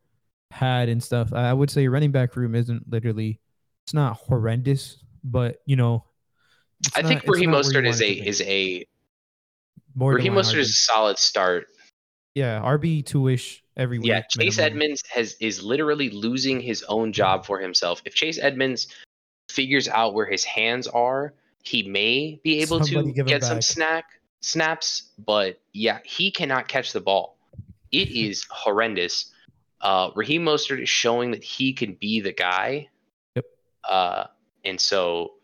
had 0.51 0.89
and 0.89 1.03
stuff, 1.03 1.33
I 1.33 1.53
would 1.53 1.71
say 1.71 1.89
running 1.89 2.13
back 2.13 2.37
room 2.37 2.55
isn't 2.55 2.89
literally 2.91 3.41
it's 3.85 3.95
not 3.95 4.17
horrendous, 4.17 4.99
but 5.25 5.59
you 5.67 5.77
know 5.77 6.05
I 6.95 7.03
not- 7.03 7.09
think 7.09 7.23
Raheem 7.27 7.51
not 7.51 7.65
where 7.65 7.73
you 7.73 7.79
Mostert 7.81 7.89
is 7.89 8.01
a 8.01 8.07
it 8.11 8.15
to 8.17 8.23
be. 8.23 8.29
is 8.29 8.41
a 8.43 8.87
Raheem 9.97 10.33
Mostert 10.35 10.59
is 10.59 10.71
a 10.71 10.73
solid 10.73 11.19
start. 11.19 11.67
yeah 12.35 12.61
RB 12.61 13.05
two 13.05 13.29
ish 13.29 13.63
every 13.77 13.99
week. 13.99 14.09
Yeah, 14.09 14.23
Chase 14.31 14.57
minimum. 14.59 14.65
Edmonds 14.83 15.03
has 15.13 15.35
is 15.41 15.63
literally 15.63 16.11
losing 16.11 16.61
his 16.61 16.83
own 16.85 17.13
job 17.13 17.45
for 17.45 17.59
himself. 17.59 18.01
If 18.05 18.15
Chase 18.15 18.39
Edmonds 18.39 18.89
figures 19.51 19.89
out 19.89 20.15
where 20.15 20.27
his 20.27 20.45
hands 20.45 20.87
are, 20.89 21.35
he 21.65 21.83
may 21.83 22.41
be 22.45 22.61
able 22.63 22.83
Somebody 22.85 23.13
to 23.15 23.23
get 23.25 23.43
some 23.45 23.61
snack 23.63 24.05
snaps. 24.45 25.11
But 25.19 25.61
yeah, 25.73 25.99
he 26.05 26.31
cannot 26.31 26.69
catch 26.69 26.93
the 26.93 27.01
ball. 27.01 27.37
It 27.91 28.09
is 28.27 28.45
horrendous. 28.51 29.33
Uh, 29.81 30.11
Raheem 30.15 30.45
Mostert 30.45 30.83
is 30.83 30.89
showing 30.89 31.31
that 31.33 31.45
he 31.45 31.73
can 31.73 31.95
be 31.95 32.21
the 32.21 32.33
guy. 32.33 32.89
Yep. 33.35 33.45
Uh, 33.89 34.25
and 34.65 34.81
so 34.81 35.35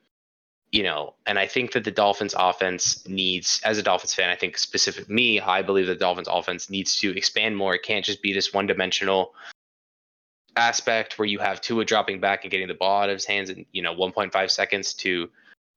you 0.70 0.84
know, 0.84 1.14
and 1.26 1.38
I 1.38 1.46
think 1.46 1.72
that 1.72 1.84
the 1.84 1.90
Dolphins 1.90 2.34
offense 2.38 3.06
needs, 3.08 3.60
as 3.64 3.78
a 3.78 3.82
Dolphins 3.82 4.14
fan, 4.14 4.30
I 4.30 4.36
think 4.36 4.56
specific 4.56 5.08
me, 5.08 5.40
I 5.40 5.62
believe 5.62 5.86
the 5.86 5.96
Dolphins 5.96 6.28
offense 6.30 6.70
needs 6.70 6.96
to 6.98 7.16
expand 7.16 7.56
more. 7.56 7.74
It 7.74 7.82
can't 7.82 8.04
just 8.04 8.22
be 8.22 8.32
this 8.32 8.54
one 8.54 8.66
dimensional 8.66 9.34
aspect 10.56 11.18
where 11.18 11.26
you 11.26 11.38
have 11.40 11.60
Tua 11.60 11.84
dropping 11.84 12.20
back 12.20 12.44
and 12.44 12.50
getting 12.50 12.68
the 12.68 12.74
ball 12.74 13.02
out 13.02 13.08
of 13.08 13.16
his 13.16 13.24
hands 13.24 13.50
in, 13.50 13.66
you 13.72 13.82
know, 13.82 13.94
1.5 13.94 14.50
seconds 14.50 14.94
to 14.94 15.28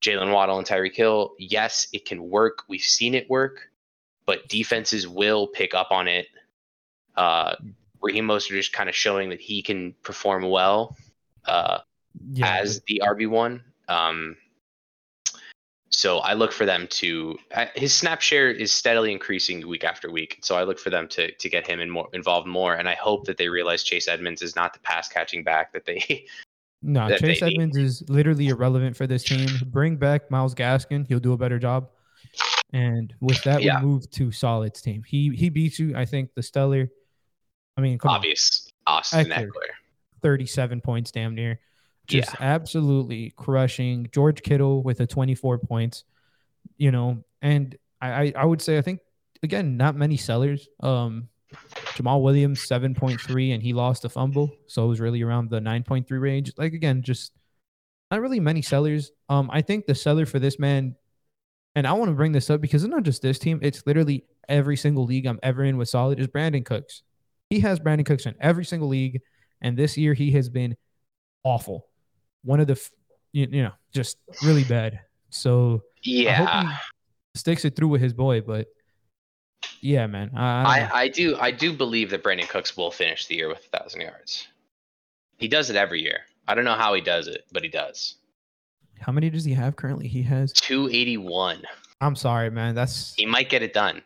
Jalen 0.02 0.32
Waddle 0.32 0.58
and 0.58 0.66
Tyreek 0.66 0.94
Hill. 0.94 1.34
Yes, 1.38 1.88
it 1.92 2.04
can 2.04 2.28
work. 2.28 2.64
We've 2.68 2.80
seen 2.80 3.14
it 3.14 3.28
work, 3.30 3.70
but 4.26 4.48
defenses 4.48 5.08
will 5.08 5.46
pick 5.46 5.74
up 5.74 5.90
on 5.90 6.08
it. 6.08 6.26
Uh, 7.16 7.56
Raheem 8.00 8.26
Mostert 8.26 8.58
is 8.58 8.68
kind 8.68 8.88
of 8.88 8.94
showing 8.94 9.30
that 9.30 9.40
he 9.40 9.62
can 9.62 9.94
perform 10.02 10.48
well 10.48 10.96
uh, 11.46 11.78
Yeah, 12.32 12.56
as 12.56 12.82
the 12.86 13.02
RB 13.04 13.28
one. 13.28 13.62
Um, 13.88 14.36
so 15.90 16.18
I 16.18 16.34
look 16.34 16.52
for 16.52 16.66
them 16.66 16.88
to 16.88 17.38
his 17.74 17.94
snap 17.94 18.20
share 18.20 18.50
is 18.50 18.72
steadily 18.72 19.12
increasing 19.12 19.66
week 19.66 19.84
after 19.84 20.10
week. 20.10 20.40
So 20.42 20.56
I 20.56 20.64
look 20.64 20.78
for 20.78 20.90
them 20.90 21.08
to 21.08 21.32
to 21.32 21.48
get 21.48 21.66
him 21.66 21.80
in 21.80 21.88
more 21.88 22.08
involved 22.12 22.46
more, 22.46 22.74
and 22.74 22.88
I 22.88 22.94
hope 22.94 23.26
that 23.26 23.36
they 23.36 23.48
realize 23.48 23.82
Chase 23.82 24.08
Edmonds 24.08 24.42
is 24.42 24.56
not 24.56 24.72
the 24.72 24.80
pass 24.80 25.08
catching 25.08 25.44
back 25.44 25.72
that 25.72 25.84
they. 25.84 26.26
no, 26.84 27.08
Chase 27.16 27.42
need. 27.42 27.54
Edmonds 27.54 27.76
is 27.76 28.08
literally 28.08 28.48
irrelevant 28.48 28.96
for 28.96 29.06
this 29.06 29.24
team. 29.24 29.48
Bring 29.66 29.96
back 29.96 30.30
Myles 30.30 30.54
Gaskin; 30.54 31.06
he'll 31.08 31.18
do 31.20 31.32
a 31.32 31.36
better 31.36 31.58
job. 31.58 31.88
And 32.72 33.14
with 33.20 33.42
that, 33.44 33.62
Yeah. 33.62 33.80
we 33.80 33.86
move 33.86 34.10
to 34.10 34.30
Solid's 34.30 34.80
team. 34.82 35.02
He 35.06 35.30
he 35.34 35.48
beats 35.48 35.78
you. 35.78 35.96
I 35.96 36.04
think 36.04 36.34
the 36.34 36.42
Stellar. 36.42 36.88
I 37.76 37.80
mean, 37.80 37.98
come 37.98 38.10
on, 38.10 38.16
obvious 38.16 38.68
Austin 38.86 39.26
Ekeler. 39.26 39.50
37 40.22 40.80
points 40.80 41.10
damn 41.10 41.34
near. 41.34 41.60
Just 42.06 42.34
absolutely 42.40 43.32
crushing 43.36 44.08
George 44.12 44.42
Kittle 44.42 44.82
with 44.82 45.00
a 45.00 45.06
24 45.06 45.58
points, 45.58 46.04
you 46.76 46.90
know, 46.90 47.24
and 47.40 47.76
I, 48.00 48.10
I, 48.12 48.32
I 48.36 48.44
would 48.44 48.60
say 48.60 48.76
I 48.78 48.82
think 48.82 49.00
again, 49.42 49.76
not 49.76 49.96
many 49.96 50.16
sellers. 50.16 50.68
Um 50.80 51.28
Jamaal 51.96 52.22
Williams 52.22 52.60
7.3 52.60 53.54
and 53.54 53.62
he 53.62 53.72
lost 53.72 54.04
a 54.04 54.08
fumble. 54.08 54.50
So 54.66 54.84
it 54.84 54.88
was 54.88 55.00
really 55.00 55.22
around 55.22 55.50
the 55.50 55.60
9.3 55.60 56.20
range. 56.20 56.52
Like 56.56 56.72
again, 56.72 57.02
just 57.02 57.32
not 58.10 58.20
really 58.20 58.40
many 58.40 58.62
sellers. 58.62 59.12
Um, 59.28 59.50
I 59.52 59.62
think 59.62 59.86
the 59.86 59.94
seller 59.94 60.26
for 60.26 60.38
this 60.38 60.58
man, 60.58 60.96
and 61.74 61.86
I 61.86 61.92
want 61.92 62.10
to 62.10 62.14
bring 62.14 62.32
this 62.32 62.50
up 62.50 62.60
because 62.60 62.84
it's 62.84 62.90
not 62.90 63.02
just 63.02 63.22
this 63.22 63.38
team, 63.38 63.58
it's 63.62 63.82
literally 63.86 64.24
every 64.48 64.76
single 64.76 65.04
league 65.04 65.26
I'm 65.26 65.40
ever 65.42 65.64
in 65.64 65.76
with 65.76 65.88
solid 65.88 66.20
is 66.20 66.28
Brandin 66.28 66.64
Cooks. 66.64 67.02
He 67.50 67.60
has 67.60 67.80
Brandin 67.80 68.06
Cooks 68.06 68.26
in 68.26 68.34
every 68.40 68.64
single 68.64 68.88
league. 68.88 69.20
And 69.60 69.76
this 69.76 69.96
year 69.96 70.14
he 70.14 70.30
has 70.32 70.48
been 70.48 70.76
awful. 71.42 71.86
One 72.42 72.60
of 72.60 72.66
the, 72.66 72.74
f- 72.74 72.90
you, 73.32 73.48
you 73.50 73.62
know, 73.62 73.72
just 73.92 74.18
really 74.42 74.64
bad. 74.64 75.00
So 75.30 75.82
I 76.02 76.02
Yeah, 76.02 76.76
sticks 77.34 77.64
it 77.64 77.74
through 77.74 77.88
with 77.88 78.00
his 78.00 78.12
boy. 78.12 78.40
But 78.42 78.66
yeah, 79.80 80.06
man, 80.06 80.30
I, 80.36 80.40
I, 80.76 80.78
don't. 80.80 80.92
I, 80.92 81.00
I 81.02 81.08
do 81.08 81.36
I 81.40 81.50
do 81.50 81.72
believe 81.72 82.10
that 82.10 82.22
Brandin 82.22 82.48
Cooks 82.48 82.76
will 82.76 82.90
finish 82.90 83.26
the 83.26 83.34
year 83.36 83.48
with 83.48 83.58
a 83.72 83.78
thousand 83.78 84.00
yards. 84.02 84.46
He 85.36 85.48
does 85.48 85.70
it 85.70 85.76
every 85.76 86.00
year. 86.00 86.20
I 86.46 86.54
don't 86.54 86.64
know 86.64 86.74
how 86.74 86.94
he 86.94 87.00
does 87.00 87.26
it, 87.26 87.44
but 87.52 87.62
he 87.62 87.68
does. 87.68 88.16
how 89.00 89.12
many 89.12 89.30
does 89.30 89.44
he 89.44 89.52
have 89.54 89.76
currently? 89.76 90.08
He 90.08 90.22
has. 90.22 90.52
Two 90.52 90.88
eighty 90.92 91.16
one. 91.16 91.62
I'm 92.00 92.16
sorry, 92.16 92.50
man. 92.50 92.74
That's 92.74 93.14
He 93.14 93.26
might 93.26 93.48
get 93.48 93.62
it 93.62 93.72
done. 93.72 94.02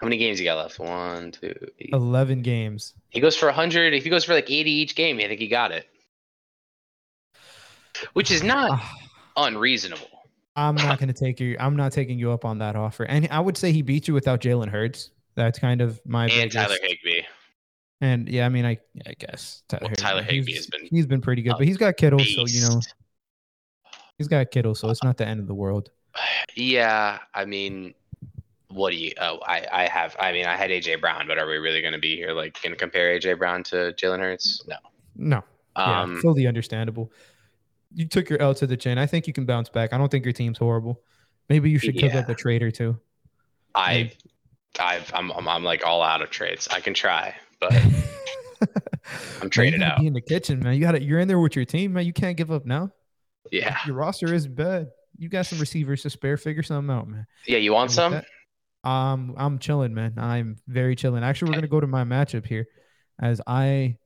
How 0.00 0.06
many 0.06 0.16
games 0.18 0.38
he 0.38 0.44
got 0.44 0.58
left? 0.58 0.78
One, 0.78 1.30
two. 1.30 1.54
11 1.78 2.42
games. 2.42 2.92
He 3.10 3.20
goes 3.20 3.36
for 3.36 3.50
hundred. 3.52 3.94
If 3.94 4.04
he 4.04 4.10
goes 4.10 4.24
for 4.24 4.34
like 4.34 4.50
eighty 4.50 4.70
each 4.72 4.94
game, 4.96 5.18
I 5.18 5.28
think 5.28 5.40
he 5.40 5.48
got 5.48 5.72
it. 5.72 5.88
Which 8.12 8.30
is 8.30 8.42
not 8.42 8.70
Ah, 8.72 8.94
unreasonable. 9.36 10.08
I'm 10.56 10.74
not 10.76 10.98
going 10.98 11.08
to 11.08 11.14
take 11.14 11.40
you. 11.40 11.56
I'm 11.58 11.76
not 11.76 11.92
taking 11.92 12.18
you 12.18 12.30
up 12.30 12.44
on 12.44 12.58
that 12.58 12.76
offer. 12.76 13.04
And 13.04 13.26
I 13.30 13.40
would 13.40 13.56
say 13.56 13.72
he 13.72 13.82
beat 13.82 14.06
you 14.08 14.14
without 14.14 14.40
Jalen 14.40 14.68
Hurts. 14.68 15.10
That's 15.34 15.58
kind 15.58 15.80
of 15.80 16.00
my 16.06 16.24
And 16.24 16.32
biggest- 16.32 16.56
Tyler 16.56 16.76
Higbee. 16.82 17.22
And 18.00 18.28
yeah, 18.28 18.44
I 18.44 18.48
mean, 18.50 18.64
I 18.66 18.78
I 19.06 19.14
guess 19.18 19.62
Tyler, 19.68 19.86
Well, 19.86 19.94
Tyler 19.96 20.22
Higbee, 20.22 20.36
Higbee 20.36 20.54
has 20.54 20.66
been 20.66 20.86
he's 20.90 21.06
been 21.06 21.20
pretty 21.20 21.42
good, 21.42 21.54
but 21.56 21.66
he's 21.66 21.76
got 21.78 21.96
Kittle, 21.96 22.18
so 22.18 22.44
you 22.46 22.60
know 22.68 22.80
he's 24.18 24.28
got 24.28 24.50
Kittle, 24.50 24.74
so 24.74 24.90
it's 24.90 25.02
not 25.02 25.16
the 25.16 25.26
end 25.26 25.40
of 25.40 25.46
the 25.46 25.54
world. 25.54 25.90
Yeah, 26.56 27.18
I 27.34 27.44
mean, 27.46 27.94
what 28.68 28.90
do 28.90 28.96
you? 28.96 29.12
Oh, 29.20 29.38
I, 29.46 29.66
I 29.72 29.86
have. 29.88 30.14
I 30.20 30.30
mean, 30.32 30.46
I 30.46 30.54
had 30.56 30.70
AJ 30.70 31.00
Brown, 31.00 31.26
but 31.26 31.36
are 31.38 31.48
we 31.48 31.56
really 31.56 31.80
going 31.80 31.94
to 31.94 31.98
be 31.98 32.14
here 32.14 32.32
like 32.32 32.60
going 32.62 32.70
to 32.72 32.76
compare 32.76 33.18
AJ 33.18 33.38
Brown 33.38 33.62
to 33.64 33.92
Jalen 33.96 34.20
Hurts? 34.20 34.62
No. 34.68 34.76
No, 35.16 35.42
yeah, 35.76 36.00
Um, 36.02 36.20
fully 36.20 36.46
understandable. 36.46 37.10
You 37.94 38.06
took 38.06 38.28
your 38.28 38.40
L 38.42 38.54
to 38.54 38.66
the 38.66 38.76
chin. 38.76 38.98
I 38.98 39.06
think 39.06 39.26
you 39.26 39.32
can 39.32 39.44
bounce 39.46 39.68
back. 39.68 39.92
I 39.92 39.98
don't 39.98 40.10
think 40.10 40.24
your 40.24 40.32
team's 40.32 40.58
horrible. 40.58 41.00
Maybe 41.48 41.70
you 41.70 41.78
should 41.78 41.94
cook 41.98 42.12
Yeah. 42.12 42.20
up 42.20 42.28
a 42.28 42.34
trade 42.34 42.62
or 42.62 42.70
two. 42.70 42.98
I, 43.74 44.12
I've, 44.80 45.10
I'm, 45.14 45.30
I'm, 45.32 45.48
I'm 45.48 45.62
like 45.64 45.84
all 45.86 46.02
out 46.02 46.22
of 46.22 46.30
trades. 46.30 46.68
I 46.70 46.80
can 46.80 46.94
try, 46.94 47.34
but 47.60 47.72
I'm 49.42 49.50
traded 49.50 49.82
out. 49.82 50.00
Be 50.00 50.06
in 50.06 50.12
the 50.12 50.20
kitchen, 50.20 50.60
man. 50.60 50.74
You 50.74 50.80
got 50.80 50.92
to 50.92 51.02
You're 51.02 51.20
in 51.20 51.28
there 51.28 51.38
with 51.38 51.54
your 51.56 51.64
team, 51.64 51.92
man. 51.92 52.06
You 52.06 52.12
can't 52.12 52.36
give 52.36 52.50
up 52.50 52.64
now. 52.66 52.90
yeah, 53.52 53.76
Your 53.86 53.96
roster 53.96 54.32
is 54.32 54.46
bad. 54.46 54.88
You 55.16 55.28
got 55.28 55.46
some 55.46 55.58
receivers 55.58 56.02
to 56.02 56.10
spare. 56.10 56.36
Figure 56.36 56.62
something 56.62 56.92
out, 56.94 57.08
man. 57.08 57.26
yeah. 57.46 57.58
You 57.58 57.72
want 57.72 57.90
some? 57.92 58.12
that, 58.12 58.88
Um, 58.88 59.34
I'm 59.36 59.58
chilling, 59.58 59.94
man. 59.94 60.14
I'm 60.16 60.56
very 60.66 60.96
chilling. 60.96 61.22
Actually, 61.22 61.50
we're 61.50 61.56
gonna 61.56 61.68
go 61.68 61.80
to 61.80 61.86
my 61.86 62.04
matchup 62.04 62.46
here, 62.46 62.66
as 63.20 63.40
I, 63.46 63.96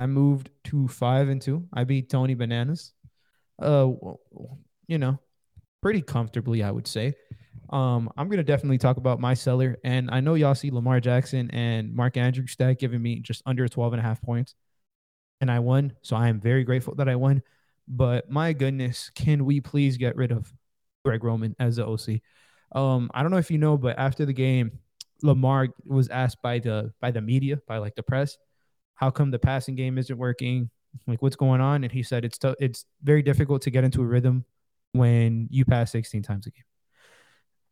I 0.00 0.06
moved 0.06 0.50
to 0.64 0.88
five 0.88 1.28
and 1.28 1.40
two. 1.40 1.68
I 1.72 1.84
beat 1.84 2.08
Tony 2.08 2.34
Bananas, 2.34 2.94
uh, 3.60 3.90
you 4.88 4.96
know, 4.96 5.18
pretty 5.82 6.00
comfortably, 6.00 6.62
I 6.62 6.70
would 6.70 6.86
say. 6.86 7.14
Um, 7.68 8.10
I'm 8.16 8.28
gonna 8.30 8.42
definitely 8.42 8.78
talk 8.78 8.96
about 8.96 9.20
my 9.20 9.34
seller, 9.34 9.78
and 9.84 10.10
I 10.10 10.20
know 10.20 10.34
y'all 10.34 10.54
see 10.54 10.70
Lamar 10.70 11.00
Jackson 11.00 11.50
and 11.52 11.94
Mark 11.94 12.16
Andrews 12.16 12.52
stack 12.52 12.78
giving 12.78 13.02
me 13.02 13.20
just 13.20 13.42
under 13.44 13.68
12 13.68 13.92
and 13.92 14.00
a 14.00 14.02
half 14.02 14.22
points, 14.22 14.54
and 15.40 15.50
I 15.50 15.58
won. 15.58 15.92
So 16.02 16.16
I 16.16 16.28
am 16.28 16.40
very 16.40 16.64
grateful 16.64 16.94
that 16.96 17.08
I 17.08 17.16
won. 17.16 17.42
But 17.86 18.30
my 18.30 18.54
goodness, 18.54 19.10
can 19.14 19.44
we 19.44 19.60
please 19.60 19.98
get 19.98 20.16
rid 20.16 20.32
of 20.32 20.52
Greg 21.04 21.22
Roman 21.22 21.54
as 21.58 21.76
the 21.76 21.86
OC? 21.86 22.20
Um, 22.72 23.10
I 23.12 23.22
don't 23.22 23.30
know 23.30 23.36
if 23.36 23.50
you 23.50 23.58
know, 23.58 23.76
but 23.76 23.98
after 23.98 24.24
the 24.24 24.32
game, 24.32 24.78
Lamar 25.22 25.68
was 25.84 26.08
asked 26.08 26.40
by 26.40 26.58
the 26.58 26.92
by 27.00 27.10
the 27.10 27.20
media, 27.20 27.60
by 27.68 27.78
like 27.78 27.94
the 27.94 28.02
press, 28.02 28.38
how 29.00 29.10
come 29.10 29.30
the 29.30 29.38
passing 29.38 29.74
game 29.74 29.96
isn't 29.96 30.16
working? 30.16 30.68
Like 31.06 31.22
what's 31.22 31.36
going 31.36 31.62
on? 31.62 31.84
And 31.84 31.92
he 31.92 32.02
said 32.02 32.22
it's 32.22 32.36
t- 32.36 32.54
it's 32.60 32.84
very 33.02 33.22
difficult 33.22 33.62
to 33.62 33.70
get 33.70 33.82
into 33.82 34.02
a 34.02 34.06
rhythm 34.06 34.44
when 34.92 35.48
you 35.50 35.64
pass 35.64 35.90
16 35.92 36.22
times 36.22 36.46
a 36.46 36.50
game. 36.50 36.64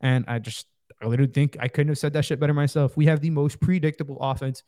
And 0.00 0.24
I 0.26 0.38
just 0.38 0.66
I 1.02 1.06
literally 1.06 1.30
think 1.30 1.58
I 1.60 1.68
couldn't 1.68 1.88
have 1.88 1.98
said 1.98 2.14
that 2.14 2.24
shit 2.24 2.40
better 2.40 2.54
myself. 2.54 2.96
We 2.96 3.06
have 3.06 3.20
the 3.20 3.28
most 3.28 3.60
predictable 3.60 4.16
offense. 4.20 4.62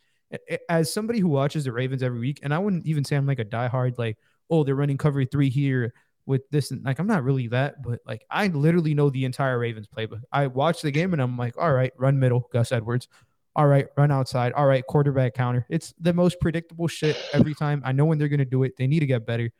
As 0.69 0.93
somebody 0.93 1.19
who 1.19 1.29
watches 1.29 1.63
the 1.63 1.71
Ravens 1.71 2.03
every 2.03 2.19
week, 2.19 2.39
and 2.43 2.53
I 2.53 2.59
wouldn't 2.59 2.85
even 2.85 3.03
say 3.03 3.15
I'm 3.15 3.25
like 3.25 3.39
a 3.39 3.45
diehard 3.45 3.97
like, 3.97 4.17
oh, 4.49 4.63
they're 4.63 4.75
running 4.75 4.97
cover 4.97 5.25
three 5.25 5.49
here 5.49 5.93
with 6.27 6.47
this 6.51 6.69
and 6.69 6.85
like 6.85 6.99
I'm 6.99 7.07
not 7.07 7.23
really 7.23 7.47
that, 7.47 7.81
but 7.81 8.01
like 8.05 8.23
I 8.29 8.47
literally 8.47 8.93
know 8.93 9.09
the 9.09 9.25
entire 9.25 9.57
Ravens 9.57 9.87
playbook. 9.87 10.21
I 10.31 10.45
watch 10.45 10.83
the 10.83 10.91
game 10.91 11.13
and 11.13 11.21
I'm 11.21 11.37
like, 11.37 11.57
all 11.57 11.73
right, 11.73 11.91
run 11.97 12.19
middle, 12.19 12.47
Gus 12.53 12.71
Edwards. 12.71 13.07
All 13.55 13.67
right, 13.67 13.87
run 13.97 14.11
outside. 14.11 14.53
All 14.53 14.65
right, 14.65 14.85
quarterback 14.85 15.33
counter. 15.33 15.65
It's 15.69 15.93
the 15.99 16.13
most 16.13 16.39
predictable 16.39 16.87
shit 16.87 17.17
every 17.33 17.53
time. 17.53 17.81
I 17.85 17.91
know 17.91 18.05
when 18.05 18.17
they're 18.17 18.29
gonna 18.29 18.45
do 18.45 18.63
it. 18.63 18.77
They 18.77 18.87
need 18.87 19.01
to 19.01 19.05
get 19.05 19.25
better. 19.25 19.51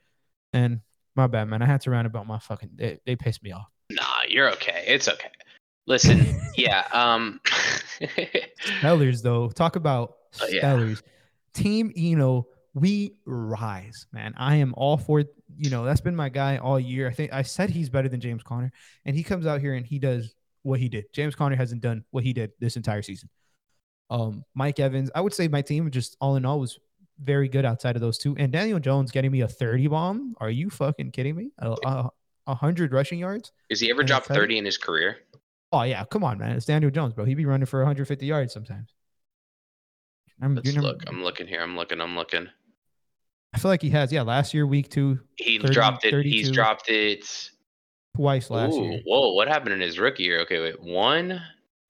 And 0.53 0.79
my 1.15 1.27
bad, 1.27 1.49
man. 1.49 1.61
I 1.61 1.65
had 1.65 1.81
to 1.81 1.91
rant 1.91 2.07
about 2.07 2.25
my 2.27 2.39
fucking. 2.39 2.69
They, 2.75 2.99
they 3.05 3.15
pissed 3.15 3.43
me 3.43 3.51
off. 3.51 3.67
Nah, 3.91 4.21
you're 4.29 4.49
okay. 4.53 4.85
It's 4.87 5.09
okay. 5.09 5.29
Listen, 5.87 6.25
yeah. 6.55 6.85
Um, 6.93 7.41
Stellars 8.79 9.21
though, 9.21 9.49
talk 9.49 9.75
about 9.75 10.15
Oh, 10.41 10.47
yeah. 10.47 10.61
Stellars. 10.61 11.01
Team 11.53 11.91
Eno, 11.97 12.47
we 12.73 13.15
rise, 13.25 14.07
man. 14.13 14.33
I 14.37 14.55
am 14.55 14.73
all 14.77 14.95
for 14.97 15.25
you 15.57 15.69
know 15.69 15.83
that's 15.83 15.99
been 15.99 16.15
my 16.15 16.29
guy 16.29 16.57
all 16.57 16.79
year. 16.79 17.09
I 17.09 17.13
think 17.13 17.33
I 17.33 17.41
said 17.41 17.69
he's 17.69 17.89
better 17.89 18.07
than 18.07 18.21
James 18.21 18.43
Conner, 18.43 18.71
and 19.05 19.15
he 19.15 19.23
comes 19.23 19.45
out 19.45 19.59
here 19.59 19.73
and 19.73 19.85
he 19.85 19.99
does 19.99 20.33
what 20.63 20.79
he 20.79 20.87
did. 20.87 21.05
James 21.13 21.35
Conner 21.35 21.57
hasn't 21.57 21.81
done 21.81 22.05
what 22.11 22.23
he 22.23 22.31
did 22.31 22.51
this 22.59 22.77
entire 22.77 23.01
season. 23.01 23.29
Um, 24.11 24.43
Mike 24.53 24.79
Evans, 24.79 25.09
I 25.15 25.21
would 25.21 25.33
say 25.33 25.47
my 25.47 25.61
team 25.63 25.89
just 25.89 26.17
all 26.21 26.35
in 26.35 26.45
all 26.45 26.59
was 26.59 26.77
very 27.23 27.47
good 27.47 27.65
outside 27.65 27.95
of 27.95 28.01
those 28.01 28.17
two. 28.17 28.35
And 28.37 28.51
Daniel 28.51 28.77
Jones 28.79 29.09
getting 29.11 29.31
me 29.31 29.41
a 29.41 29.47
30 29.47 29.87
bomb. 29.87 30.35
Are 30.39 30.49
you 30.49 30.69
fucking 30.69 31.11
kidding 31.11 31.35
me? 31.35 31.51
A, 31.59 31.71
a, 31.85 32.09
a 32.47 32.53
hundred 32.55 32.91
rushing 32.93 33.19
yards. 33.19 33.51
Is 33.69 33.79
he 33.79 33.89
ever 33.89 34.03
dropped 34.03 34.27
30 34.27 34.57
in 34.57 34.65
his 34.65 34.77
career? 34.77 35.17
Oh 35.71 35.83
yeah, 35.83 36.03
come 36.03 36.23
on, 36.25 36.37
man. 36.37 36.51
It's 36.57 36.65
Daniel 36.65 36.91
Jones, 36.91 37.13
bro. 37.13 37.23
He'd 37.23 37.35
be 37.35 37.45
running 37.45 37.65
for 37.65 37.79
150 37.79 38.25
yards 38.25 38.51
sometimes. 38.53 38.93
I'm, 40.41 40.55
Let's 40.55 40.67
never- 40.73 40.81
look. 40.87 41.03
I'm 41.07 41.23
looking 41.23 41.47
here. 41.47 41.61
I'm 41.61 41.75
looking. 41.77 42.01
I'm 42.01 42.15
looking. 42.15 42.47
I 43.53 43.59
feel 43.59 43.69
like 43.71 43.81
he 43.81 43.89
has. 43.91 44.11
Yeah, 44.11 44.23
last 44.23 44.53
year, 44.53 44.65
week 44.65 44.89
two, 44.89 45.19
He 45.37 45.59
30, 45.59 45.73
dropped 45.73 46.05
it. 46.05 46.25
He's 46.25 46.51
dropped 46.51 46.89
it. 46.89 47.51
twice 48.15 48.49
last 48.49 48.73
Ooh, 48.73 48.83
year. 48.83 49.01
whoa! 49.05 49.33
What 49.33 49.47
happened 49.47 49.73
in 49.73 49.81
his 49.81 49.99
rookie 49.99 50.23
year? 50.23 50.39
Okay, 50.41 50.59
wait. 50.61 50.81
One, 50.81 51.41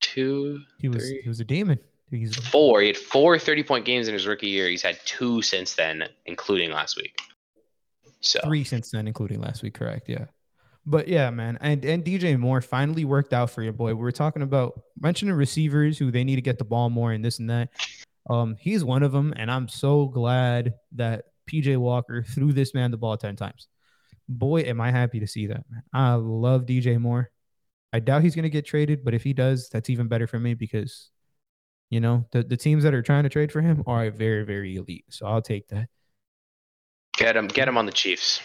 two, 0.02 0.60
He 0.80 0.88
was 0.90 1.04
three. 1.08 1.22
he 1.24 1.30
was 1.30 1.40
a 1.40 1.46
demon. 1.46 1.80
He's 2.12 2.36
four. 2.36 2.82
He 2.82 2.88
had 2.88 2.98
four 2.98 3.40
30 3.40 3.64
point 3.64 3.86
games 3.86 4.08
in 4.08 4.14
his 4.14 4.28
rookie 4.28 4.48
year. 4.48 4.68
He's 4.68 4.82
had 4.82 5.00
two 5.06 5.42
since 5.42 5.76
then, 5.76 6.04
including 6.26 6.72
last 6.72 6.98
week. 6.98 7.18
So 8.20 8.40
three 8.44 8.64
since 8.64 8.92
then, 8.92 9.08
including 9.08 9.40
last 9.40 9.64
week. 9.64 9.74
Correct. 9.74 10.10
Yeah. 10.10 10.26
But 10.86 11.08
yeah, 11.08 11.30
man, 11.30 11.58
and 11.62 11.86
and 11.86 12.04
DJ 12.04 12.40
Moore 12.40 12.62
finally 12.62 13.06
worked 13.06 13.34
out 13.34 13.52
for 13.52 13.62
your 13.62 13.74
boy. 13.74 13.90
We 13.90 14.02
were 14.02 14.12
talking 14.12 14.42
about 14.42 14.82
mentioning 15.00 15.36
receivers 15.36 15.98
who 15.98 16.12
they 16.12 16.24
need 16.24 16.38
to 16.38 16.42
get 16.42 16.58
the 16.58 16.66
ball 16.66 16.90
more 16.90 17.12
and 17.12 17.24
this 17.24 17.40
and 17.40 17.50
that. 17.50 17.70
Um, 18.30 18.56
he's 18.60 18.84
one 18.84 19.04
of 19.04 19.12
them, 19.12 19.34
and 19.38 19.52
I'm 19.52 19.68
so 19.68 20.08
glad 20.08 20.74
that 20.94 21.26
PJ 21.50 21.78
Walker 21.78 22.24
threw 22.28 22.52
this 22.52 22.74
man 22.74 22.92
the 22.92 22.98
ball 22.98 23.16
ten 23.16 23.36
times. 23.36 23.68
Boy, 24.28 24.62
am 24.62 24.82
I 24.82 24.92
happy 24.92 25.20
to 25.20 25.28
see 25.28 25.48
that, 25.48 25.64
man. 25.70 25.84
I 25.94 26.14
love 26.16 26.66
DJ 26.66 27.00
Moore. 27.00 27.30
I 27.94 28.00
doubt 28.00 28.24
he's 28.24 28.36
gonna 28.36 28.50
get 28.50 28.66
traded, 28.66 29.04
but 29.04 29.14
if 29.14 29.24
he 29.24 29.34
does, 29.34 29.70
that's 29.70 29.90
even 29.90 30.08
better 30.08 30.26
for 30.26 30.40
me 30.40 30.56
because 30.56 31.12
you 31.92 32.00
know 32.00 32.26
the, 32.32 32.42
the 32.42 32.58
teams 32.58 32.84
that 32.84 32.96
are 32.96 33.04
trying 33.04 33.22
to 33.24 33.30
trade 33.30 33.52
for 33.52 33.62
him 33.62 33.84
are 33.86 34.10
very, 34.10 34.44
very 34.44 34.76
elite. 34.78 35.06
So 35.10 35.28
I'll 35.28 35.42
take 35.44 35.68
that. 35.68 35.88
Get 37.18 37.36
him, 37.38 37.48
get 37.48 37.68
him 37.68 37.78
on 37.78 37.86
the 37.86 37.92
Chiefs. 37.92 38.42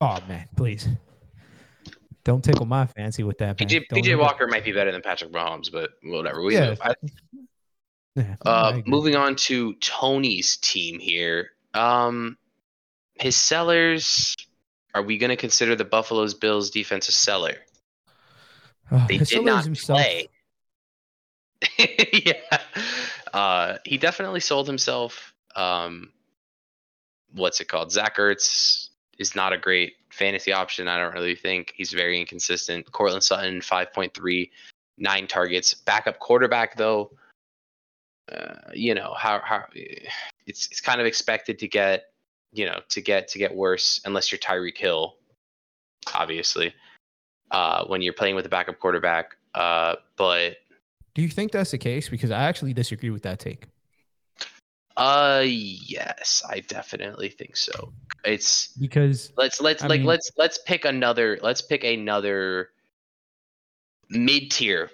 Oh 0.00 0.18
man, 0.26 0.48
please. 0.56 0.88
Don't 2.24 2.42
tickle 2.42 2.64
my 2.66 2.86
fancy 2.86 3.22
with 3.22 3.36
that. 3.38 3.58
man. 3.60 3.68
PJ, 3.68 3.84
PJ 3.92 4.18
Walker 4.18 4.46
might 4.46 4.64
be 4.64 4.72
better 4.72 4.92
than 4.92 5.02
Patrick 5.02 5.32
Mahomes, 5.32 5.70
but 5.70 5.90
whatever. 6.02 6.42
We 6.42 6.54
Yeah. 6.54 6.74
I, 6.80 6.94
Yeah, 8.16 8.34
uh, 8.44 8.80
moving 8.86 9.14
on 9.16 9.36
to 9.36 9.74
Tony's 9.74 10.56
team 10.58 10.98
here. 10.98 11.50
Um, 11.74 12.36
his 13.18 13.36
sellers. 13.36 14.34
Are 14.94 15.02
we 15.02 15.18
going 15.18 15.30
to 15.30 15.36
consider 15.36 15.76
the 15.76 15.84
Buffalo's 15.84 16.34
Bills 16.34 16.70
defense 16.70 17.08
a 17.08 17.12
seller? 17.12 17.54
Oh, 18.90 19.06
They 19.08 19.18
did 19.18 19.44
not 19.44 19.62
himself- 19.64 20.00
play. 20.00 20.28
yeah. 22.12 22.58
Uh, 23.32 23.78
he 23.84 23.98
definitely 23.98 24.40
sold 24.40 24.66
himself. 24.66 25.34
Um, 25.56 26.10
what's 27.32 27.60
it 27.60 27.68
called? 27.68 27.92
Zach 27.92 28.16
Ertz 28.16 28.88
is 29.18 29.34
not 29.34 29.52
a 29.52 29.58
great 29.58 29.94
fantasy 30.10 30.52
option. 30.52 30.88
I 30.88 30.98
don't 30.98 31.14
really 31.14 31.36
think 31.36 31.72
he's 31.76 31.92
very 31.92 32.18
inconsistent. 32.18 32.90
Courtland 32.92 33.22
Sutton, 33.22 33.60
5.3, 33.60 34.50
nine 34.98 35.26
targets. 35.26 35.74
Backup 35.74 36.18
quarterback, 36.18 36.76
though, 36.76 37.12
uh, 38.32 38.54
you 38.72 38.94
know, 38.94 39.14
how, 39.16 39.40
how 39.44 39.64
it's, 40.46 40.66
it's 40.66 40.80
kind 40.80 41.00
of 41.00 41.06
expected 41.06 41.58
to 41.58 41.68
get, 41.68 42.12
you 42.52 42.66
know, 42.66 42.80
to 42.88 43.00
get, 43.00 43.28
to 43.28 43.38
get 43.38 43.54
worse 43.54 44.00
unless 44.04 44.32
you're 44.32 44.38
Tyreek 44.38 44.78
Hill, 44.78 45.16
obviously, 46.14 46.74
uh, 47.50 47.84
when 47.86 48.02
you're 48.02 48.12
playing 48.12 48.34
with 48.34 48.46
a 48.46 48.50
backup 48.50 48.78
quarterback. 48.78 49.36
Uh, 49.54 49.96
but 50.16 50.56
Do 51.14 51.22
you 51.22 51.28
think 51.28 51.52
that's 51.52 51.70
the 51.72 51.78
case? 51.78 52.08
Because 52.08 52.30
I 52.30 52.42
actually 52.44 52.72
disagree 52.72 53.10
with 53.10 53.22
that 53.22 53.38
take. 53.38 53.66
Uh, 54.96 55.42
yes, 55.46 56.42
I 56.48 56.60
definitely 56.60 57.30
think 57.30 57.56
so. 57.56 57.92
It's 58.24 58.68
Because 58.78 59.32
let's 59.36 59.60
let's 59.60 59.82
I 59.82 59.86
like 59.86 60.00
mean- 60.00 60.06
let's 60.06 60.30
let's 60.36 60.58
pick 60.58 60.84
another 60.84 61.38
let's 61.42 61.62
pick 61.62 61.84
another 61.84 62.70
mid 64.10 64.50
tier 64.50 64.90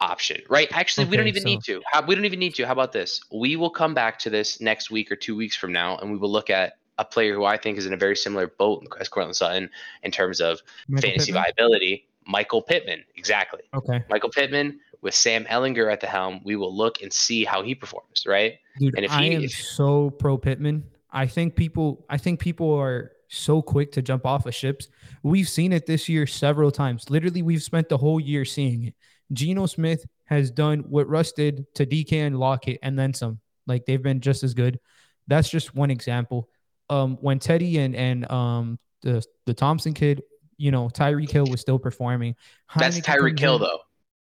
option, 0.00 0.40
right? 0.48 0.68
Actually, 0.72 1.06
we 1.06 1.16
don't 1.16 1.26
Okay, 1.26 1.30
even 1.30 1.44
need 1.44 1.62
to. 1.64 1.82
How, 1.90 2.04
we 2.06 2.14
don't 2.14 2.24
even 2.24 2.38
need 2.38 2.54
to. 2.56 2.64
How 2.66 2.72
about 2.72 2.92
this? 2.92 3.20
We 3.32 3.56
will 3.56 3.70
come 3.70 3.92
back 3.92 4.18
to 4.20 4.30
this 4.30 4.60
next 4.60 4.90
week 4.90 5.10
or 5.10 5.16
two 5.16 5.34
weeks 5.36 5.56
from 5.56 5.72
now, 5.72 5.98
and 5.98 6.10
we 6.12 6.16
will 6.16 6.30
look 6.30 6.48
at 6.48 6.74
a 6.98 7.04
player 7.04 7.34
who 7.34 7.44
I 7.44 7.56
think 7.56 7.76
is 7.78 7.86
in 7.86 7.92
a 7.92 7.96
very 7.96 8.16
similar 8.16 8.46
boat 8.46 8.86
as 9.00 9.08
Courtland 9.08 9.34
Sutton 9.36 9.68
in 10.02 10.10
terms 10.10 10.40
of 10.40 10.60
Michael 10.88 11.08
fantasy 11.10 11.32
Pittman? 11.32 11.42
viability. 11.56 12.06
Michael 12.26 12.62
Pittman, 12.62 13.02
exactly. 13.16 13.62
Okay, 13.74 14.04
Michael 14.08 14.28
Pittman 14.30 14.78
with 15.02 15.14
Sam 15.14 15.44
Ehlinger 15.46 15.90
at 15.92 16.00
the 16.00 16.06
helm. 16.06 16.40
We 16.44 16.56
will 16.56 16.74
look 16.74 17.02
and 17.02 17.12
see 17.12 17.44
how 17.44 17.62
he 17.62 17.74
performs, 17.74 18.24
right? 18.26 18.54
dude, 18.78 18.94
And 18.96 19.04
if 19.04 19.10
I 19.12 19.24
he- 19.24 19.34
am 19.34 19.44
if- 19.44 19.52
so 19.52 20.10
pro 20.10 20.36
Pittman. 20.38 20.84
I 21.12 21.26
think 21.26 21.56
people, 21.56 22.04
I 22.08 22.16
think 22.18 22.38
people 22.38 22.72
are 22.74 23.12
so 23.28 23.60
quick 23.62 23.90
to 23.92 24.02
jump 24.02 24.24
off 24.26 24.46
of 24.46 24.54
ships. 24.54 24.88
We've 25.22 25.48
seen 25.48 25.72
it 25.72 25.86
this 25.86 26.08
year 26.08 26.26
several 26.26 26.70
times. 26.70 27.10
Literally, 27.10 27.42
we've 27.42 27.62
spent 27.62 27.88
the 27.88 27.98
whole 27.98 28.20
year 28.20 28.44
seeing 28.44 28.84
it. 28.84 28.94
Geno 29.32 29.66
Smith 29.66 30.04
has 30.26 30.50
done 30.50 30.80
what 30.88 31.08
Russ 31.08 31.32
did 31.32 31.66
to 31.74 31.84
DK 31.86 32.12
and 32.26 32.38
Lockett, 32.38 32.78
and 32.82 32.98
then 32.98 33.12
some. 33.14 33.40
Like 33.66 33.86
they've 33.86 34.02
been 34.02 34.20
just 34.20 34.42
as 34.42 34.54
good. 34.54 34.80
That's 35.28 35.48
just 35.48 35.74
one 35.74 35.90
example. 35.90 36.48
Um, 36.88 37.16
when 37.20 37.38
Teddy 37.38 37.78
and 37.78 37.94
and 37.94 38.28
um 38.30 38.78
the 39.02 39.24
the 39.46 39.54
Thompson 39.54 39.94
kid, 39.94 40.22
you 40.56 40.70
know, 40.72 40.88
Tyreek 40.88 41.30
Hill 41.30 41.46
was 41.46 41.60
still 41.60 41.78
performing. 41.78 42.34
That's 42.76 42.98
Tyreek 43.00 43.38
Hill, 43.38 43.58
though. 43.58 43.78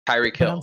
Tyreek 0.10 0.38
but, 0.40 0.48
Hill. 0.48 0.62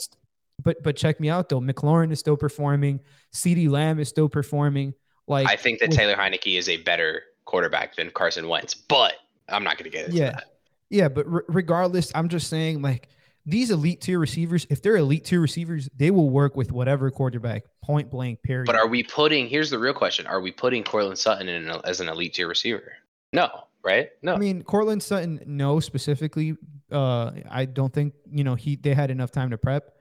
but 0.63 0.83
but 0.83 0.97
check 0.97 1.21
me 1.21 1.29
out 1.31 1.49
though. 1.49 1.61
McLaurin 1.61 2.11
is 2.13 2.19
still 2.21 2.37
performing. 2.37 3.01
CeeDee 3.35 3.69
Lamb 3.69 3.99
is 3.99 4.09
still 4.09 4.29
performing. 4.29 4.95
Like 5.29 5.47
I 5.49 5.57
think 5.57 5.81
that 5.81 5.89
with- 5.91 5.99
Taylor 5.99 6.15
Heinicke 6.15 6.57
is 6.59 6.69
a 6.69 6.77
better 6.79 7.23
quarterback 7.45 7.97
than 7.97 8.11
Carson 8.11 8.49
Wentz, 8.49 8.75
but 8.75 9.15
I'm 9.49 9.65
not 9.65 9.79
going 9.79 9.91
to 9.91 9.97
get 9.97 10.07
into 10.07 10.19
Yeah. 10.19 10.31
that. 10.33 10.45
yeah, 10.91 11.09
but 11.09 11.31
re- 11.31 11.43
regardless, 11.49 12.11
I'm 12.15 12.29
just 12.29 12.49
saying 12.49 12.83
like 12.83 13.09
these 13.49 13.71
elite 13.71 14.01
tier 14.01 14.19
receivers, 14.19 14.67
if 14.71 14.83
they're 14.83 14.97
elite 14.97 15.25
tier 15.25 15.41
receivers, 15.41 15.89
they 15.97 16.11
will 16.11 16.31
work 16.31 16.57
with 16.57 16.73
whatever 16.73 17.11
quarterback, 17.13 17.63
point 17.81 18.11
blank, 18.11 18.43
period. 18.43 18.67
But 18.67 18.75
are 18.75 18.89
we 18.89 19.05
putting? 19.05 19.49
Here's 19.49 19.71
the 19.71 19.79
real 19.79 19.95
question: 19.95 20.27
Are 20.27 20.41
we 20.41 20.51
putting 20.51 20.83
Courtland 20.83 21.19
Sutton 21.19 21.49
in 21.49 21.69
as 21.85 22.01
an 22.01 22.09
elite 22.09 22.35
tier 22.35 22.49
receiver? 22.49 22.95
No, 23.33 23.65
right? 23.87 24.11
No. 24.21 24.35
I 24.35 24.39
mean, 24.39 24.63
Courtland 24.63 25.03
Sutton, 25.03 25.41
no, 25.47 25.81
specifically. 25.81 26.57
Uh, 26.91 27.31
I 27.49 27.65
don't 27.65 27.93
think 27.93 28.15
you 28.31 28.45
know 28.45 28.55
he 28.55 28.77
they 28.77 28.93
had 28.95 29.11
enough 29.11 29.31
time 29.31 29.51
to 29.51 29.59
prep 29.59 29.93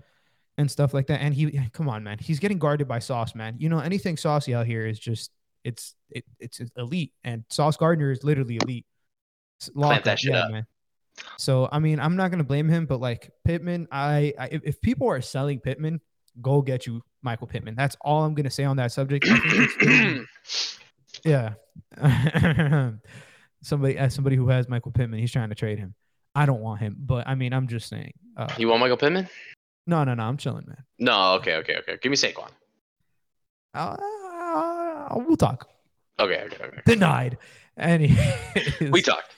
and 0.57 0.69
stuff 0.69 0.93
like 0.93 1.07
that. 1.07 1.21
And 1.21 1.33
he, 1.33 1.59
come 1.73 1.87
on, 1.87 2.03
man, 2.03 2.17
he's 2.19 2.39
getting 2.39 2.59
guarded 2.59 2.87
by 2.87 2.99
Sauce, 2.99 3.35
man. 3.35 3.55
You 3.59 3.69
know, 3.69 3.79
anything 3.79 4.17
saucy 4.17 4.53
out 4.53 4.65
here 4.65 4.85
is 4.85 4.99
just 4.99 5.31
it's 5.63 5.95
it, 6.09 6.25
it's 6.39 6.61
elite, 6.75 7.13
and 7.23 7.43
Sauce 7.49 7.77
Gardner 7.77 8.11
is 8.11 8.23
literally 8.23 8.57
elite. 8.61 8.85
Lock 9.73 10.03
that 10.03 10.19
shit 10.19 10.33
yeah, 10.33 10.45
up. 10.45 10.51
man. 10.51 10.67
So 11.37 11.69
I 11.71 11.79
mean, 11.79 11.99
I'm 11.99 12.15
not 12.15 12.31
gonna 12.31 12.43
blame 12.43 12.67
him, 12.67 12.87
but 12.87 12.99
like 12.99 13.31
Pittman, 13.45 13.87
I, 13.91 14.33
I 14.37 14.47
if, 14.51 14.61
if 14.63 14.81
people 14.81 15.07
are 15.07 15.21
selling 15.21 15.59
Pittman, 15.59 16.01
go 16.41 16.61
get 16.61 16.85
you 16.85 17.01
Michael 17.21 17.47
Pittman. 17.47 17.75
That's 17.75 17.95
all 18.01 18.23
I'm 18.23 18.33
gonna 18.33 18.49
say 18.49 18.63
on 18.63 18.77
that 18.77 18.91
subject. 18.91 19.25
I 19.29 19.39
think 19.39 19.53
it's 19.55 19.77
gonna 19.85 20.19
be- 20.19 20.25
yeah. 21.23 21.53
somebody 23.65 23.97
as 23.97 24.13
somebody 24.13 24.35
who 24.35 24.47
has 24.49 24.69
Michael 24.69 24.91
Pittman, 24.91 25.19
he's 25.19 25.31
trying 25.31 25.49
to 25.49 25.55
trade 25.55 25.79
him. 25.79 25.93
I 26.35 26.45
don't 26.45 26.61
want 26.61 26.81
him, 26.81 26.95
but 26.99 27.27
I 27.27 27.35
mean, 27.35 27.53
I'm 27.53 27.67
just 27.67 27.87
saying. 27.89 28.13
Uh, 28.37 28.47
you 28.57 28.67
want 28.67 28.81
Michael 28.81 28.97
Pittman? 28.97 29.27
no, 29.87 30.03
no, 30.03 30.13
no. 30.13 30.23
I'm 30.23 30.37
chilling, 30.37 30.65
man. 30.67 30.83
No. 30.99 31.33
Okay. 31.35 31.55
Okay. 31.57 31.77
Okay. 31.77 31.97
Give 32.01 32.09
me 32.09 32.17
Saquon. 32.17 32.49
Uh, 33.73 33.95
we'll 35.15 35.37
talk. 35.37 35.69
Okay. 36.19 36.41
Okay. 36.45 36.63
Okay. 36.63 36.81
Denied. 36.85 37.37
Any. 37.77 38.15
We 38.91 39.01
talked. 39.01 39.31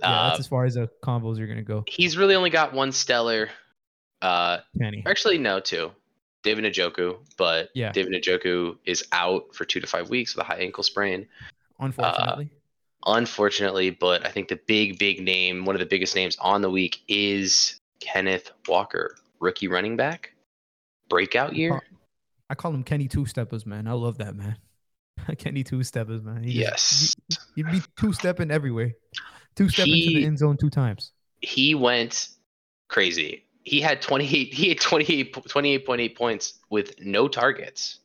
Yeah, 0.00 0.10
Uh, 0.10 0.28
that's 0.28 0.40
as 0.40 0.46
far 0.46 0.64
as 0.64 0.74
the 0.74 0.88
combos 1.02 1.38
you're 1.38 1.46
gonna 1.46 1.62
go. 1.62 1.84
he's 1.88 2.16
really 2.16 2.34
only 2.34 2.50
got 2.50 2.72
one 2.74 2.92
stellar. 2.92 3.48
Uh, 4.22 4.58
Kenny. 4.78 5.02
actually, 5.06 5.38
no, 5.38 5.60
two. 5.60 5.90
David 6.42 6.64
Njoku, 6.64 7.16
but 7.38 7.70
Yeah. 7.74 7.90
David 7.92 8.12
Njoku 8.22 8.76
is 8.84 9.04
out 9.12 9.54
for 9.54 9.64
two 9.64 9.80
to 9.80 9.86
five 9.86 10.10
weeks 10.10 10.34
with 10.36 10.44
a 10.44 10.46
high 10.46 10.58
ankle 10.58 10.82
sprain. 10.84 11.26
Unfortunately. 11.80 12.50
Unfortunately, 13.06 13.90
but 13.90 14.24
I 14.26 14.30
think 14.30 14.48
the 14.48 14.58
big, 14.66 14.98
big 14.98 15.20
name, 15.22 15.64
one 15.64 15.74
of 15.76 15.80
the 15.80 15.86
biggest 15.86 16.14
names 16.14 16.36
on 16.40 16.62
the 16.62 16.70
week 16.70 17.00
is 17.08 17.80
Kenneth 18.00 18.50
Walker, 18.68 19.16
rookie 19.40 19.68
running 19.68 19.96
back, 19.96 20.32
breakout 21.08 21.54
year. 21.54 21.82
I 22.50 22.54
call 22.54 22.72
him 22.74 22.82
Kenny 22.84 23.08
Two 23.08 23.26
Steppers, 23.26 23.64
man. 23.66 23.86
I 23.86 23.92
love 23.92 24.18
that 24.18 24.34
man. 24.36 24.56
Kenny 25.38 25.64
Two 25.64 25.82
Steppers, 25.82 26.22
man. 26.22 26.42
He 26.42 26.52
just- 26.52 27.16
Yes, 27.30 27.38
he- 27.54 27.62
he'd 27.62 27.70
be 27.72 27.80
two 27.98 28.12
stepping 28.12 28.50
everywhere. 28.50 28.92
Two 29.56 29.68
stepping 29.68 29.92
to 29.92 29.98
the 30.20 30.24
end 30.26 30.38
zone 30.38 30.56
two 30.56 30.70
times. 30.70 31.12
he 31.40 31.74
went 31.74 32.28
crazy. 32.88 33.44
He 33.62 33.80
had 33.80 34.02
28, 34.02 34.52
he 34.52 34.68
had 34.68 34.80
28, 34.80 35.32
28.8 35.34 36.14
points 36.16 36.54
with 36.68 37.00
no 37.00 37.28
targets. 37.28 38.00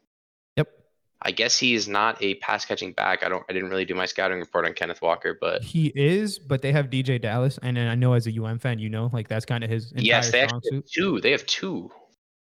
Yep. 1.26 1.28
I 1.28 1.32
guess 1.32 1.58
he 1.58 1.74
is 1.74 1.88
not 1.88 2.22
a 2.22 2.36
pass 2.36 2.66
catching 2.66 2.94
back. 2.94 3.24
I 3.24 3.30
don't, 3.30 3.44
I 3.50 3.54
didn't 3.54 3.70
really 3.70 3.86
do 3.86 3.96
my 3.96 4.06
scouting 4.06 4.40
report 4.40 4.66
on 4.66 4.74
Kenneth 4.74 5.02
Walker, 5.02 5.38
but 5.40 5.64
He 5.64 5.88
is, 5.96 6.40
but 6.40 6.62
they 6.62 6.72
have 6.72 6.90
DeeJay 6.90 7.22
Dallas, 7.22 7.60
and 7.62 7.76
then 7.76 7.88
I 7.88 7.96
know 7.96 8.14
as 8.14 8.28
a 8.28 8.44
UM 8.44 8.60
fan, 8.60 8.80
you 8.80 8.90
know, 8.90 9.10
like 9.12 9.28
that's 9.28 9.46
kind 9.46 9.64
of 9.64 9.70
his 9.70 9.92
entire 9.92 10.06
yes, 10.06 10.32
they 10.32 10.46
strong 10.46 10.58
actually 10.58 10.78
have 10.78 10.88
suit. 10.88 10.92
two. 10.92 11.22
They 11.22 11.32
have 11.32 11.46
two. 11.46 11.92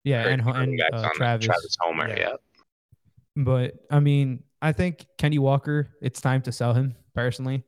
Yeah, 0.04 0.28
and 0.28 0.42
and 0.42 0.80
uh. 0.92 1.08
Travis. 1.14 1.46
Travis 1.46 1.76
Homer. 1.80 2.08
yeah. 2.08 2.18
Yeah. 2.18 2.32
But 3.36 3.74
I 3.90 4.00
mean, 4.00 4.42
I 4.62 4.72
think 4.72 5.06
Kenny 5.18 5.38
Walker, 5.38 5.90
it's 6.00 6.20
time 6.20 6.42
to 6.42 6.52
sell 6.52 6.74
him 6.74 6.94
personally. 7.14 7.64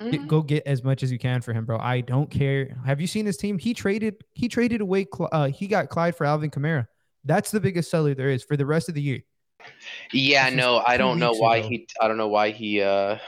Mm-hmm. 0.00 0.26
Go 0.26 0.42
get 0.42 0.66
as 0.66 0.82
much 0.82 1.02
as 1.02 1.12
you 1.12 1.18
can 1.18 1.40
for 1.40 1.52
him, 1.52 1.64
bro. 1.64 1.78
I 1.78 2.00
don't 2.00 2.28
care. 2.28 2.76
Have 2.84 3.00
you 3.00 3.06
seen 3.06 3.26
his 3.26 3.36
team? 3.36 3.58
He 3.58 3.74
traded. 3.74 4.24
He 4.32 4.48
traded 4.48 4.80
away. 4.80 5.06
Uh, 5.30 5.48
he 5.48 5.68
got 5.68 5.88
Clyde 5.88 6.16
for 6.16 6.26
Alvin 6.26 6.50
Kamara. 6.50 6.88
That's 7.24 7.50
the 7.50 7.60
biggest 7.60 7.90
seller 7.90 8.14
there 8.14 8.28
is 8.28 8.42
for 8.42 8.56
the 8.56 8.66
rest 8.66 8.88
of 8.88 8.94
the 8.94 9.02
year. 9.02 9.20
Yeah, 10.12 10.50
no, 10.50 10.78
I 10.86 10.96
don't 10.96 11.18
know 11.18 11.32
why 11.32 11.58
ago. 11.58 11.68
he 11.68 11.86
I 12.00 12.08
don't 12.08 12.16
know 12.16 12.28
why 12.28 12.50
he 12.50 12.80
uh 12.80 13.18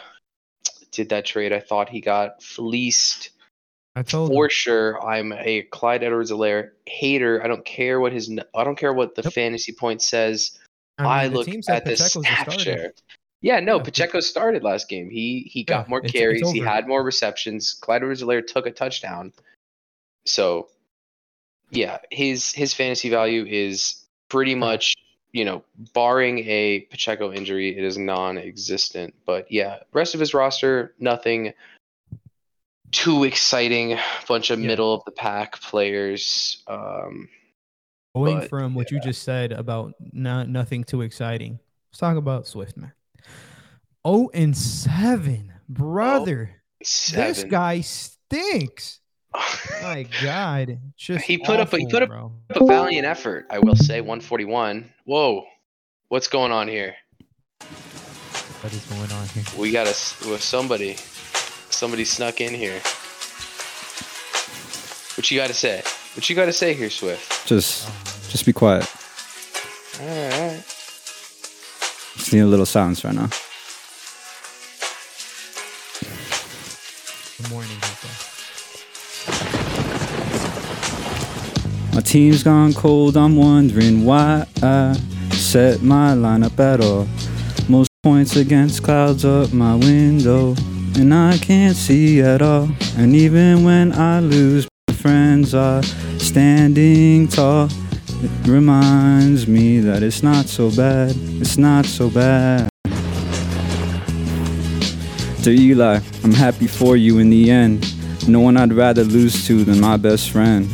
did 0.92 1.08
that 1.10 1.24
trade. 1.26 1.52
I 1.52 1.60
thought 1.60 1.88
he 1.88 2.00
got 2.00 2.42
fleeced 2.42 3.30
I 3.94 4.02
told 4.02 4.30
for 4.30 4.44
him. 4.44 4.50
sure. 4.50 5.02
I'm 5.04 5.32
a 5.32 5.62
Clyde 5.62 6.02
Edwards-Helaire 6.02 6.70
hater. 6.86 7.42
I 7.42 7.48
don't 7.48 7.64
care 7.64 7.98
what 8.00 8.12
his 8.12 8.30
I 8.54 8.64
don't 8.64 8.76
care 8.76 8.92
what 8.92 9.14
the 9.14 9.30
fantasy 9.30 9.72
point 9.72 10.02
says. 10.02 10.58
I, 10.98 11.02
mean, 11.02 11.10
I, 11.12 11.26
look 11.28 11.48
at 11.68 11.84
the 11.84 11.96
snap 11.96 12.50
share. 12.52 12.92
Yeah, 13.42 13.60
no, 13.60 13.76
Yeah, 13.76 13.82
Pacheco 13.82 14.20
started 14.20 14.62
last 14.62 14.88
game. 14.88 15.10
He 15.10 15.48
he 15.52 15.62
got 15.64 15.86
Yeah, 15.86 15.90
more 15.90 15.98
it's- 15.98 16.10
it's 16.14 16.18
carries. 16.18 16.50
he 16.50 16.58
had 16.60 16.88
more 16.88 17.02
receptions. 17.02 17.74
Clyde 17.74 18.02
Edwards-Helaire 18.02 18.46
took 18.46 18.66
a 18.66 18.70
touchdown. 18.70 19.32
So, 20.24 20.68
yeah, 21.70 21.98
his 22.10 22.52
his 22.52 22.72
fantasy 22.74 23.10
value 23.10 23.44
is 23.46 24.04
pretty 24.30 24.54
much 24.54 24.95
you 25.36 25.44
know, 25.44 25.62
barring 25.92 26.38
a 26.48 26.80
Pacheco 26.90 27.30
injury, 27.30 27.76
it 27.76 27.84
is 27.84 27.98
non-existent. 27.98 29.14
But 29.26 29.52
yeah, 29.52 29.80
rest 29.92 30.14
of 30.14 30.20
his 30.20 30.32
roster, 30.32 30.94
nothing 30.98 31.52
too 32.90 33.24
exciting. 33.24 33.98
Bunch 34.26 34.48
of 34.48 34.58
Yeah. 34.60 34.66
middle 34.68 34.94
of 34.94 35.04
the 35.04 35.10
pack 35.10 35.60
players. 35.60 36.62
Um, 36.66 37.28
Going 38.14 38.38
But, 38.38 38.48
from 38.48 38.74
what 38.74 38.90
you 38.90 38.98
just 38.98 39.24
said 39.24 39.52
about 39.52 39.92
not 40.00 40.48
nothing 40.48 40.84
too 40.84 41.02
exciting. 41.02 41.60
Let's 41.90 41.98
talk 41.98 42.16
about 42.16 42.46
Swift, 42.46 42.78
man. 42.78 42.92
Oh 44.06 44.30
and 44.32 44.56
seven, 44.56 45.52
brother. 45.68 46.62
seven. 46.82 47.26
This 47.26 47.44
guy 47.44 47.82
stinks. 47.82 49.00
My 49.82 50.06
God, 50.22 50.78
just 50.96 51.24
He 51.24 51.38
put 51.38 51.60
up 51.60 51.72
a- 51.72 51.78
he 51.78 51.86
put 51.86 52.02
up- 52.02 52.08
bro. 52.08 52.32
a 52.50 52.64
valiant 52.64 53.06
effort, 53.06 53.46
I 53.50 53.58
will 53.58 53.76
say. 53.76 54.00
141. 54.00 54.90
Whoa, 55.04 55.44
what's 56.08 56.28
going 56.28 56.52
on 56.52 56.68
here? 56.68 56.94
What 58.60 58.72
is 58.72 58.84
going 58.86 59.10
on 59.12 59.28
here? 59.28 59.44
We 59.58 59.70
got 59.70 59.86
a 59.86 59.94
with 60.30 60.42
somebody. 60.42 60.96
Somebody 61.70 62.04
snuck 62.04 62.40
in 62.40 62.54
here. 62.54 62.80
What 65.16 65.30
you 65.30 65.38
got 65.38 65.48
to 65.48 65.54
say? 65.54 65.82
What 66.14 66.28
you 66.28 66.36
got 66.36 66.46
to 66.46 66.52
say 66.52 66.74
here, 66.74 66.90
Swift? 66.90 67.46
Just, 67.46 67.86
Um, 67.86 67.92
just 68.30 68.44
be 68.46 68.52
quiet. 68.52 68.86
All 70.00 70.06
right. 70.06 70.62
Just 72.16 72.32
need 72.32 72.40
a 72.40 72.46
little 72.46 72.66
silence 72.66 73.04
right 73.04 73.14
now. 73.14 73.28
Team's 82.06 82.44
gone 82.44 82.72
cold. 82.72 83.16
I'm 83.16 83.36
wondering 83.36 84.04
why 84.04 84.46
I 84.62 84.94
set 85.32 85.82
my 85.82 86.14
lineup 86.14 86.58
at 86.60 86.80
all. 86.80 87.08
Most 87.68 87.90
points 88.04 88.36
against 88.36 88.84
clouds 88.84 89.24
up 89.24 89.52
my 89.52 89.74
window, 89.74 90.54
and 90.94 91.12
I 91.12 91.36
can't 91.38 91.76
see 91.76 92.20
at 92.20 92.42
all. 92.42 92.68
And 92.96 93.14
even 93.16 93.64
when 93.64 93.92
I 93.92 94.20
lose, 94.20 94.68
my 94.88 94.94
friends 94.94 95.52
are 95.52 95.82
standing 96.18 97.26
tall. 97.26 97.68
It 98.22 98.30
reminds 98.48 99.48
me 99.48 99.80
that 99.80 100.04
it's 100.04 100.22
not 100.22 100.46
so 100.46 100.70
bad. 100.70 101.12
It's 101.40 101.58
not 101.58 101.86
so 101.86 102.08
bad. 102.08 102.68
To 105.42 105.50
Eli, 105.50 106.00
I'm 106.22 106.32
happy 106.32 106.68
for 106.68 106.96
you 106.96 107.18
in 107.18 107.30
the 107.30 107.50
end. 107.50 107.84
No 108.28 108.40
one 108.40 108.56
I'd 108.56 108.72
rather 108.72 109.02
lose 109.02 109.46
to 109.48 109.64
than 109.64 109.80
my 109.80 109.96
best 109.96 110.30
friend. 110.30 110.68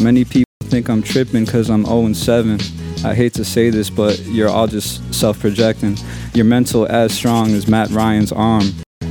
Many 0.00 0.24
people 0.24 0.51
think 0.72 0.88
I'm 0.88 1.02
tripping 1.02 1.44
cause 1.44 1.68
I'm 1.68 1.84
0 1.84 2.06
and 2.06 2.16
7. 2.16 2.58
I 3.04 3.14
hate 3.14 3.34
to 3.34 3.44
say 3.44 3.68
this, 3.68 3.90
but 3.90 4.18
you're 4.20 4.48
all 4.48 4.66
just 4.66 5.12
self 5.12 5.38
projecting. 5.38 5.98
Your 6.32 6.46
mental 6.46 6.86
as 6.86 7.12
strong 7.12 7.50
as 7.50 7.68
Matt 7.68 7.90
Ryan's 7.90 8.32
arm. 8.32 8.62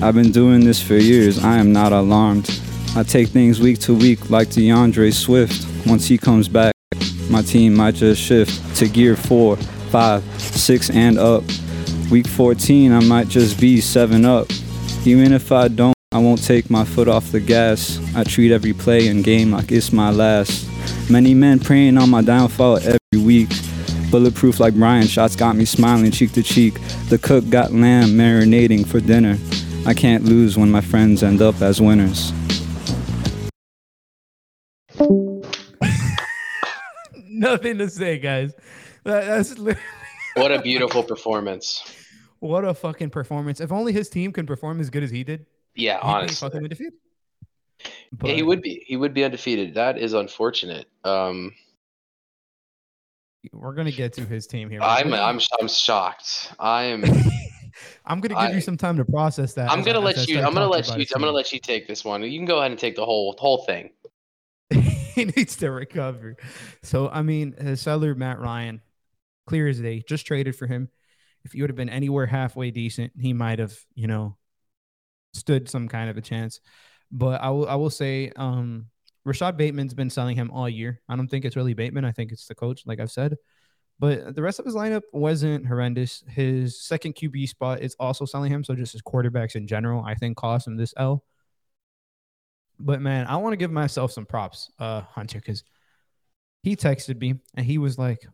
I've 0.02 0.16
been 0.16 0.32
doing 0.32 0.66
this 0.66 0.82
for 0.82 0.96
years, 0.96 1.44
I 1.44 1.58
am 1.58 1.72
not 1.72 1.94
alarmed. 1.94 2.50
I 2.96 3.04
take 3.04 3.28
things 3.28 3.60
week 3.60 3.78
to 3.82 3.94
week 3.94 4.32
like 4.32 4.50
D'Andre 4.50 5.12
Swift. 5.12 5.68
Once 5.86 6.08
he 6.08 6.18
comes 6.18 6.48
back, 6.48 6.74
my 7.30 7.44
team 7.44 7.76
might 7.76 7.94
just 7.94 8.20
shift 8.20 8.76
to 8.78 8.90
gear 8.90 9.16
4, 9.16 9.56
5, 9.56 10.42
6, 10.42 10.90
and 10.90 11.20
up. 11.20 11.44
Week 12.10 12.26
14, 12.26 12.92
I 12.92 13.02
might 13.02 13.28
just 13.28 13.62
be 13.62 13.80
7 13.80 14.26
up. 14.26 14.48
Even 15.06 15.32
if 15.32 15.52
I 15.52 15.68
don't, 15.68 15.94
I 16.12 16.18
won't 16.18 16.44
take 16.44 16.72
my 16.72 16.86
foot 16.86 17.08
off 17.08 17.32
the 17.32 17.40
gas. 17.40 18.00
I 18.16 18.24
treat 18.24 18.52
every 18.52 18.74
play 18.74 19.10
and 19.10 19.24
game 19.24 19.52
like 19.52 19.72
it's 19.72 19.94
my 19.94 20.10
last. 20.10 20.71
Many 21.12 21.34
men 21.34 21.60
praying 21.60 21.98
on 21.98 22.10
my 22.10 22.22
downfall 22.22 22.78
every 22.78 22.98
week. 23.26 23.50
Bulletproof 24.12 24.60
like 24.62 24.74
Brian, 24.76 25.08
shots 25.08 25.36
got 25.36 25.58
me 25.58 25.66
smiling 25.66 26.10
cheek 26.12 26.32
to 26.34 26.42
cheek. 26.44 26.76
The 27.10 27.18
cook 27.18 27.50
got 27.50 27.74
lamb 27.74 28.10
marinating 28.12 28.88
for 28.88 29.02
dinner. 29.02 29.38
I 29.86 29.94
can't 29.94 30.24
lose 30.24 30.58
when 30.58 30.72
my 30.72 30.80
friends 30.82 31.22
end 31.22 31.42
up 31.42 31.62
as 31.62 31.82
winners. 31.82 32.32
Nothing 37.28 37.78
to 37.80 37.90
say, 37.90 38.18
guys. 38.20 38.54
That- 39.04 39.26
that's 39.26 39.58
li- 39.58 39.76
What 40.36 40.52
a 40.54 40.62
beautiful 40.62 41.04
performance. 41.04 41.84
what 42.40 42.64
a 42.64 42.74
fucking 42.74 43.10
performance. 43.10 43.60
If 43.60 43.72
only 43.74 43.92
his 43.92 44.10
team 44.10 44.32
can 44.32 44.46
perform 44.46 44.80
as 44.80 44.90
good 44.90 45.04
as 45.04 45.12
he 45.12 45.26
did, 45.26 45.46
Yeah, 45.76 46.00
honestly. 46.02 46.50
fucking 46.50 46.70
undefeated. 48.12 48.30
Yeah, 48.30 48.36
he 48.36 48.44
would 48.44 48.62
be. 48.62 48.84
He 48.88 48.98
would 48.98 49.14
be 49.14 49.24
undefeated. 49.24 49.76
That 49.76 49.98
is 49.98 50.14
unfortunate. 50.14 50.88
Um, 51.04 51.54
We're 53.52 53.74
gonna 53.74 53.92
get 53.92 54.14
to 54.14 54.26
his 54.26 54.48
team 54.48 54.70
here. 54.70 54.82
I'm 54.82 55.14
I'm 55.14 55.40
I'm 55.60 55.68
shocked. 55.68 56.54
I'm 56.60 57.04
I'm 58.06 58.20
gonna 58.20 58.30
give 58.30 58.38
I- 58.38 58.52
you 58.52 58.62
some 58.62 58.78
time 58.78 58.98
to 58.98 59.06
process 59.06 59.54
that. 59.56 59.72
I'm 59.72 59.82
gonna 59.84 60.00
as 60.00 60.18
let 60.18 60.28
you. 60.28 60.40
I'm 60.40 60.54
gonna 60.54 60.68
let 60.68 60.88
you. 60.98 61.06
I'm 61.16 61.22
gonna 61.22 61.32
let 61.32 61.52
you 61.52 61.60
take 61.60 61.88
this 61.88 62.04
one. 62.04 62.24
You 62.24 62.38
can 62.38 62.46
go 62.46 62.60
ahead 62.60 62.72
and 62.72 62.80
take 62.80 62.96
the 62.96 63.06
whole 63.06 63.36
whole 63.38 63.66
thing. 63.66 63.92
he 65.16 65.26
needs 65.26 65.56
to 65.58 65.72
recover. 65.72 66.38
So 66.84 67.10
I 67.10 67.22
mean, 67.22 67.54
his 67.60 67.82
seller 67.82 68.16
Matt 68.16 68.40
Ryan, 68.40 68.82
clear 69.48 69.68
as 69.68 69.80
day, 69.80 70.04
just 70.08 70.26
traded 70.26 70.56
for 70.56 70.68
him. 70.68 70.90
If 71.44 71.54
he 71.54 71.62
would 71.62 71.72
have 71.72 71.78
been 71.78 71.90
anywhere 71.90 72.28
halfway 72.28 72.70
decent, 72.70 73.14
he 73.20 73.34
might 73.34 73.58
have, 73.58 73.76
you 73.96 74.08
know, 74.08 74.38
stood 75.34 75.70
some 75.70 75.88
kind 75.88 76.10
of 76.10 76.18
a 76.18 76.22
chance. 76.22 76.62
But 77.12 77.42
I 77.42 77.50
will, 77.50 77.68
I 77.68 77.76
will 77.76 77.90
say, 77.90 78.32
um, 78.36 78.88
Rashod 79.26 79.58
Bateman's 79.58 79.94
been 79.94 80.10
selling 80.10 80.36
him 80.36 80.50
all 80.52 80.70
year. 80.70 81.02
I 81.10 81.16
don't 81.16 81.28
think 81.28 81.46
it's 81.46 81.56
really 81.56 81.74
Bateman. 81.74 82.06
I 82.06 82.12
think 82.12 82.32
it's 82.32 82.48
the 82.48 82.56
coach, 82.56 82.84
like 82.86 83.00
I've 83.00 83.12
said. 83.12 83.36
But 84.00 84.34
the 84.34 84.42
rest 84.42 84.58
of 84.60 84.66
his 84.66 84.74
lineup 84.74 85.04
wasn't 85.14 85.68
horrendous. 85.68 86.24
His 86.28 86.82
second 86.82 87.14
QB 87.14 87.48
spot 87.50 87.82
is 87.82 87.96
also 88.00 88.26
selling 88.26 88.52
him. 88.52 88.64
So 88.64 88.74
just 88.74 88.94
his 88.94 89.02
quarterbacks 89.04 89.56
in 89.56 89.68
general, 89.68 90.04
I 90.04 90.16
think, 90.16 90.38
cost 90.38 90.66
him 90.66 90.76
this 90.76 90.94
L. 90.98 91.24
But 92.80 93.00
man, 93.00 93.28
I 93.28 93.38
want 93.38 93.54
to 93.54 93.58
give 93.58 93.72
myself 93.72 94.12
some 94.12 94.26
props, 94.26 94.72
uh, 94.80 95.02
Hunter, 95.02 95.38
because 95.38 95.64
he 96.64 96.76
texted 96.76 97.20
me 97.20 97.36
and 97.54 97.64
he 97.64 97.78
was 97.78 98.00
like, 98.00 98.26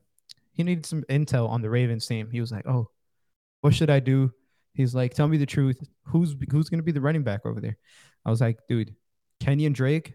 he 0.53 0.63
needed 0.63 0.85
some 0.85 1.03
intel 1.03 1.49
on 1.49 1.61
the 1.61 1.69
Ravens 1.69 2.07
team. 2.07 2.29
He 2.31 2.41
was 2.41 2.51
like, 2.51 2.65
"Oh, 2.65 2.89
what 3.61 3.75
should 3.75 3.89
I 3.91 3.99
do?" 3.99 4.33
He's 4.77 4.95
like, 4.95 5.13
"Tell 5.13 5.27
me 5.27 5.37
the 5.37 5.45
truth. 5.45 5.83
Who's 6.03 6.35
who's 6.51 6.69
gonna 6.69 6.83
be 6.83 6.93
the 6.93 7.01
running 7.01 7.23
back 7.23 7.45
over 7.45 7.59
there?" 7.59 7.77
I 8.23 8.29
was 8.29 8.39
like, 8.39 8.59
"Dude, 8.69 8.95
Kenyon 9.39 9.73
Drake, 9.73 10.13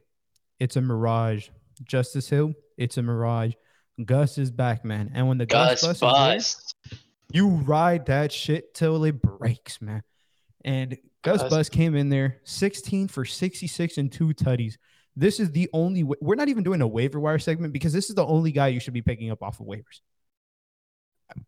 it's 0.59 0.77
a 0.77 0.81
mirage. 0.81 1.49
Justice 1.85 2.29
Hill, 2.29 2.55
it's 2.79 2.97
a 2.97 3.03
mirage. 3.03 3.55
Gus 4.05 4.39
is 4.39 4.51
back, 4.51 4.85
man. 4.85 5.11
And 5.15 5.29
when 5.29 5.39
the 5.39 5.47
Gus, 5.47 5.83
Gus 5.83 6.01
there, 6.01 6.09
bust. 6.09 6.77
you 7.33 7.49
ride 7.49 8.07
that 8.07 8.33
shit 8.33 8.73
till 8.75 9.05
it 9.05 9.21
breaks, 9.21 9.83
man. 9.83 10.03
And 10.65 10.97
Gus 11.23 11.43
Gus- 11.43 11.51
Bus 11.51 11.69
came 11.69 11.95
in 11.95 12.09
there 12.09 12.39
16 12.45 13.09
for 13.09 13.25
66 13.25 13.99
and 13.99 14.11
two 14.11 14.29
tutties. 14.29 14.75
This 15.15 15.41
is 15.41 15.51
the 15.51 15.69
only 15.73 16.05
we're 16.05 16.37
not 16.37 16.49
even 16.49 16.63
doing 16.63 16.81
a 16.81 16.87
waiver 16.87 17.21
wire 17.21 17.39
segment 17.39 17.73
because 17.73 17.93
this 17.93 18.09
is 18.09 18.15
the 18.15 18.25
only 18.25 18.51
guy 18.53 18.69
you 18.69 18.81
should 18.81 18.95
be 18.95 19.03
picking 19.03 19.31
up 19.31 19.43
off 19.43 19.61
of 19.61 19.67
waivers. 19.67 20.01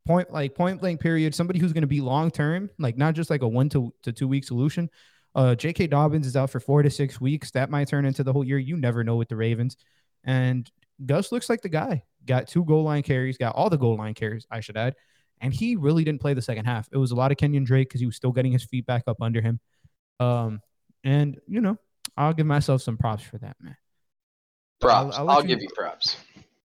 Point 0.07 0.33
like 0.33 0.55
point 0.55 0.81
blank 0.81 1.01
period. 1.01 1.35
Somebody 1.35 1.59
who's 1.59 1.73
going 1.73 1.83
to 1.83 1.87
be 1.89 2.01
long 2.01 2.31
term, 2.31 2.71
like 2.79 2.97
not 2.97 3.15
just 3.15 3.31
like 3.31 3.43
a 3.43 3.49
one 3.49 3.69
to, 3.71 3.93
to 4.03 4.13
two 4.13 4.29
week 4.29 4.45
solution. 4.45 4.89
Uh, 5.35 5.55
J.K. 5.55 5.89
Dobbins 5.89 6.27
is 6.27 6.37
out 6.37 6.51
for 6.51 6.61
four 6.61 6.83
to 6.83 6.91
six 6.91 7.21
weeks. 7.21 7.51
That 7.51 7.69
might 7.69 7.89
turn 7.89 8.05
into 8.05 8.23
the 8.23 8.33
whole 8.33 8.45
year. 8.45 8.59
You 8.59 8.77
never 8.77 9.03
know 9.03 9.17
with 9.17 9.29
the 9.29 9.37
Ravens. 9.37 9.77
And 10.23 10.71
Gus 11.05 11.33
looks 11.33 11.49
like 11.51 11.61
the 11.61 11.69
guy. 11.69 12.05
Got 12.25 12.47
two 12.49 12.65
goal 12.65 12.85
line 12.85 13.03
carries. 13.03 13.37
Got 13.37 13.57
all 13.57 13.69
the 13.69 13.77
goal 13.77 13.97
line 13.97 14.15
carries. 14.15 14.47
I 14.51 14.61
should 14.61 14.77
add 14.77 14.95
and 15.41 15.53
he 15.53 15.77
really 15.77 16.05
didn't 16.05 16.21
play 16.21 16.35
the 16.35 16.41
second 16.43 16.65
half. 16.65 16.89
It 16.93 16.97
was 16.97 17.11
a 17.11 17.15
lot 17.15 17.31
of 17.31 17.37
Kenyon 17.37 17.65
Drake 17.65 17.89
because 17.89 18.01
he 18.01 18.07
was 18.07 18.17
still 18.17 18.33
getting 18.33 18.53
his 18.53 18.65
feet 18.65 18.87
back 18.87 19.05
up 19.07 19.21
under 19.21 19.41
him. 19.41 19.61
Um, 20.21 20.61
and 21.03 21.39
you 21.47 21.61
know, 21.61 21.77
I'll 22.17 22.33
give 22.33 22.47
myself 22.47 22.83
some 22.83 22.97
props 22.97 23.25
for 23.25 23.39
that, 23.39 23.57
man. 23.61 23.77
Props. 24.81 25.17
I'll 25.17 25.29
I'll, 25.29 25.37
let 25.37 25.49
you- 25.49 25.55
give 25.57 25.63
you 25.63 25.69
props. 25.75 26.17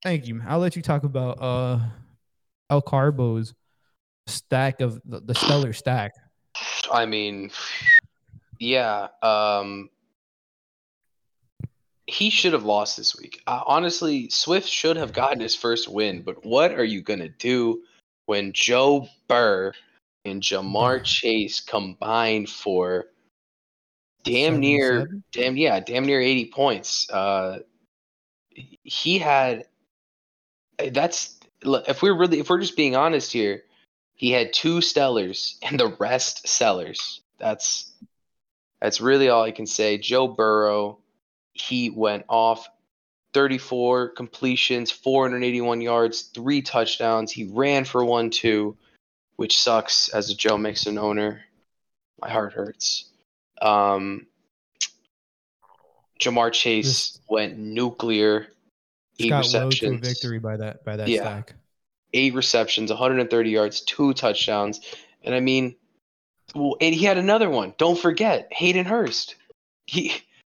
Thank 0.03 0.27
you. 0.27 0.35
man. 0.35 0.47
I'll 0.49 0.59
let 0.59 0.75
you 0.75 0.81
talk 0.81 1.03
about 1.03 1.41
uh 1.41 1.79
El 2.71 2.81
Carbo's 2.81 3.53
stack 4.27 4.81
of 4.81 5.01
the, 5.05 5.19
the 5.19 5.35
stellar 5.35 5.73
stack. 5.73 6.13
I 6.91 7.05
mean, 7.05 7.51
yeah. 8.59 9.09
Um, 9.21 9.89
he 12.07 12.29
should 12.29 12.53
have 12.53 12.63
lost 12.63 12.97
this 12.97 13.15
week. 13.17 13.41
Uh, 13.45 13.61
honestly, 13.65 14.29
Swift 14.29 14.67
should 14.67 14.97
have 14.97 15.13
gotten 15.13 15.39
his 15.39 15.55
first 15.55 15.87
win. 15.87 16.21
But 16.21 16.45
what 16.45 16.71
are 16.71 16.83
you 16.83 17.01
gonna 17.01 17.29
do 17.29 17.83
when 18.25 18.53
Joe 18.53 19.07
Burr 19.27 19.73
and 20.25 20.41
Ja'Marr 20.41 21.03
Chase 21.03 21.59
combined 21.59 22.49
for 22.49 23.05
damn 24.23 24.59
near 24.59 25.09
damn 25.31 25.57
yeah 25.57 25.79
damn 25.79 26.05
near 26.05 26.21
80 26.21 26.51
points 26.51 27.09
uh 27.09 27.57
he 28.51 29.17
had 29.17 29.65
that's 30.91 31.39
if 31.63 32.01
we're 32.01 32.17
really 32.17 32.39
if 32.39 32.49
we're 32.49 32.59
just 32.59 32.77
being 32.77 32.95
honest 32.95 33.31
here 33.31 33.63
He 34.15 34.31
had 34.31 34.53
two 34.53 34.79
stellars 34.79 35.55
and 35.61 35.79
the 35.79 35.95
rest 35.99 36.47
sellers. 36.47 37.21
That's 37.39 37.91
that's 38.81 39.01
really 39.01 39.29
all 39.29 39.43
I 39.43 39.51
can 39.51 39.67
say. 39.67 39.97
Joe 39.97 40.27
Burrow, 40.27 40.99
he 41.53 41.91
went 41.91 42.25
off 42.27 42.67
34 43.33 44.09
completions, 44.09 44.91
481 44.91 45.81
yards, 45.81 46.23
three 46.23 46.61
touchdowns. 46.61 47.31
He 47.31 47.45
ran 47.45 47.85
for 47.85 48.03
one 48.03 48.29
too, 48.29 48.75
which 49.35 49.59
sucks 49.59 50.09
as 50.09 50.29
a 50.29 50.35
Joe 50.35 50.57
Mixon 50.57 50.97
owner. 50.97 51.41
My 52.19 52.29
heart 52.29 52.53
hurts. 52.53 53.05
Um, 53.61 54.25
Jamar 56.19 56.51
Chase 56.51 57.19
went 57.29 57.57
nuclear. 57.57 58.47
Eight 59.19 59.29
got 59.29 59.45
low 59.45 59.69
to 59.69 59.89
receptions. 59.91 60.07
victory 60.07 60.39
by 60.39 60.57
that 60.57 60.83
by 60.85 60.95
that 60.97 61.07
Yeah. 61.07 61.21
stack. 61.21 61.55
eight 62.13 62.33
receptions, 62.33 62.89
130 62.91 63.49
yards, 63.49 63.81
two 63.81 64.13
touchdowns. 64.13 64.81
And 65.23 65.33
I 65.33 65.39
mean, 65.39 65.75
well, 66.53 66.75
and 66.81 66.93
he 66.93 67.05
had 67.05 67.17
another 67.17 67.49
one. 67.49 67.73
Don't 67.77 67.97
forget 67.97 68.47
Hayden 68.51 68.85
Hurst. 68.85 69.35
He 69.87 70.13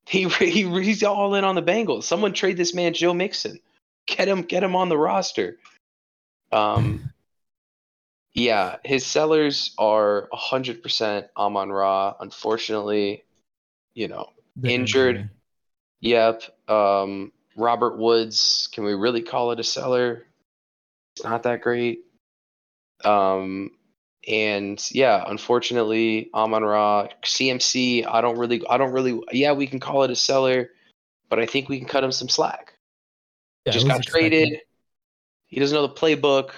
he, 0.07 0.29
he 0.29 0.83
he's 0.83 1.03
all 1.03 1.35
in 1.35 1.45
on 1.45 1.55
the 1.55 1.63
Bengals. 1.63 2.03
Someone 2.05 2.35
trade 2.35 2.57
this 2.59 2.75
man 2.75 2.93
Joe 2.93 3.15
Mixon. 3.15 3.59
Get 4.07 4.29
him 4.29 4.43
get 4.43 4.63
him 4.63 4.77
on 4.77 4.89
the 4.91 4.99
roster. 4.99 5.59
Um 6.53 7.11
yeah, 8.35 8.77
his 8.85 9.07
sellers 9.07 9.73
are 9.79 10.29
100% 10.33 11.29
Amon 11.37 11.71
Ra. 11.71 12.15
Unfortunately, 12.21 13.25
you 13.95 14.09
know, 14.09 14.31
Injured. 14.63 15.17
injury. 15.17 15.31
Yep. 16.01 16.43
Um, 16.69 17.33
Robert 17.57 17.97
Woods, 17.99 18.69
can 18.73 18.85
we 18.85 18.95
really 18.95 19.23
call 19.23 19.53
it 19.53 19.61
a 19.61 19.65
seller? 19.65 20.25
It's 21.17 21.25
not 21.25 21.45
that 21.45 21.61
great. 21.61 22.01
Um, 23.05 23.71
and 24.27 24.83
yeah, 24.91 25.25
unfortunately, 25.27 26.31
Amon 26.35 26.65
Ra, 26.65 27.09
CMC, 27.23 28.07
I 28.07 28.21
don't 28.21 28.39
really, 28.39 28.63
I 28.69 28.79
don't 28.79 28.93
really, 28.93 29.21
yeah, 29.33 29.53
we 29.53 29.67
can 29.67 29.81
call 29.81 30.03
it 30.05 30.11
a 30.11 30.17
seller, 30.17 30.71
but 31.29 31.39
I 31.39 31.47
think 31.47 31.69
we 31.69 31.79
can 31.79 31.89
cut 31.89 32.05
him 32.05 32.13
some 32.13 32.29
slack. 32.29 32.75
Yeah, 33.67 33.73
Just 33.73 33.87
got 33.87 33.99
expected. 33.99 34.31
traded. 34.31 34.61
He 35.47 35.61
doesn't 35.61 35.75
know 35.75 35.87
the 35.87 35.95
playbook. 35.95 36.51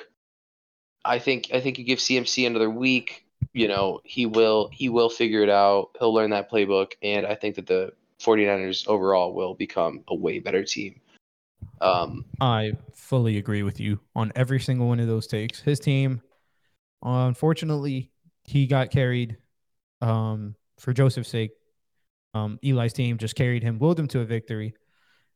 I 1.04 1.18
think, 1.18 1.50
I 1.52 1.60
think 1.60 1.78
you 1.78 1.84
give 1.84 1.98
CMC 1.98 2.46
another 2.46 2.70
week. 2.70 3.24
You 3.52 3.68
know, 3.68 4.00
he 4.04 4.26
will, 4.26 4.70
he 4.72 4.88
will 4.88 5.10
figure 5.10 5.42
it 5.42 5.50
out. 5.50 5.90
He'll 5.98 6.14
learn 6.14 6.30
that 6.30 6.50
playbook, 6.50 6.92
and 7.02 7.26
I 7.26 7.34
think 7.34 7.56
that 7.56 7.66
the 7.66 7.92
49ers 8.22 8.86
overall 8.88 9.34
will 9.34 9.54
become 9.54 10.02
a 10.08 10.14
way 10.14 10.38
better 10.38 10.64
team. 10.64 11.00
Um, 11.80 12.24
I 12.40 12.72
fully 12.94 13.38
agree 13.38 13.62
with 13.62 13.80
you 13.80 14.00
on 14.14 14.32
every 14.34 14.60
single 14.60 14.88
one 14.88 15.00
of 15.00 15.06
those 15.06 15.26
takes. 15.26 15.60
His 15.60 15.78
team, 15.78 16.22
unfortunately, 17.02 18.10
he 18.44 18.66
got 18.66 18.90
carried 18.90 19.36
um, 20.00 20.54
for 20.78 20.92
Joseph's 20.92 21.28
sake. 21.28 21.50
Um, 22.34 22.58
Eli's 22.62 22.92
team 22.92 23.18
just 23.18 23.34
carried 23.34 23.62
him, 23.62 23.78
willed 23.78 23.98
him 23.98 24.08
to 24.08 24.20
a 24.20 24.24
victory. 24.24 24.74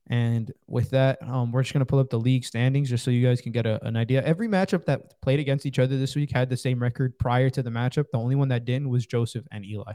And 0.08 0.52
with 0.66 0.90
that, 0.90 1.18
um, 1.22 1.52
we're 1.52 1.62
just 1.62 1.72
going 1.72 1.80
to 1.80 1.86
pull 1.86 2.00
up 2.00 2.10
the 2.10 2.18
league 2.18 2.44
standings 2.44 2.90
just 2.90 3.04
so 3.04 3.10
you 3.10 3.24
guys 3.24 3.40
can 3.40 3.52
get 3.52 3.64
a, 3.64 3.84
an 3.86 3.96
idea. 3.96 4.22
Every 4.24 4.48
matchup 4.48 4.84
that 4.86 5.20
played 5.22 5.38
against 5.38 5.66
each 5.66 5.78
other 5.78 5.96
this 5.98 6.16
week 6.16 6.32
had 6.32 6.50
the 6.50 6.56
same 6.56 6.82
record 6.82 7.18
prior 7.18 7.48
to 7.50 7.62
the 7.62 7.70
matchup. 7.70 8.06
The 8.10 8.18
only 8.18 8.34
one 8.34 8.48
that 8.48 8.64
didn't 8.64 8.88
was 8.88 9.06
Joseph 9.06 9.46
and 9.52 9.64
Eli. 9.64 9.92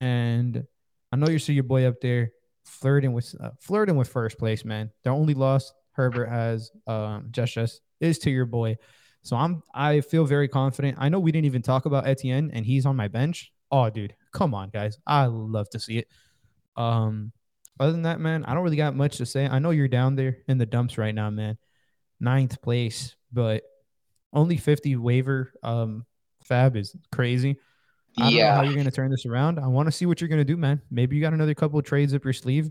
And 0.00 0.66
I 1.12 1.16
know 1.16 1.28
you 1.28 1.38
see 1.38 1.52
your 1.52 1.64
boy 1.64 1.86
up 1.86 2.00
there 2.00 2.32
flirting 2.64 3.12
with 3.12 3.34
uh, 3.40 3.50
flirting 3.60 3.96
with 3.96 4.08
first 4.08 4.38
place, 4.38 4.64
man. 4.64 4.90
The 5.04 5.10
only 5.10 5.34
loss 5.34 5.72
Herbert 5.92 6.28
has, 6.28 6.70
um, 6.86 7.28
just 7.30 7.54
just 7.54 7.80
is 8.00 8.18
to 8.20 8.30
your 8.30 8.46
boy. 8.46 8.78
So 9.22 9.36
I'm 9.36 9.62
I 9.74 10.00
feel 10.00 10.24
very 10.24 10.48
confident. 10.48 10.96
I 10.98 11.08
know 11.08 11.20
we 11.20 11.32
didn't 11.32 11.46
even 11.46 11.62
talk 11.62 11.86
about 11.86 12.06
Etienne, 12.06 12.50
and 12.52 12.64
he's 12.64 12.86
on 12.86 12.96
my 12.96 13.08
bench. 13.08 13.52
Oh, 13.70 13.88
dude, 13.90 14.14
come 14.32 14.54
on, 14.54 14.70
guys. 14.70 14.98
I 15.06 15.26
love 15.26 15.68
to 15.70 15.80
see 15.80 15.98
it. 15.98 16.08
Um, 16.76 17.32
other 17.78 17.92
than 17.92 18.02
that, 18.02 18.20
man, 18.20 18.44
I 18.44 18.54
don't 18.54 18.62
really 18.62 18.76
got 18.76 18.94
much 18.94 19.18
to 19.18 19.26
say. 19.26 19.46
I 19.46 19.58
know 19.58 19.70
you're 19.70 19.88
down 19.88 20.16
there 20.16 20.38
in 20.48 20.58
the 20.58 20.66
dumps 20.66 20.98
right 20.98 21.14
now, 21.14 21.30
man. 21.30 21.58
Ninth 22.20 22.60
place, 22.62 23.16
but 23.32 23.62
only 24.32 24.56
50 24.56 24.96
waiver 24.96 25.52
um 25.62 26.06
fab 26.44 26.76
is 26.76 26.96
crazy. 27.10 27.58
I 28.18 28.30
don't 28.30 28.34
know 28.34 28.54
how 28.54 28.62
you're 28.62 28.74
going 28.74 28.84
to 28.84 28.90
turn 28.90 29.10
this 29.10 29.26
around. 29.26 29.58
I 29.58 29.66
want 29.66 29.86
to 29.86 29.92
see 29.92 30.06
what 30.06 30.20
you're 30.20 30.28
going 30.28 30.40
to 30.40 30.44
do, 30.44 30.56
man. 30.56 30.80
Maybe 30.90 31.16
you 31.16 31.22
got 31.22 31.32
another 31.32 31.54
couple 31.54 31.78
of 31.78 31.84
trades 31.84 32.14
up 32.14 32.24
your 32.24 32.32
sleeve. 32.32 32.70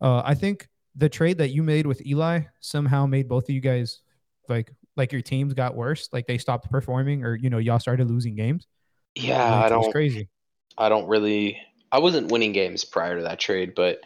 Uh, 0.00 0.22
I 0.24 0.34
think 0.34 0.68
the 0.94 1.08
trade 1.08 1.38
that 1.38 1.50
you 1.50 1.62
made 1.62 1.86
with 1.86 2.04
Eli 2.06 2.40
somehow 2.60 3.06
made 3.06 3.28
both 3.28 3.44
of 3.44 3.50
you 3.50 3.60
guys 3.60 4.00
like 4.48 4.72
like 4.96 5.12
your 5.12 5.22
teams 5.22 5.54
got 5.54 5.74
worse. 5.74 6.08
Like 6.12 6.26
they 6.26 6.38
stopped 6.38 6.70
performing, 6.70 7.24
or 7.24 7.34
you 7.34 7.50
know 7.50 7.58
y'all 7.58 7.78
started 7.78 8.08
losing 8.08 8.34
games. 8.34 8.66
yeah, 9.14 9.42
Like, 9.42 9.72
I 9.72 9.76
was 9.76 9.86
don't, 9.86 9.92
crazy. 9.92 10.28
I 10.78 10.88
don't 10.88 11.06
really, 11.06 11.60
I 11.92 11.98
wasn't 11.98 12.30
winning 12.30 12.52
games 12.52 12.84
prior 12.84 13.16
to 13.16 13.22
that 13.22 13.38
trade, 13.38 13.74
but 13.74 14.00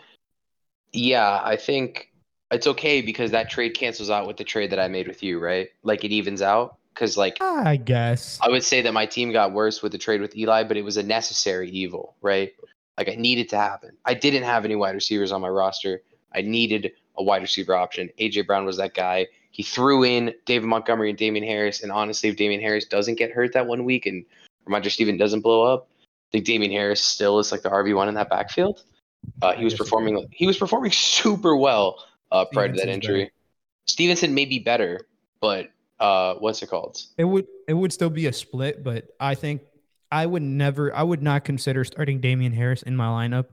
yeah, 0.92 1.40
I 1.42 1.56
think 1.56 2.08
it's 2.50 2.66
okay 2.66 3.00
because 3.00 3.30
that 3.30 3.50
trade 3.50 3.74
cancels 3.74 4.10
out 4.10 4.26
with 4.26 4.36
the 4.36 4.44
trade 4.44 4.70
that 4.70 4.80
I 4.80 4.88
made 4.88 5.06
with 5.06 5.22
you, 5.22 5.38
right? 5.38 5.68
Like 5.82 6.04
it 6.04 6.12
evens 6.12 6.42
out 6.42 6.76
because 6.94 7.16
like 7.16 7.38
I 7.40 7.76
guess. 7.76 8.38
I 8.42 8.48
would 8.48 8.64
say 8.64 8.82
that 8.82 8.92
my 8.92 9.06
team 9.06 9.32
got 9.32 9.52
worse 9.52 9.82
with 9.82 9.92
the 9.92 9.98
trade 9.98 10.20
with 10.20 10.36
Eli, 10.36 10.64
but 10.64 10.76
it 10.76 10.82
was 10.82 10.96
a 10.96 11.02
necessary 11.02 11.70
evil, 11.70 12.16
right? 12.20 12.52
Like 12.98 13.08
I 13.08 13.14
needed 13.14 13.48
to 13.50 13.56
happen. 13.56 13.96
I 14.04 14.14
didn't 14.14 14.42
have 14.42 14.64
any 14.64 14.76
wide 14.76 14.94
receivers 14.94 15.32
on 15.32 15.40
my 15.40 15.48
roster. 15.48 16.02
I 16.34 16.42
needed 16.42 16.92
a 17.16 17.22
wide 17.22 17.42
receiver 17.42 17.74
option. 17.74 18.10
AJ 18.20 18.46
Brown 18.46 18.64
was 18.64 18.76
that 18.76 18.94
guy. 18.94 19.26
He 19.50 19.62
threw 19.62 20.04
in 20.04 20.34
David 20.46 20.66
Montgomery 20.66 21.10
and 21.10 21.18
Damien 21.18 21.44
Harris, 21.44 21.82
and 21.82 21.90
honestly, 21.90 22.28
if 22.28 22.36
Damien 22.36 22.60
Harris 22.60 22.84
doesn't 22.84 23.16
get 23.16 23.32
hurt 23.32 23.52
that 23.54 23.66
one 23.66 23.84
week 23.84 24.06
and 24.06 24.24
Rhamondre 24.68 24.90
Steven 24.90 25.16
doesn't 25.16 25.40
blow 25.40 25.62
up, 25.62 25.88
I 25.98 26.30
think 26.32 26.44
Damien 26.44 26.70
Harris 26.70 27.04
still 27.04 27.38
is 27.40 27.50
like 27.50 27.62
the 27.62 27.70
RB 27.70 27.94
one 27.94 28.08
in 28.08 28.14
that 28.14 28.30
backfield. 28.30 28.84
Uh, 29.42 29.52
he 29.52 29.64
was 29.64 29.74
performing. 29.74 30.28
He 30.30 30.46
was 30.46 30.56
performing 30.56 30.92
super 30.92 31.56
well 31.56 32.04
uh, 32.30 32.44
prior 32.44 32.68
to 32.68 32.74
that 32.74 32.88
injury. 32.88 33.30
Stevenson 33.86 34.34
may 34.34 34.44
be 34.44 34.58
better, 34.58 35.00
but 35.40 35.70
uh, 36.00 36.34
what's 36.34 36.62
it 36.62 36.68
called? 36.68 36.98
It 37.18 37.24
would 37.24 37.46
it 37.68 37.74
would 37.74 37.92
still 37.92 38.10
be 38.10 38.26
a 38.26 38.32
split, 38.32 38.82
but 38.82 39.08
I 39.20 39.34
think 39.34 39.62
I 40.10 40.26
would 40.26 40.42
never 40.42 40.94
I 40.94 41.02
would 41.02 41.22
not 41.22 41.44
consider 41.44 41.84
starting 41.84 42.20
Damien 42.20 42.52
Harris 42.52 42.82
in 42.82 42.96
my 42.96 43.06
lineup 43.06 43.46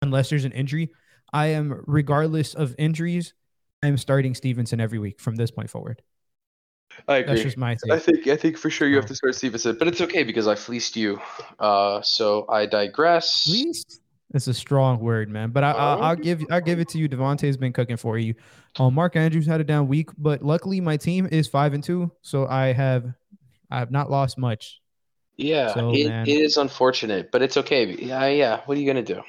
unless 0.00 0.30
there's 0.30 0.44
an 0.44 0.52
injury. 0.52 0.90
I 1.32 1.48
am 1.48 1.82
regardless 1.86 2.54
of 2.54 2.74
injuries, 2.78 3.34
I'm 3.82 3.98
starting 3.98 4.34
Stevenson 4.34 4.80
every 4.80 4.98
week 4.98 5.20
from 5.20 5.36
this 5.36 5.50
point 5.50 5.68
forward. 5.70 6.00
I 7.06 7.18
agree. 7.18 7.34
That's 7.34 7.42
just 7.42 7.56
my 7.58 7.76
I 7.90 7.98
think 7.98 8.26
I 8.26 8.36
think 8.36 8.56
for 8.56 8.70
sure 8.70 8.88
you 8.88 8.96
have 8.96 9.04
Oh. 9.04 9.08
to 9.08 9.14
start 9.14 9.34
Stevenson, 9.34 9.76
but 9.78 9.88
it's 9.88 10.00
okay 10.00 10.22
because 10.24 10.46
I 10.48 10.54
fleeced 10.54 10.96
you. 10.96 11.20
Uh, 11.58 12.00
so 12.02 12.46
I 12.48 12.66
digress. 12.66 13.46
Least 13.46 14.00
it's 14.34 14.46
a 14.46 14.54
strong 14.54 15.00
word, 15.00 15.30
man. 15.30 15.50
But 15.50 15.64
I, 15.64 15.72
I, 15.72 15.94
I'll 15.96 16.16
give 16.16 16.44
I'll 16.50 16.60
give 16.60 16.80
it 16.80 16.88
to 16.90 16.98
you. 16.98 17.08
Davante's 17.08 17.56
been 17.56 17.72
cooking 17.72 17.96
for 17.96 18.18
you. 18.18 18.34
Um, 18.78 18.94
Mark 18.94 19.16
Andrews 19.16 19.46
had 19.46 19.60
a 19.60 19.64
down 19.64 19.88
week, 19.88 20.10
but 20.18 20.42
luckily 20.42 20.80
my 20.80 20.96
team 20.96 21.28
is 21.30 21.48
five 21.48 21.72
and 21.72 21.82
two, 21.82 22.10
so 22.20 22.46
I 22.46 22.72
have 22.72 23.12
I 23.70 23.78
have 23.78 23.90
not 23.90 24.10
lost 24.10 24.38
much. 24.38 24.80
Yeah, 25.36 25.72
So, 25.72 25.94
it, 25.94 26.08
man. 26.08 26.28
it 26.28 26.32
is 26.32 26.56
unfortunate, 26.56 27.30
but 27.30 27.42
it's 27.42 27.56
okay. 27.56 27.94
Yeah, 27.94 28.26
yeah. 28.26 28.60
What 28.66 28.76
are 28.76 28.80
you 28.80 28.86
gonna 28.86 29.02
do? 29.02 29.22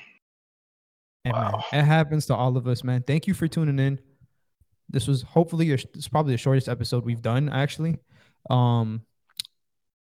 And 1.24 1.36
man, 1.36 1.54
it 1.72 1.84
happens 1.84 2.26
to 2.28 2.36
all 2.36 2.58
of 2.58 2.68
us, 2.68 2.84
man. 2.84 3.04
Thank 3.06 3.28
you 3.28 3.34
for 3.34 3.48
tuning 3.48 3.80
in. 3.80 4.00
This 4.90 5.08
was 5.08 5.22
hopefully 5.22 5.68
your, 5.68 5.78
this 5.78 5.88
is 5.96 6.08
probably 6.08 6.34
the 6.34 6.40
shortest 6.40 6.68
episode 6.68 7.06
we've 7.06 7.22
done, 7.22 7.48
actually. 7.48 7.98
Um, 8.50 9.04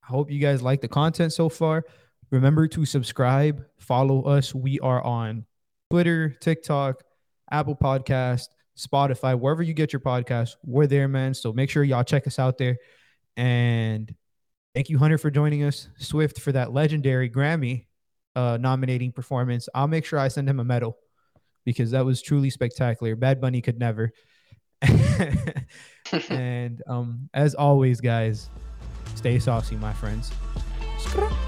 I 0.05 0.13
hope 0.13 0.31
you 0.31 0.39
guys 0.39 0.63
like 0.63 0.81
the 0.81 0.89
content 0.89 1.33
so 1.33 1.49
far. 1.49 1.85
Remember 2.31 2.67
to 2.69 2.85
subscribe, 2.85 3.65
follow 3.79 4.23
us. 4.23 4.55
We 4.55 4.81
are 4.81 5.03
on 5.03 5.45
Twitter, 5.91 6.31
TikTok, 6.41 7.03
Apple 7.51 7.77
Podcast, 7.77 8.49
Spotify, 8.77 9.39
wherever 9.39 9.63
you 9.63 9.73
get 9.75 9.93
your 9.93 10.01
podcast. 10.01 10.57
We're 10.65 10.89
there, 10.89 11.07
man. 11.07 11.35
So 11.35 11.53
make 11.53 11.71
sure 11.71 11.85
y'all 11.85 12.05
check 12.05 12.27
us 12.27 12.39
out 12.39 12.59
there. 12.59 12.79
And 13.37 14.13
thank 14.75 14.91
you, 14.91 14.99
Hunter, 14.99 15.19
for 15.19 15.31
joining 15.31 15.63
us. 15.63 15.89
Swift 15.99 16.41
for 16.41 16.51
that 16.53 16.73
legendary 16.73 17.31
Grammy 17.31 17.87
uh, 18.35 18.59
nominating 18.61 19.13
performance. 19.13 19.69
I'll 19.75 19.89
make 19.89 20.05
sure 20.05 20.19
I 20.19 20.29
send 20.29 20.49
him 20.49 20.59
a 20.59 20.65
medal 20.65 20.99
because 21.65 21.93
that 21.93 22.05
was 22.05 22.23
truly 22.23 22.51
spectacular. 22.51 23.15
Bad 23.15 23.41
Bunny 23.41 23.61
could 23.61 23.79
never. 23.79 24.13
and 26.29 26.83
um, 26.89 27.29
as 27.33 27.55
always, 27.55 28.01
guys, 28.01 28.51
stay 29.15 29.39
saucy, 29.39 29.77
my 29.77 29.93
friends. 29.93 30.33